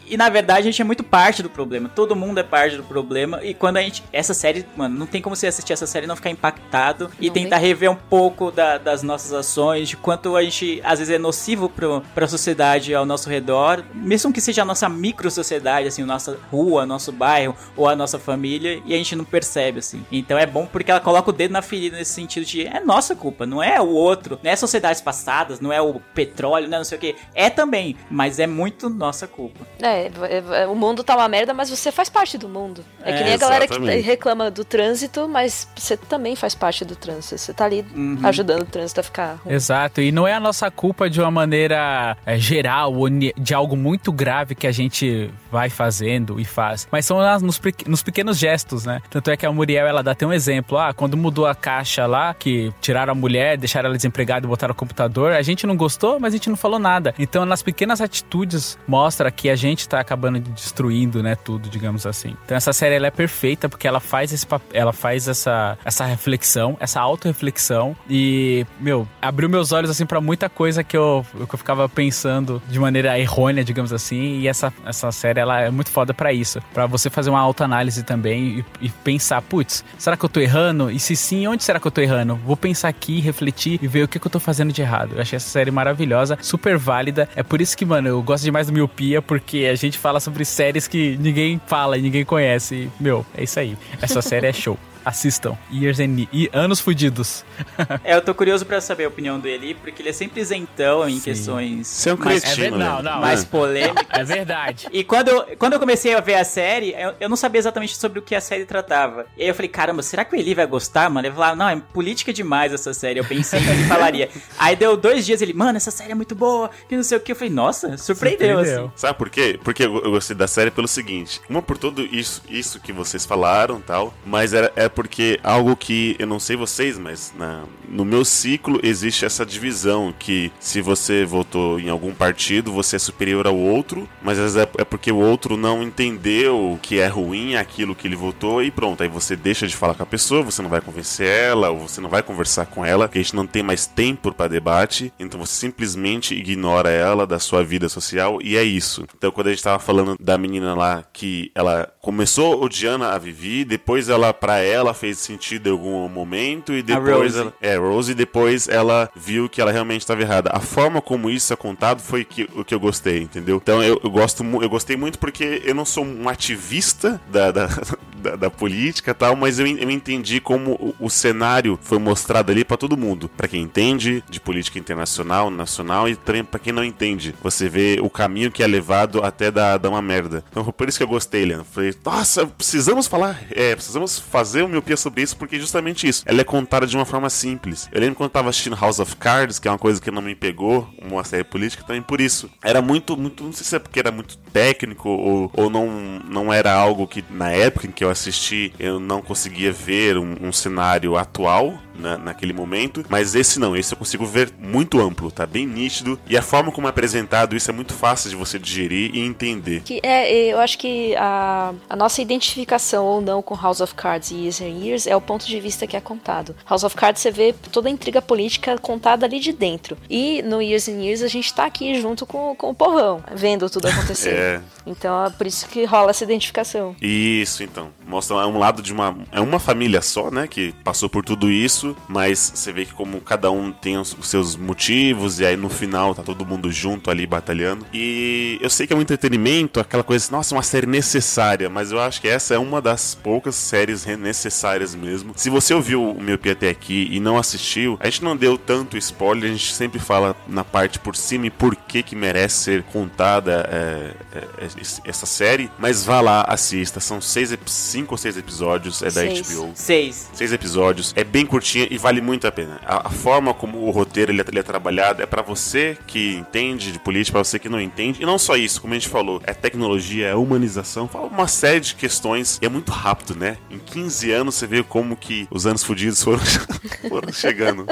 [0.06, 1.90] e na verdade a gente é muito parte do problema.
[1.90, 3.40] Todo mundo é parte do problema.
[3.44, 4.04] E quando a gente.
[4.12, 7.28] Essa série, mano, não tem como você assistir essa série e não ficar impactado e
[7.28, 7.68] Não tentar tem.
[7.68, 11.70] rever um pouco da- das nossas ações, de quanto a gente às vezes é nocivo
[11.70, 16.06] pro, pra sociedade ao nosso redor, mesmo que seja a nossa micro sociedade, assim, a
[16.06, 20.06] nossa rua, nosso bairro ou a nossa família, e a gente não percebe, assim.
[20.12, 23.16] Então é bom porque ela coloca o dedo na ferida nesse sentido de é nossa
[23.16, 26.80] culpa, não é o outro, não é sociedades passadas, não é o petróleo, não é
[26.80, 27.16] não sei o que.
[27.34, 29.66] É também, mas é muito nossa culpa.
[29.82, 32.84] É, é, é, o mundo tá uma merda, mas você faz parte do mundo.
[33.04, 34.02] É, É, que nem a galera que exatamente.
[34.06, 37.38] reclama do trânsito, mas você também faz parte do trânsito.
[37.38, 38.20] Você tá ali Uhum.
[38.24, 39.54] ajudando o trânsito a ficar ruim.
[39.54, 43.76] Exato, e não é a nossa culpa de uma maneira é, geral ou de algo
[43.76, 48.38] muito grave que a gente vai fazendo e faz, mas são nas- nos, nos pequenos
[48.38, 49.02] gestos, né?
[49.10, 52.06] Tanto é que a Muriel, ela dá até um exemplo, ah, quando mudou a caixa
[52.06, 55.76] lá, que tiraram a mulher, deixaram ela desempregada e botaram o computador, a gente não
[55.76, 57.14] gostou, mas a gente não falou nada.
[57.20, 62.36] Então, nas pequenas atitudes, mostra que a gente tá acabando destruindo, né, tudo, digamos assim.
[62.46, 66.78] Então, essa série, ela é perfeita porque ela faz esse ela faz essa, essa reflexão,
[66.80, 71.58] essa autorreflexão e, meu, abriu meus olhos, assim, pra muita coisa que eu, que eu
[71.58, 76.14] ficava pensando de maneira errônea, digamos assim, e essa, essa série, ela é muito foda
[76.14, 80.30] pra isso, Pra você fazer uma autoanálise também e, e pensar, putz, será que eu
[80.30, 80.90] tô errando?
[80.90, 82.36] E se sim, onde será que eu tô errando?
[82.36, 85.14] Vou pensar aqui, refletir e ver o que, que eu tô fazendo de errado.
[85.16, 87.30] Eu achei essa série maravilhosa, super válida.
[87.36, 90.46] É por isso que, mano, eu gosto demais do Miopia, porque a gente fala sobre
[90.46, 92.76] séries que ninguém fala e ninguém conhece.
[92.76, 93.78] E, meu, é isso aí.
[94.02, 94.78] Essa série é show.
[95.06, 95.58] Assistam.
[95.72, 97.44] Years and e Anos Fudidos.
[98.04, 101.16] É, eu tô curioso pra saber a opinião dele, porque ele é sempre isentão em
[101.16, 101.22] Sim.
[101.22, 103.04] questões Você é um mais, é verdade, Leandro.
[103.04, 103.46] não, mais É.
[103.46, 104.06] polêmicas.
[104.20, 104.88] É verdade.
[104.92, 107.96] E quando eu, quando eu comecei a ver a série, eu, eu não sabia exatamente
[107.98, 109.26] sobre o que a série tratava.
[109.38, 111.28] E aí eu falei, caramba, será que o Eli vai gostar, mano?
[111.28, 113.20] Ele falou, não, é política demais essa série.
[113.20, 114.30] Eu pensei que ele falaria.
[114.58, 117.22] Aí deu dois dias ele, mano, essa série é muito boa, que não sei o
[117.22, 117.32] que.
[117.32, 118.86] Eu falei, nossa, surpreendeu, Surpreendeu.
[118.86, 118.94] assim.
[118.96, 119.60] Sabe por quê?
[119.64, 123.26] Porque eu eu gostei da série pelo seguinte: uma por tudo isso, isso que vocês
[123.26, 128.06] falaram tal, mas era, é porque algo que eu não sei vocês, mas na- no
[128.06, 133.46] meu ciclo existe essa divisão que se você votou em algum partido, você é superior
[133.48, 137.56] ao outro, mas às vezes é, é porque o outro não entendeu que é ruim
[137.56, 140.62] aquilo que ele votou e pronto, aí você deixa de falar com a pessoa, você
[140.62, 143.48] não vai convencer ela, ou você não vai conversar com ela, porque a gente não
[143.48, 148.58] tem mais tempo para debate, então você simplesmente ignora ela da sua vida social e
[148.58, 149.06] é isso.
[149.18, 153.64] Então quando a gente tava falando da menina lá que ela começou odiando a Vivi,
[153.64, 158.16] depois ela para ela fez sentido em algum momento e depois ela, é, Rose e
[158.16, 160.50] depois ela viu que ela realmente estava errada.
[160.52, 163.60] A forma como isso é contado foi que, o que eu gostei, entendeu?
[163.62, 167.68] Então eu, eu gosto eu gostei muito porque eu não sou um ativista da, da,
[168.18, 172.52] da, da política e tal, mas eu, eu entendi como o, o cenário foi mostrado
[172.52, 173.30] ali pra todo mundo.
[173.30, 177.36] Pra quem entende de política internacional, nacional e também pra quem não entende.
[177.44, 180.44] Você vê o caminho que é levado até dar, dar uma merda.
[180.50, 181.66] Então por isso que eu gostei, Leandro.
[181.72, 186.24] Falei, nossa, precisamos falar, é, precisamos fazer o miopia sobre isso, porque justamente isso.
[186.26, 187.90] Ela é contada de uma forma simples.
[187.92, 190.22] Eu lembro quando eu tava assistindo House of Cards, que é uma coisa que não
[190.22, 192.50] me pegou, uma série política, também por isso.
[192.64, 195.88] Era muito, muito, não sei se é porque era muito técnico ou, ou não,
[196.28, 200.36] não era algo que na época em que eu assisti eu não conseguia ver um,
[200.42, 205.32] um cenário atual na, naquele momento, mas esse não, esse eu consigo ver muito amplo,
[205.32, 208.58] tá bem nítido e a forma como é apresentado isso é muito fácil de você
[208.58, 209.82] digerir e entender.
[209.82, 214.32] Que é, eu acho que a, a nossa identificação ou não com House of Cards
[214.32, 216.56] e Years and Years é o ponto de vista que é contado.
[216.70, 219.98] House of Cards você vê toda a intriga política contada ali de dentro.
[220.10, 223.70] E no Years and Years a gente tá aqui junto com, com o porrão, vendo
[223.70, 224.34] tudo acontecer.
[224.44, 224.62] É.
[224.86, 226.96] Então é por isso que rola essa identificação.
[227.02, 227.90] Isso, então.
[228.06, 229.16] Mostra é um lado de uma.
[229.32, 230.48] É uma família só, né?
[230.48, 234.56] Que passou por tudo isso, mas você vê que como cada um tem os, seus
[234.56, 237.86] motivos, e aí no final tá todo mundo junto ali batalhando.
[237.94, 242.00] E eu sei que é um entretenimento, aquela coisa, nossa, uma série necessária, mas eu
[242.00, 245.34] acho que essa é uma das poucas séries necessárias mesmo.
[245.36, 248.98] Se você ouviu o meu até aqui e não assistiu, a gente não deu tanto
[248.98, 252.84] spoiler, a gente sempre fala na parte por cima e por que que merece ser
[252.84, 257.00] contada é, é, esse- essa série, mas vá lá, assista.
[257.00, 259.50] São seis, cinco ou seis episódios, é da Seis.
[259.52, 259.72] HBO.
[259.76, 260.30] Seis.
[260.34, 261.46] Seis episódios, é bem
[261.80, 262.80] e vale muito a pena.
[262.86, 266.36] A, a forma como o roteiro ele é, ele é trabalhado é pra você que
[266.36, 268.22] entende de política, pra você que não entende.
[268.22, 271.80] E não só isso, como a gente falou, é tecnologia, é humanização, fala uma série
[271.80, 272.60] de questões.
[272.62, 273.58] E é muito rápido, né?
[273.70, 276.42] Em 15 anos você vê como que os anos fudidos foram,
[277.10, 277.86] foram chegando.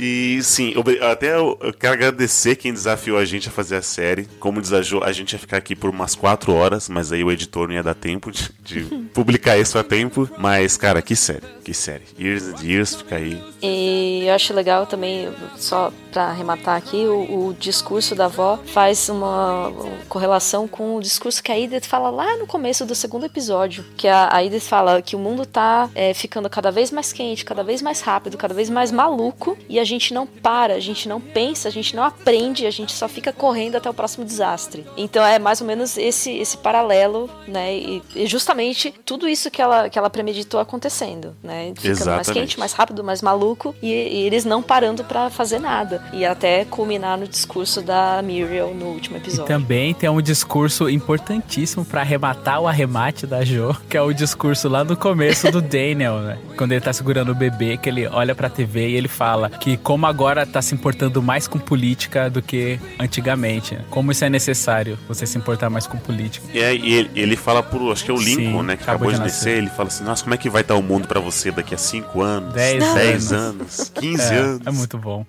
[0.00, 3.82] E sim, obri- até eu, eu quero agradecer quem desafiou a gente a fazer a
[3.82, 4.24] série.
[4.40, 7.68] Como desafiou, a gente ia ficar aqui por umas 4 horas, mas aí o editor
[7.68, 8.80] não ia dar tempo de, de
[9.12, 10.28] publicar isso a tempo.
[10.38, 12.04] Mas, cara, que série, que série.
[12.18, 13.42] Years and Years, fica aí.
[13.62, 19.08] E eu acho legal também, só pra arrematar aqui, o, o discurso da avó faz
[19.08, 19.72] uma,
[20.08, 23.84] correlação com o discurso que a Edith fala lá no começo do segundo episódio.
[23.96, 27.44] Que a, a Edith fala que o mundo tá é, ficando cada vez mais quente,
[27.44, 31.08] cada vez mais rápido, cada vez mais maluco, e a gente não para, a gente
[31.08, 34.84] não pensa, a gente não aprende, a gente só fica correndo até o próximo desastre.
[34.96, 37.74] Então é mais ou menos esse, esse paralelo, né?
[37.74, 41.72] E, e justamente tudo isso que ela, que ela premeditou acontecendo, né?
[41.76, 42.32] Ficando mais Exatamente.
[42.32, 46.02] quente, mais rápido, mais maluco, e, e eles não parando pra fazer nada.
[46.12, 49.46] E até culminar no discurso da Muriel no último E episódio.
[49.46, 54.68] também tem um discurso importantíssimo pra arrematar o arremate da Jo, que é o discurso
[54.68, 56.38] lá no começo do Daniel, né?
[56.56, 59.76] Quando ele tá segurando o bebê, que ele olha pra TV e ele fala que
[59.76, 63.74] como agora tá se importando mais com política do que antigamente.
[63.74, 63.84] né?
[63.90, 66.46] Como isso é necessário, você se importar mais com política.
[66.52, 68.76] E, aí, ele, ele fala pro, acho que é o Lincoln, Sim, né?
[68.76, 69.58] Que acabou acabou, de de descer.
[69.58, 71.78] Ele fala assim: Nossa, como é que vai estar o mundo pra você daqui a
[71.78, 73.32] 5 anos, Dez 10 anos.
[73.32, 74.66] anos, 15 É, anos?
[74.66, 75.24] é muito bom.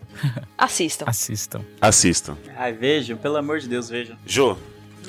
[0.57, 1.05] Assistam.
[1.07, 1.61] Assistam.
[1.81, 2.37] Assistam.
[2.57, 4.15] Ai, vejam, pelo amor de Deus, vejam.
[4.25, 4.55] Jô,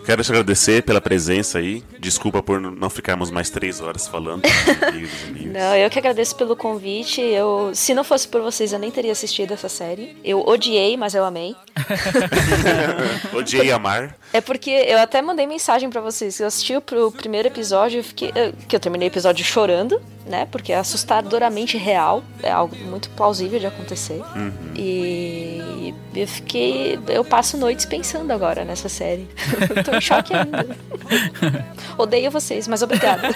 [0.04, 1.82] quero te agradecer pela presença aí.
[1.98, 4.42] Desculpa por não ficarmos mais três horas falando.
[5.54, 7.20] Não, eu que agradeço pelo convite.
[7.20, 10.16] Eu, se não fosse por vocês, eu nem teria assistido essa série.
[10.24, 11.54] Eu odiei, mas eu amei.
[13.32, 14.16] Odiei amar.
[14.32, 16.40] É porque eu até mandei mensagem pra vocês.
[16.40, 20.00] Eu assisti o pro primeiro episódio, eu fiquei, eu- que eu terminei o episódio chorando,
[20.26, 20.46] né?
[20.50, 24.20] Porque é assustadoramente real, é algo muito plausível de acontecer.
[24.74, 29.28] E eu fiquei, eu passo noites pensando agora nessa série.
[29.74, 30.66] Eu tô em choque ainda.
[31.98, 33.28] Odeio vocês, mas obrigada.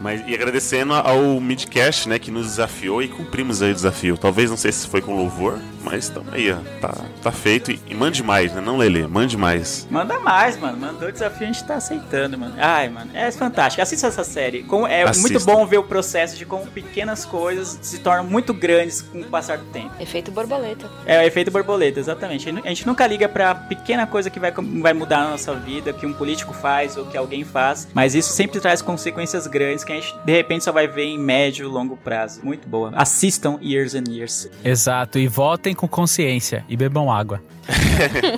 [0.00, 4.18] Mas, e agradecendo ao Midcast, né, que nos desafiou e cumprimos aí o desafio.
[4.18, 6.58] Talvez, não sei se foi com louvor, mas tamo aí, ó.
[6.78, 7.70] Tá, tá feito.
[7.70, 8.60] E, e mande mais, né?
[8.60, 9.88] Não, Lele, mande mais.
[9.90, 10.76] Manda mais, mano.
[10.76, 12.54] Mandou o desafio, a gente tá aceitando, mano.
[12.58, 13.82] Ai, mano, é fantástico.
[13.82, 14.62] Assista essa série.
[14.62, 15.28] Com- é Assista.
[15.32, 19.24] muito bom ver o processo de como pequenas coisas se tornam muito grandes com o
[19.24, 19.90] passar do tempo.
[20.00, 20.90] Efeito borboleta.
[21.06, 22.48] É o efeito borboleta, exatamente.
[22.48, 26.06] A gente- nunca liga pra pequena coisa que vai, vai mudar na nossa vida, que
[26.06, 29.96] um político faz ou que alguém faz, mas isso sempre traz consequências grandes que a
[29.96, 32.40] gente de repente só vai ver em médio e longo prazo.
[32.42, 32.92] Muito boa.
[32.94, 34.48] Assistam Years and Years.
[34.64, 37.42] Exato, e votem com consciência e bebam água.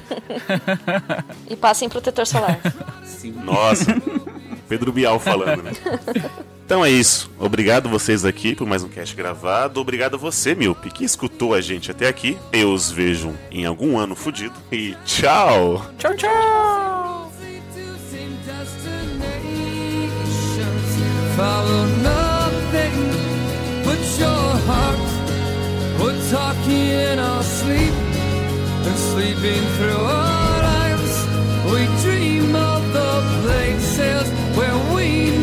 [1.48, 2.58] E passem protetor solar.
[3.04, 3.32] Sim.
[3.32, 3.86] Nossa,
[4.68, 5.72] Pedro Bial falando, né?
[6.66, 7.30] Então é isso.
[7.38, 9.80] Obrigado vocês aqui por mais um cast gravado.
[9.80, 12.36] Obrigado a você, Milpe, que escutou a gente até aqui.
[12.52, 14.56] Eu os vejo em algum ano fudido.
[14.72, 15.86] E tchau!
[15.97, 17.32] Tchau, tchau!
[21.36, 21.86] Follow
[32.97, 33.12] the
[33.43, 34.24] places
[34.56, 35.35] where we